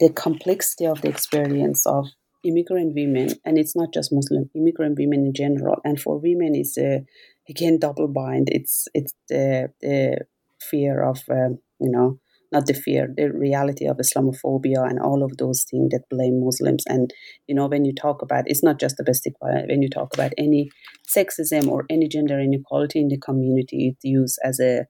the 0.00 0.10
complexity 0.14 0.86
of 0.86 1.00
the 1.02 1.08
experience 1.08 1.86
of 1.86 2.08
immigrant 2.42 2.94
women 2.94 3.34
and 3.44 3.56
it's 3.58 3.76
not 3.76 3.92
just 3.94 4.12
Muslim 4.12 4.50
immigrant 4.54 4.98
women 4.98 5.26
in 5.26 5.32
general 5.32 5.76
and 5.84 6.00
for 6.00 6.18
women 6.18 6.56
it's 6.56 6.76
uh, 6.76 7.00
again 7.48 7.78
double 7.78 8.08
bind 8.08 8.48
it's 8.50 8.88
it's 8.94 9.14
the, 9.28 9.70
the 9.80 10.16
fear 10.58 11.02
of 11.02 11.22
um, 11.30 11.58
you 11.78 11.90
know 11.90 12.18
not 12.52 12.66
the 12.66 12.74
fear, 12.74 13.08
the 13.16 13.30
reality 13.32 13.86
of 13.86 13.98
Islamophobia 13.98 14.88
and 14.88 14.98
all 14.98 15.22
of 15.22 15.36
those 15.36 15.64
things 15.70 15.90
that 15.90 16.08
blame 16.10 16.44
Muslims. 16.44 16.84
And, 16.88 17.12
you 17.46 17.54
know, 17.54 17.66
when 17.66 17.84
you 17.84 17.94
talk 17.94 18.22
about, 18.22 18.44
it's 18.46 18.62
not 18.62 18.80
just 18.80 18.96
domestic 18.96 19.34
violence, 19.42 19.66
when 19.68 19.82
you 19.82 19.88
talk 19.88 20.12
about 20.14 20.32
any 20.36 20.70
sexism 21.16 21.68
or 21.68 21.84
any 21.88 22.08
gender 22.08 22.40
inequality 22.40 23.00
in 23.00 23.08
the 23.08 23.18
community, 23.18 23.88
it's 23.92 24.04
used 24.04 24.38
as 24.44 24.60
a, 24.60 24.86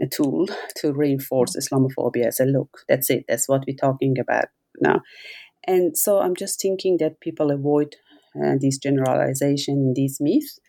a 0.00 0.06
tool 0.06 0.48
to 0.76 0.92
reinforce 0.92 1.56
Islamophobia. 1.56 2.26
As 2.26 2.40
a 2.40 2.44
look, 2.44 2.78
that's 2.88 3.10
it. 3.10 3.24
That's 3.28 3.48
what 3.48 3.64
we're 3.66 3.76
talking 3.76 4.16
about 4.18 4.46
now. 4.80 5.00
And 5.66 5.96
so 5.96 6.20
I'm 6.20 6.36
just 6.36 6.60
thinking 6.60 6.96
that 7.00 7.20
people 7.20 7.50
avoid 7.50 7.96
uh, 8.36 8.54
these 8.60 8.78
generalization, 8.78 9.92
these 9.96 10.18
myths, 10.20 10.60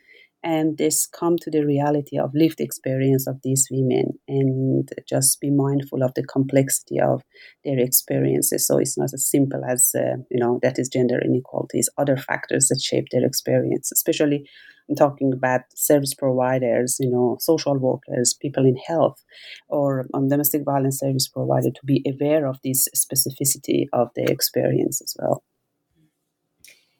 and 0.47 0.77
just 0.77 1.11
come 1.11 1.35
to 1.41 1.51
the 1.51 1.65
reality 1.65 2.17
of 2.17 2.31
lived 2.33 2.61
experience 2.61 3.27
of 3.27 3.35
these 3.43 3.67
women 3.69 4.05
and 4.29 4.89
just 5.07 5.41
be 5.41 5.51
mindful 5.51 6.01
of 6.01 6.13
the 6.15 6.23
complexity 6.23 7.01
of 7.01 7.21
their 7.65 7.77
experiences. 7.79 8.65
So 8.65 8.77
it's 8.77 8.97
not 8.97 9.13
as 9.13 9.29
simple 9.29 9.61
as 9.65 9.91
uh, 9.93 10.15
you 10.31 10.39
know 10.39 10.59
that 10.63 10.79
is 10.79 10.87
gender 10.87 11.19
inequalities 11.23 11.89
other 11.97 12.15
factors 12.15 12.67
that 12.69 12.81
shape 12.81 13.07
their 13.11 13.25
experience 13.25 13.91
especially 13.91 14.47
i'm 14.89 14.95
talking 14.95 15.31
about 15.33 15.61
service 15.75 16.13
providers 16.13 16.97
you 16.99 17.09
know 17.09 17.37
social 17.39 17.77
workers 17.77 18.35
people 18.41 18.65
in 18.65 18.77
health 18.87 19.23
or 19.67 20.05
um, 20.13 20.27
domestic 20.27 20.63
violence 20.63 20.99
service 20.99 21.27
provider 21.27 21.71
to 21.71 21.85
be 21.85 22.03
aware 22.07 22.45
of 22.45 22.57
this 22.63 22.87
specificity 22.95 23.85
of 23.93 24.09
their 24.15 24.29
experience 24.29 25.01
as 25.01 25.15
well 25.19 25.43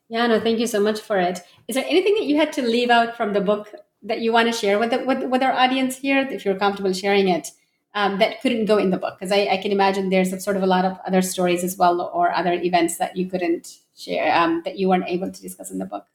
yeah, 0.09 0.27
no, 0.27 0.39
thank 0.39 0.59
you 0.59 0.67
so 0.67 0.79
much 0.79 0.99
for 0.99 1.17
it. 1.17 1.39
Is 1.67 1.75
there 1.75 1.85
anything 1.87 2.15
that 2.15 2.25
you 2.25 2.37
had 2.37 2.53
to 2.53 2.61
leave 2.61 2.89
out 2.89 3.17
from 3.17 3.33
the 3.33 3.41
book 3.41 3.73
that 4.03 4.21
you 4.21 4.31
want 4.31 4.47
to 4.47 4.57
share 4.57 4.79
with 4.79 4.91
the, 4.91 4.99
with, 4.99 5.23
with 5.23 5.43
our 5.43 5.51
audience 5.51 5.97
here, 5.97 6.25
if 6.29 6.45
you're 6.45 6.57
comfortable 6.57 6.93
sharing 6.93 7.27
it, 7.27 7.49
um, 7.93 8.19
that 8.19 8.41
couldn't 8.41 8.65
go 8.65 8.77
in 8.77 8.89
the 8.89 8.97
book? 8.97 9.19
Because 9.19 9.31
I, 9.31 9.47
I, 9.51 9.57
can 9.57 9.71
imagine 9.71 10.09
there's 10.09 10.31
a, 10.31 10.39
sort 10.39 10.55
of 10.55 10.63
a 10.63 10.67
lot 10.67 10.85
of 10.85 10.97
other 11.05 11.21
stories 11.21 11.63
as 11.63 11.77
well, 11.77 11.99
or 12.13 12.31
other 12.31 12.53
events 12.53 12.97
that 12.99 13.17
you 13.17 13.29
couldn't 13.29 13.79
share, 13.97 14.33
um, 14.33 14.61
that 14.63 14.77
you 14.77 14.87
weren't 14.87 15.07
able 15.07 15.31
to 15.31 15.41
discuss 15.41 15.71
in 15.71 15.79
the 15.79 15.85
book. 15.85 16.05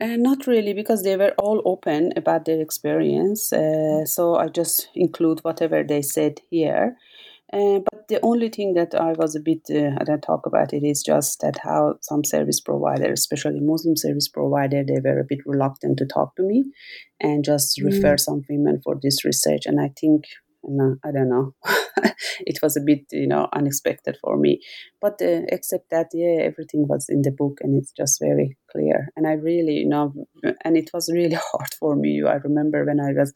Uh, 0.00 0.16
not 0.16 0.46
really, 0.46 0.74
because 0.74 1.04
they 1.04 1.16
were 1.16 1.32
all 1.38 1.62
open 1.64 2.12
about 2.16 2.44
their 2.44 2.60
experience. 2.60 3.52
Uh, 3.52 4.04
so 4.04 4.34
I 4.34 4.48
just 4.48 4.88
include 4.94 5.40
whatever 5.40 5.82
they 5.82 6.02
said 6.02 6.40
here. 6.50 6.96
Uh, 7.52 7.78
but 7.78 8.08
the 8.08 8.18
only 8.22 8.48
thing 8.48 8.74
that 8.74 8.94
I 8.94 9.12
was 9.12 9.36
a 9.36 9.40
bit, 9.40 9.60
uh, 9.70 9.96
I 9.98 10.04
don't 10.04 10.22
talk 10.22 10.46
about 10.46 10.72
it, 10.72 10.82
is 10.82 11.02
just 11.02 11.40
that 11.40 11.58
how 11.62 11.96
some 12.00 12.24
service 12.24 12.60
providers, 12.60 13.20
especially 13.20 13.60
Muslim 13.60 13.96
service 13.96 14.28
provider, 14.28 14.82
they 14.82 14.98
were 15.04 15.20
a 15.20 15.26
bit 15.28 15.40
reluctant 15.46 15.98
to 15.98 16.06
talk 16.06 16.34
to 16.36 16.42
me 16.42 16.64
and 17.20 17.44
just 17.44 17.78
mm. 17.78 17.84
refer 17.84 18.16
some 18.16 18.42
women 18.48 18.80
for 18.82 18.98
this 19.00 19.24
research. 19.24 19.66
And 19.66 19.80
I 19.80 19.90
think, 20.00 20.24
I 20.64 21.12
don't 21.12 21.28
know, 21.28 21.54
it 22.40 22.58
was 22.62 22.76
a 22.76 22.80
bit, 22.80 23.04
you 23.12 23.26
know, 23.26 23.48
unexpected 23.52 24.16
for 24.22 24.36
me. 24.36 24.60
But 25.00 25.20
uh, 25.20 25.42
except 25.48 25.90
that, 25.90 26.08
yeah, 26.12 26.42
everything 26.42 26.88
was 26.88 27.06
in 27.08 27.22
the 27.22 27.30
book 27.30 27.58
and 27.60 27.76
it's 27.76 27.92
just 27.92 28.20
very 28.20 28.56
clear. 28.72 29.08
And 29.16 29.26
I 29.26 29.32
really, 29.32 29.74
you 29.74 29.88
know, 29.88 30.14
and 30.64 30.76
it 30.76 30.90
was 30.94 31.10
really 31.12 31.36
hard 31.52 31.74
for 31.78 31.94
me. 31.94 32.22
I 32.26 32.34
remember 32.34 32.84
when 32.84 33.00
I 33.00 33.12
was 33.12 33.32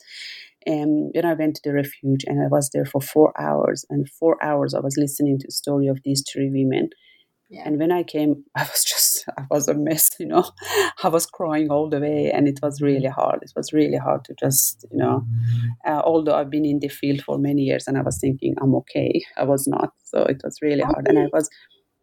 and 0.66 1.12
then 1.14 1.24
I 1.24 1.34
went 1.34 1.56
to 1.56 1.60
the 1.64 1.72
refuge 1.72 2.24
and 2.26 2.42
I 2.42 2.48
was 2.48 2.70
there 2.72 2.84
for 2.84 3.00
four 3.00 3.32
hours. 3.40 3.84
And 3.90 4.08
four 4.08 4.42
hours 4.42 4.74
I 4.74 4.80
was 4.80 4.96
listening 4.96 5.38
to 5.38 5.46
the 5.46 5.52
story 5.52 5.86
of 5.86 6.00
these 6.04 6.24
three 6.30 6.50
women. 6.50 6.90
Yeah. 7.50 7.62
And 7.64 7.78
when 7.78 7.90
I 7.90 8.02
came, 8.02 8.44
I 8.56 8.62
was 8.64 8.84
just, 8.84 9.24
I 9.38 9.44
was 9.50 9.68
a 9.68 9.74
mess, 9.74 10.10
you 10.20 10.26
know. 10.26 10.50
I 11.02 11.08
was 11.08 11.26
crying 11.26 11.70
all 11.70 11.88
the 11.88 12.00
way, 12.00 12.30
and 12.30 12.46
it 12.46 12.58
was 12.62 12.82
really 12.82 13.06
hard. 13.06 13.38
It 13.42 13.52
was 13.56 13.72
really 13.72 13.96
hard 13.96 14.24
to 14.26 14.34
just, 14.38 14.84
you 14.90 14.98
know, 14.98 15.24
uh, 15.86 16.02
although 16.04 16.34
I've 16.34 16.50
been 16.50 16.66
in 16.66 16.80
the 16.80 16.88
field 16.88 17.22
for 17.22 17.38
many 17.38 17.62
years 17.62 17.86
and 17.86 17.96
I 17.96 18.02
was 18.02 18.18
thinking 18.20 18.54
I'm 18.60 18.74
okay, 18.76 19.22
I 19.36 19.44
was 19.44 19.66
not. 19.66 19.92
So 20.04 20.24
it 20.24 20.40
was 20.44 20.58
really 20.60 20.82
hard. 20.82 21.06
And 21.08 21.18
I 21.18 21.28
was, 21.32 21.48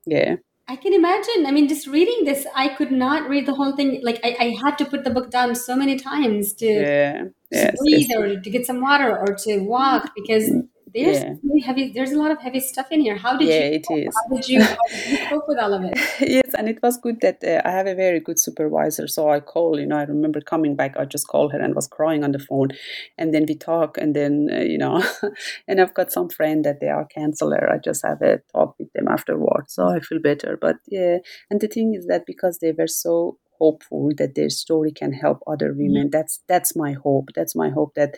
yeah. 0.05 0.37
I 0.67 0.75
can 0.75 0.93
imagine. 0.93 1.45
I 1.45 1.51
mean, 1.51 1.67
just 1.67 1.85
reading 1.85 2.25
this, 2.25 2.47
I 2.55 2.69
could 2.69 2.91
not 2.91 3.29
read 3.29 3.45
the 3.45 3.53
whole 3.53 3.75
thing. 3.75 3.99
Like, 4.03 4.19
I, 4.23 4.35
I 4.39 4.55
had 4.63 4.77
to 4.79 4.85
put 4.85 5.03
the 5.03 5.11
book 5.11 5.29
down 5.29 5.53
so 5.53 5.75
many 5.75 5.95
times 5.95 6.53
to, 6.53 6.65
yeah. 6.65 7.23
yes, 7.51 7.75
breathe 7.79 8.07
yes. 8.09 8.17
or 8.17 8.39
to 8.39 8.49
get 8.49 8.65
some 8.65 8.81
water 8.81 9.15
or 9.15 9.35
to 9.43 9.59
walk 9.59 10.11
because 10.15 10.49
mm. 10.49 10.67
There's 10.95 11.19
yeah. 11.19 11.33
really 11.43 11.59
heavy. 11.59 11.91
There's 11.91 12.11
a 12.11 12.17
lot 12.17 12.31
of 12.31 12.39
heavy 12.39 12.61
stuff 12.61 12.87
in 12.89 13.01
here. 13.01 13.17
How 13.17 13.37
did 13.37 13.49
yeah, 13.49 13.65
you? 13.65 13.73
it 13.73 13.85
is. 13.89 14.15
How 14.15 14.35
did 14.35 14.47
you, 14.47 14.63
how 14.63 14.77
did 14.89 15.11
you 15.11 15.27
cope 15.27 15.43
with 15.47 15.59
all 15.59 15.73
of 15.73 15.83
it? 15.83 15.97
yes, 16.21 16.53
and 16.57 16.69
it 16.69 16.81
was 16.81 16.97
good 16.97 17.19
that 17.19 17.43
uh, 17.43 17.61
I 17.67 17.71
have 17.71 17.85
a 17.85 17.95
very 17.95 18.21
good 18.21 18.39
supervisor. 18.39 19.07
So 19.07 19.29
I 19.29 19.41
call. 19.41 19.77
You 19.77 19.87
know, 19.87 19.97
I 19.97 20.03
remember 20.03 20.39
coming 20.39 20.75
back. 20.75 20.95
I 20.97 21.03
just 21.03 21.27
called 21.27 21.51
her 21.51 21.59
and 21.59 21.75
was 21.75 21.87
crying 21.87 22.23
on 22.23 22.31
the 22.31 22.39
phone, 22.39 22.69
and 23.17 23.33
then 23.33 23.45
we 23.47 23.55
talk, 23.55 23.97
and 23.97 24.15
then 24.15 24.47
uh, 24.51 24.59
you 24.59 24.77
know, 24.77 25.03
and 25.67 25.81
I've 25.81 25.93
got 25.93 26.13
some 26.13 26.29
friend 26.29 26.63
that 26.63 26.79
they 26.79 26.87
are 26.87 27.07
counselor. 27.13 27.69
I 27.69 27.77
just 27.77 28.05
have 28.05 28.21
a 28.21 28.39
talk 28.53 28.75
with 28.79 28.93
them 28.93 29.09
afterwards, 29.09 29.73
so 29.73 29.89
I 29.89 29.99
feel 29.99 30.19
better. 30.19 30.57
But 30.59 30.77
yeah, 30.87 31.17
and 31.49 31.59
the 31.59 31.67
thing 31.67 31.93
is 31.93 32.05
that 32.07 32.25
because 32.25 32.59
they 32.59 32.71
were 32.71 32.87
so 32.87 33.37
hopeful 33.59 34.11
that 34.17 34.35
their 34.35 34.49
story 34.49 34.91
can 34.91 35.13
help 35.13 35.39
other 35.45 35.73
women, 35.73 36.03
mm-hmm. 36.03 36.17
that's 36.17 36.39
that's 36.47 36.73
my 36.73 36.93
hope. 36.93 37.29
That's 37.35 37.55
my 37.55 37.69
hope 37.69 37.95
that 37.95 38.15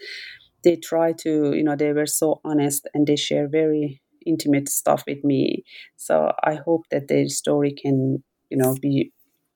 they 0.63 0.75
try 0.75 1.13
to 1.13 1.53
you 1.55 1.63
know 1.63 1.75
they 1.75 1.93
were 1.93 2.05
so 2.05 2.39
honest 2.43 2.87
and 2.93 3.07
they 3.07 3.15
share 3.15 3.47
very 3.47 4.01
intimate 4.25 4.67
stuff 4.67 5.03
with 5.07 5.23
me 5.23 5.63
so 5.95 6.31
i 6.43 6.55
hope 6.55 6.83
that 6.91 7.07
their 7.07 7.27
story 7.27 7.71
can 7.71 8.23
you 8.49 8.57
know 8.57 8.75
be 8.81 9.11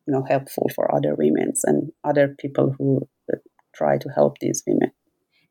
you 0.07 0.13
know 0.13 0.23
helpful 0.27 0.69
for 0.73 0.93
other 0.93 1.15
women 1.15 1.51
and 1.65 1.91
other 2.03 2.35
people 2.39 2.73
who 2.77 3.07
uh, 3.33 3.37
try 3.75 3.97
to 3.97 4.09
help 4.09 4.37
these 4.39 4.63
women 4.65 4.91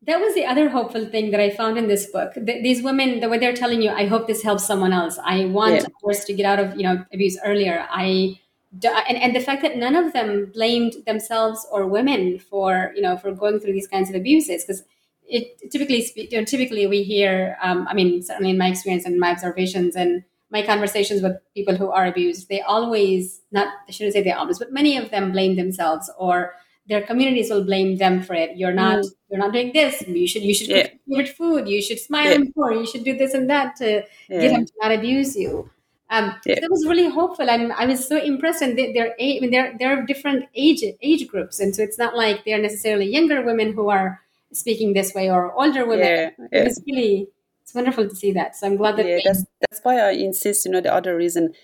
that 0.06 0.18
was 0.18 0.34
the 0.34 0.46
other 0.46 0.70
hopeful 0.70 1.04
thing 1.04 1.30
that 1.30 1.40
I 1.40 1.50
found 1.50 1.76
in 1.76 1.86
this 1.86 2.06
book. 2.06 2.32
Th- 2.32 2.62
these 2.62 2.82
women, 2.82 3.20
the 3.20 3.28
way 3.28 3.36
they're 3.36 3.52
telling 3.52 3.82
you, 3.82 3.90
I 3.90 4.06
hope 4.06 4.26
this 4.26 4.42
helps 4.42 4.64
someone 4.64 4.94
else. 4.94 5.18
I 5.22 5.44
want 5.44 5.74
yeah. 5.74 5.86
others 6.02 6.24
to 6.24 6.32
get 6.32 6.46
out 6.46 6.58
of 6.58 6.74
you 6.74 6.84
know 6.84 7.04
abuse 7.12 7.38
earlier. 7.44 7.86
I 7.90 8.40
and, 8.72 9.18
and 9.18 9.34
the 9.34 9.40
fact 9.40 9.62
that 9.62 9.76
none 9.76 9.96
of 9.96 10.12
them 10.12 10.50
blamed 10.54 10.94
themselves 11.06 11.66
or 11.70 11.86
women 11.86 12.38
for 12.38 12.92
you 12.94 13.02
know 13.02 13.16
for 13.16 13.32
going 13.32 13.60
through 13.60 13.72
these 13.72 13.88
kinds 13.88 14.08
of 14.08 14.14
abuses 14.14 14.64
because 14.64 14.84
it 15.30 15.70
typically 15.70 16.04
you 16.16 16.38
know, 16.38 16.44
typically 16.44 16.86
we 16.86 17.02
hear 17.02 17.56
um, 17.62 17.86
i 17.88 17.94
mean 17.94 18.22
certainly 18.22 18.50
in 18.50 18.58
my 18.58 18.68
experience 18.68 19.04
and 19.04 19.18
my 19.18 19.30
observations 19.30 19.96
and 19.96 20.24
my 20.50 20.62
conversations 20.62 21.22
with 21.22 21.36
people 21.54 21.76
who 21.76 21.90
are 21.90 22.06
abused 22.06 22.48
they 22.48 22.60
always 22.60 23.40
not 23.52 23.68
i 23.88 23.90
shouldn't 23.90 24.12
say 24.12 24.22
they 24.22 24.32
always 24.32 24.58
but 24.58 24.72
many 24.72 24.96
of 24.96 25.10
them 25.10 25.32
blame 25.32 25.56
themselves 25.56 26.10
or 26.18 26.54
their 26.88 27.02
communities 27.02 27.50
will 27.50 27.64
blame 27.64 27.96
them 27.96 28.20
for 28.20 28.34
it 28.34 28.56
you're 28.56 28.72
not 28.72 28.98
mm. 28.98 29.10
you're 29.30 29.38
not 29.38 29.52
doing 29.52 29.72
this 29.72 30.02
you 30.08 30.26
should 30.26 30.42
you 30.42 30.54
should 30.54 30.68
yeah. 30.68 30.82
cook 30.82 30.92
favorite 31.08 31.28
food 31.28 31.68
you 31.68 31.80
should 31.80 32.00
smile 32.00 32.30
yeah. 32.30 32.44
more 32.56 32.72
you 32.72 32.86
should 32.86 33.04
do 33.04 33.16
this 33.16 33.32
and 33.32 33.48
that 33.48 33.76
to 33.76 34.02
yeah. 34.28 34.40
get 34.40 34.50
him 34.50 34.66
to 34.66 34.72
not 34.82 34.92
abuse 34.92 35.36
you 35.36 35.70
um, 36.10 36.34
yeah. 36.44 36.56
so 36.56 36.64
it 36.64 36.70
was 36.70 36.86
really 36.88 37.08
hopeful, 37.08 37.48
and 37.48 37.72
I 37.72 37.86
was 37.86 38.06
so 38.06 38.20
impressed. 38.20 38.62
And 38.62 38.76
they, 38.76 38.92
they're, 38.92 39.12
I 39.12 39.38
mean, 39.40 39.52
they're 39.52 39.76
they're 39.78 40.04
different 40.04 40.48
age 40.56 40.82
age 41.00 41.28
groups, 41.28 41.60
and 41.60 41.74
so 41.74 41.84
it's 41.84 41.98
not 41.98 42.16
like 42.16 42.44
they're 42.44 42.60
necessarily 42.60 43.06
younger 43.06 43.42
women 43.42 43.72
who 43.72 43.90
are 43.90 44.20
speaking 44.52 44.92
this 44.92 45.14
way 45.14 45.30
or 45.30 45.52
older 45.52 45.86
women. 45.86 46.06
Yeah, 46.06 46.30
yeah. 46.38 46.64
It's 46.64 46.80
really 46.86 47.28
it's 47.62 47.74
wonderful 47.74 48.08
to 48.08 48.14
see 48.14 48.32
that. 48.32 48.56
So 48.56 48.66
I'm 48.66 48.76
glad 48.76 48.96
that 48.96 49.06
yeah, 49.06 49.18
that's 49.24 49.44
that's 49.60 49.80
why 49.82 49.98
I 50.00 50.10
insist. 50.10 50.64
You 50.64 50.72
know, 50.72 50.80
the 50.80 50.92
other 50.92 51.16
reason. 51.16 51.54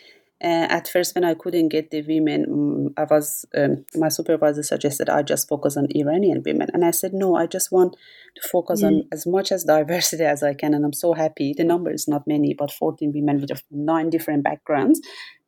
Uh, 0.45 0.69
at 0.69 0.87
first, 0.87 1.15
when 1.15 1.25
I 1.25 1.33
couldn't 1.33 1.69
get 1.69 1.91
the 1.91 2.03
women, 2.03 2.45
um, 2.51 2.95
I 2.99 3.05
was 3.05 3.47
um, 3.57 3.87
my 3.95 4.09
supervisor 4.09 4.63
suggested 4.63 5.09
I 5.09 5.23
just 5.23 5.49
focus 5.49 5.79
on 5.79 5.87
Iranian 5.95 6.43
women, 6.45 6.69
and 6.75 6.85
I 6.85 6.91
said 6.91 7.15
no. 7.15 7.37
I 7.37 7.47
just 7.47 7.73
want 7.73 7.97
to 8.37 8.49
focus 8.49 8.83
mm. 8.83 8.87
on 8.87 9.03
as 9.13 9.27
much 9.27 9.51
as 9.51 9.65
diversity 9.77 10.25
as 10.25 10.43
I 10.43 10.53
can, 10.53 10.75
and 10.75 10.85
I'm 10.85 10.93
so 10.93 11.15
happy. 11.15 11.55
The 11.57 11.65
number 11.65 11.91
is 11.91 12.07
not 12.07 12.27
many, 12.27 12.53
but 12.53 12.71
14 12.71 13.13
women 13.15 13.41
with 13.41 13.51
nine 13.71 14.11
different 14.11 14.45
backgrounds, 14.45 15.01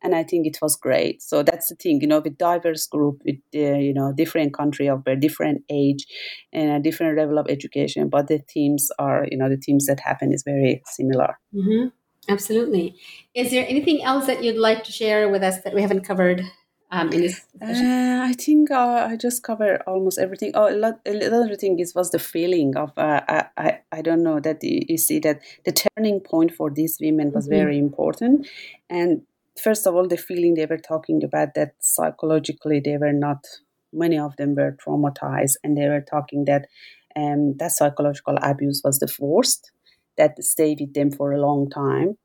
and 0.03 0.15
I 0.15 0.23
think 0.23 0.47
it 0.47 0.59
was 0.63 0.75
great. 0.75 1.23
So 1.23 1.43
that's 1.43 1.69
the 1.69 1.75
thing, 1.75 2.01
you 2.01 2.07
know, 2.07 2.21
with 2.21 2.39
diverse 2.39 2.87
group, 2.87 3.21
with 3.27 3.37
uh, 3.55 3.77
you 3.77 3.93
know 3.93 4.15
different 4.17 4.55
country 4.55 4.89
of 4.89 5.07
a 5.07 5.17
different 5.17 5.65
age 5.69 6.07
and 6.51 6.71
a 6.71 6.81
different 6.81 7.19
level 7.19 7.37
of 7.37 7.47
education, 7.51 8.09
but 8.09 8.29
the 8.29 8.39
themes 8.39 8.89
are 8.99 9.27
you 9.31 9.37
know 9.37 9.51
the 9.51 9.59
themes 9.59 9.85
that 9.85 10.01
happen 10.01 10.33
is 10.33 10.45
very 10.45 10.81
similar. 10.87 11.39
Mm-hmm. 11.55 11.89
Absolutely. 12.29 12.97
Is 13.35 13.51
there 13.51 13.67
anything 13.67 14.03
else 14.03 14.27
that 14.27 14.43
you'd 14.43 14.57
like 14.57 14.85
to 14.85 14.93
share 14.93 15.29
with 15.29 15.43
us 15.43 15.63
that 15.63 15.75
we 15.75 15.83
haven't 15.83 16.05
covered 16.05 16.43
um, 16.91 17.13
in 17.13 17.21
this 17.21 17.45
uh, 17.61 18.23
I 18.25 18.33
think 18.33 18.71
uh, 18.71 19.07
I 19.11 19.17
just 19.17 19.43
covered 19.43 19.83
almost 19.87 20.19
everything. 20.19 20.53
Oh, 20.55 20.71
a 20.71 20.75
lot, 20.75 21.01
another 21.05 21.55
thing 21.55 21.79
is 21.81 21.95
was 21.95 22.11
the 22.13 22.19
feeling 22.19 22.77
of 22.77 22.93
uh, 22.97 23.21
I, 23.29 23.45
I 23.59 23.79
I 23.93 24.03
don't 24.03 24.23
know 24.23 24.41
that 24.41 24.63
you, 24.63 24.81
you, 24.89 24.97
see 24.97 25.19
that 25.19 25.43
the 25.67 25.73
turning 25.73 26.21
point 26.21 26.55
for 26.55 26.71
these 26.71 26.97
women 26.99 27.31
was 27.33 27.47
mm-hmm. 27.47 27.59
very 27.59 27.79
important, 27.79 28.47
and 28.89 29.23
first 29.63 29.87
of 29.87 29.95
all, 29.95 30.09
the 30.09 30.17
feeling 30.17 30.55
they 30.55 30.65
were 30.65 30.79
talking 30.79 31.23
about 31.23 31.55
that 31.55 31.75
psychologically 31.79 32.81
they 32.81 32.97
were 32.97 33.13
not, 33.13 33.45
many 33.93 34.19
of 34.19 34.37
them 34.37 34.55
were 34.55 34.75
traumatized, 34.83 35.57
and 35.63 35.77
they 35.77 35.89
were 35.89 36.01
talking 36.01 36.47
that 36.47 36.69
um, 37.17 37.55
that 37.59 37.73
psychological 37.73 38.39
abuse 38.41 38.81
was 38.83 38.99
the 38.99 39.15
worst 39.19 39.73
that 40.19 40.43
stayed 40.43 40.79
with 40.81 40.95
them 40.95 41.11
for 41.11 41.33
a 41.33 41.41
long 41.41 41.71
time. 41.71 42.19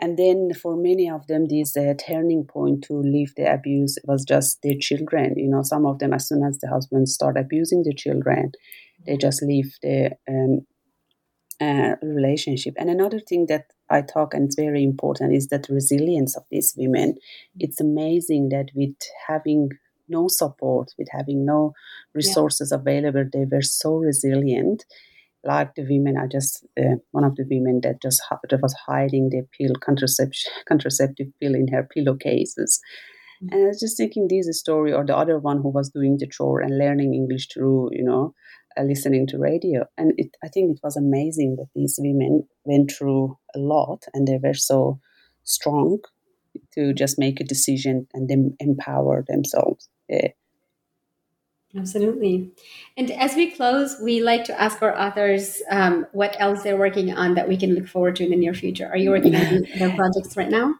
And 0.00 0.18
then 0.18 0.52
for 0.54 0.76
many 0.76 1.08
of 1.10 1.26
them, 1.26 1.46
this 1.46 1.76
uh, 1.76 1.94
turning 1.98 2.44
point 2.44 2.84
to 2.84 2.94
leave 2.94 3.34
the 3.36 3.52
abuse 3.52 3.98
was 4.04 4.24
just 4.24 4.62
their 4.62 4.78
children. 4.80 5.34
You 5.36 5.48
know, 5.48 5.62
some 5.62 5.86
of 5.86 5.98
them, 5.98 6.12
as 6.12 6.28
soon 6.28 6.42
as 6.42 6.58
the 6.58 6.68
husband 6.68 7.08
start 7.08 7.36
abusing 7.36 7.82
the 7.82 7.94
children, 7.94 8.52
they 9.06 9.16
just 9.16 9.42
leave 9.42 9.76
the 9.82 10.12
um, 10.28 10.66
uh, 11.60 11.96
relationship. 12.02 12.74
And 12.78 12.90
another 12.90 13.20
thing 13.20 13.46
that 13.48 13.66
I 13.90 14.00
talk 14.00 14.34
and 14.34 14.46
it's 14.46 14.56
very 14.56 14.82
important 14.82 15.34
is 15.34 15.48
that 15.48 15.68
resilience 15.68 16.36
of 16.36 16.44
these 16.50 16.74
women. 16.76 17.16
It's 17.58 17.80
amazing 17.80 18.48
that 18.48 18.70
with 18.74 18.96
having 19.28 19.70
no 20.08 20.28
support, 20.28 20.92
with 20.98 21.08
having 21.10 21.44
no 21.44 21.72
resources 22.14 22.70
yeah. 22.72 22.78
available, 22.78 23.24
they 23.32 23.44
were 23.44 23.62
so 23.62 23.96
resilient. 23.96 24.84
Like 25.44 25.74
the 25.74 25.84
women, 25.88 26.16
I 26.16 26.26
just 26.26 26.66
uh, 26.78 26.96
one 27.10 27.24
of 27.24 27.36
the 27.36 27.44
women 27.50 27.80
that 27.82 28.00
just 28.00 28.22
that 28.48 28.62
was 28.62 28.74
hiding 28.86 29.30
the 29.30 29.46
pill 29.56 29.74
contraception 29.80 30.50
contraceptive 30.68 31.28
pill 31.40 31.54
in 31.54 31.68
her 31.68 31.86
pillowcases. 31.94 32.80
Mm-hmm. 33.42 33.54
And 33.54 33.64
I 33.64 33.68
was 33.68 33.80
just 33.80 33.96
thinking 33.96 34.28
this 34.28 34.58
story, 34.58 34.92
or 34.92 35.04
the 35.04 35.16
other 35.16 35.38
one 35.38 35.58
who 35.58 35.68
was 35.68 35.90
doing 35.90 36.16
the 36.18 36.26
chore 36.26 36.60
and 36.60 36.78
learning 36.78 37.14
English 37.14 37.48
through, 37.52 37.90
you 37.92 38.04
know, 38.04 38.32
uh, 38.78 38.82
listening 38.82 39.26
to 39.28 39.38
radio. 39.38 39.84
And 39.98 40.12
it, 40.16 40.28
I 40.42 40.48
think 40.48 40.76
it 40.76 40.80
was 40.82 40.96
amazing 40.96 41.56
that 41.56 41.68
these 41.74 41.98
women 41.98 42.46
went 42.64 42.90
through 42.90 43.36
a 43.54 43.58
lot 43.58 44.04
and 44.12 44.26
they 44.26 44.38
were 44.42 44.54
so 44.54 45.00
strong 45.44 45.98
to 46.74 46.92
just 46.92 47.18
make 47.18 47.40
a 47.40 47.44
decision 47.44 48.06
and 48.14 48.28
then 48.28 48.56
empower 48.60 49.24
themselves. 49.26 49.88
Yeah. 50.08 50.28
Absolutely. 51.76 52.52
And 52.96 53.10
as 53.10 53.34
we 53.34 53.50
close, 53.50 53.96
we 54.00 54.22
like 54.22 54.44
to 54.44 54.60
ask 54.60 54.80
our 54.80 54.96
authors 54.96 55.60
um, 55.70 56.06
what 56.12 56.36
else 56.38 56.62
they're 56.62 56.76
working 56.76 57.12
on 57.12 57.34
that 57.34 57.48
we 57.48 57.56
can 57.56 57.74
look 57.74 57.88
forward 57.88 58.16
to 58.16 58.24
in 58.24 58.30
the 58.30 58.36
near 58.36 58.54
future. 58.54 58.86
Are 58.86 58.96
you 58.96 59.10
working 59.10 59.34
on 59.34 59.66
their 59.78 59.94
projects 59.94 60.36
right 60.36 60.50
now? 60.50 60.74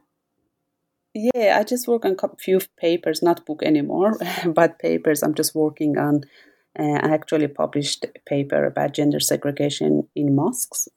Yeah, 1.13 1.59
I 1.59 1.65
just 1.65 1.89
work 1.89 2.05
on 2.05 2.17
a 2.23 2.37
few 2.39 2.61
papers, 2.77 3.23
not 3.23 3.47
book 3.47 3.63
anymore, 3.63 4.19
but 4.47 4.79
papers. 4.79 5.23
I'm 5.23 5.35
just 5.35 5.55
working 5.55 5.99
on 5.99 6.25
uh, 6.79 6.99
I 7.03 7.15
actually 7.15 7.47
published 7.49 8.05
a 8.05 8.09
paper 8.27 8.65
about 8.65 8.95
gender 8.95 9.21
segregation 9.21 10.09
in 10.17 10.35
mosques. 10.35 10.89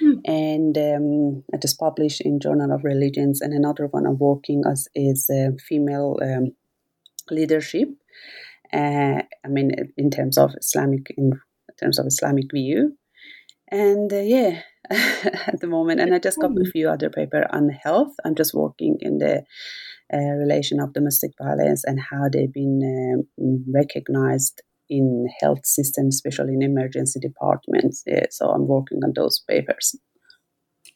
Hmm. 0.00 0.12
And 0.24 0.78
um, 0.78 1.44
I 1.52 1.56
just 1.56 1.78
published 1.78 2.20
in 2.20 2.38
Journal 2.38 2.72
of 2.72 2.84
Religions, 2.84 3.40
and 3.40 3.52
another 3.52 3.86
one 3.86 4.06
I'm 4.06 4.18
working 4.18 4.62
as 4.70 4.88
is 4.94 5.28
uh, 5.28 5.50
female 5.68 6.18
um, 6.22 6.52
leadership. 7.30 7.88
Uh, 8.72 9.22
I 9.44 9.48
mean, 9.48 9.72
in 9.96 10.10
terms 10.10 10.38
of 10.38 10.54
Islamic, 10.60 11.12
in 11.16 11.32
terms 11.80 11.98
of 11.98 12.06
Islamic 12.06 12.46
view, 12.52 12.96
and 13.70 14.12
uh, 14.12 14.20
yeah, 14.20 14.62
at 14.90 15.60
the 15.60 15.66
moment, 15.66 16.00
and 16.00 16.14
I 16.14 16.18
just 16.18 16.40
got 16.40 16.50
a 16.50 16.54
hmm. 16.54 16.70
few 16.70 16.88
other 16.88 17.10
paper 17.10 17.46
on 17.50 17.68
health. 17.68 18.14
I'm 18.24 18.34
just 18.34 18.54
working 18.54 18.98
in 19.00 19.18
the 19.18 19.44
uh, 20.12 20.18
relation 20.18 20.80
of 20.80 20.92
domestic 20.92 21.32
violence 21.40 21.84
and 21.84 22.00
how 22.00 22.28
they've 22.32 22.52
been 22.52 23.26
um, 23.38 23.64
recognized 23.72 24.62
in 24.88 25.28
health 25.40 25.66
systems, 25.66 26.14
especially 26.16 26.54
in 26.54 26.62
emergency 26.62 27.20
departments. 27.20 28.02
Yeah, 28.06 28.26
so 28.30 28.48
I'm 28.48 28.66
working 28.66 29.00
on 29.04 29.12
those 29.14 29.42
papers. 29.46 29.94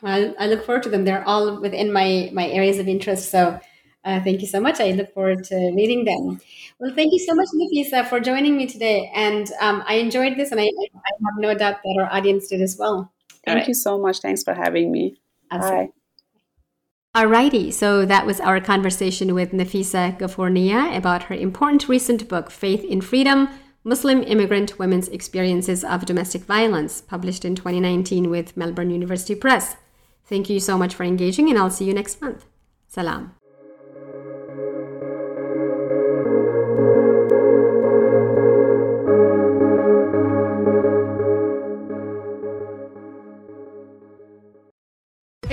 Well, 0.01 0.35
I 0.39 0.47
look 0.47 0.65
forward 0.65 0.83
to 0.85 0.89
them. 0.89 1.05
They're 1.05 1.27
all 1.27 1.61
within 1.61 1.93
my 1.93 2.31
my 2.33 2.49
areas 2.49 2.79
of 2.79 2.89
interest. 2.89 3.31
So 3.31 3.61
uh, 4.05 4.21
thank 4.21 4.41
you 4.41 4.47
so 4.47 4.61
much. 4.61 4.81
I 4.81 4.91
look 4.91 5.13
forward 5.15 5.45
to 5.45 5.73
reading 5.77 6.05
them. 6.05 6.41
Well, 6.79 6.93
thank 6.95 7.13
you 7.13 7.21
so 7.21 7.35
much, 7.35 7.49
Nafisa, 7.55 8.09
for 8.09 8.19
joining 8.21 8.57
me 8.57 8.67
today. 8.67 9.11
And 9.15 9.51
um, 9.61 9.85
I 9.87 9.95
enjoyed 9.95 10.37
this, 10.37 10.51
and 10.51 10.61
I, 10.61 10.65
I, 10.65 11.11
have 11.25 11.39
no 11.39 11.55
doubt 11.55 11.83
that 11.83 11.97
our 12.01 12.13
audience 12.13 12.49
did 12.49 12.61
as 12.61 12.77
well. 12.77 13.13
Thank 13.45 13.59
right. 13.59 13.69
you 13.69 13.75
so 13.75 13.99
much. 13.99 14.21
Thanks 14.21 14.43
for 14.43 14.55
having 14.55 14.91
me. 14.91 15.21
Bye. 15.51 15.91
Alrighty, 17.15 17.73
so 17.73 18.07
that 18.07 18.25
was 18.25 18.41
our 18.41 18.59
conversation 18.59 19.35
with 19.35 19.53
Nafisa 19.53 20.19
Ghafournia 20.19 20.97
about 20.97 21.25
her 21.25 21.35
important 21.35 21.87
recent 21.87 22.27
book, 22.27 22.51
Faith 22.51 22.87
and 22.91 23.05
Freedom 23.05 23.49
Muslim 23.85 24.23
Immigrant 24.23 24.79
Women's 24.79 25.09
Experiences 25.09 25.85
of 25.85 26.07
Domestic 26.07 26.43
Violence, 26.43 27.01
published 27.01 27.45
in 27.45 27.55
2019 27.57 28.31
with 28.31 28.57
Melbourne 28.57 28.91
University 28.91 29.35
Press. 29.35 29.77
Thank 30.25 30.49
you 30.49 30.61
so 30.61 30.79
much 30.79 30.95
for 30.95 31.03
engaging, 31.03 31.51
and 31.51 31.59
I'll 31.59 31.71
see 31.71 31.85
you 31.85 31.93
next 31.93 32.23
month. 32.23 32.47
Salam. 32.87 33.35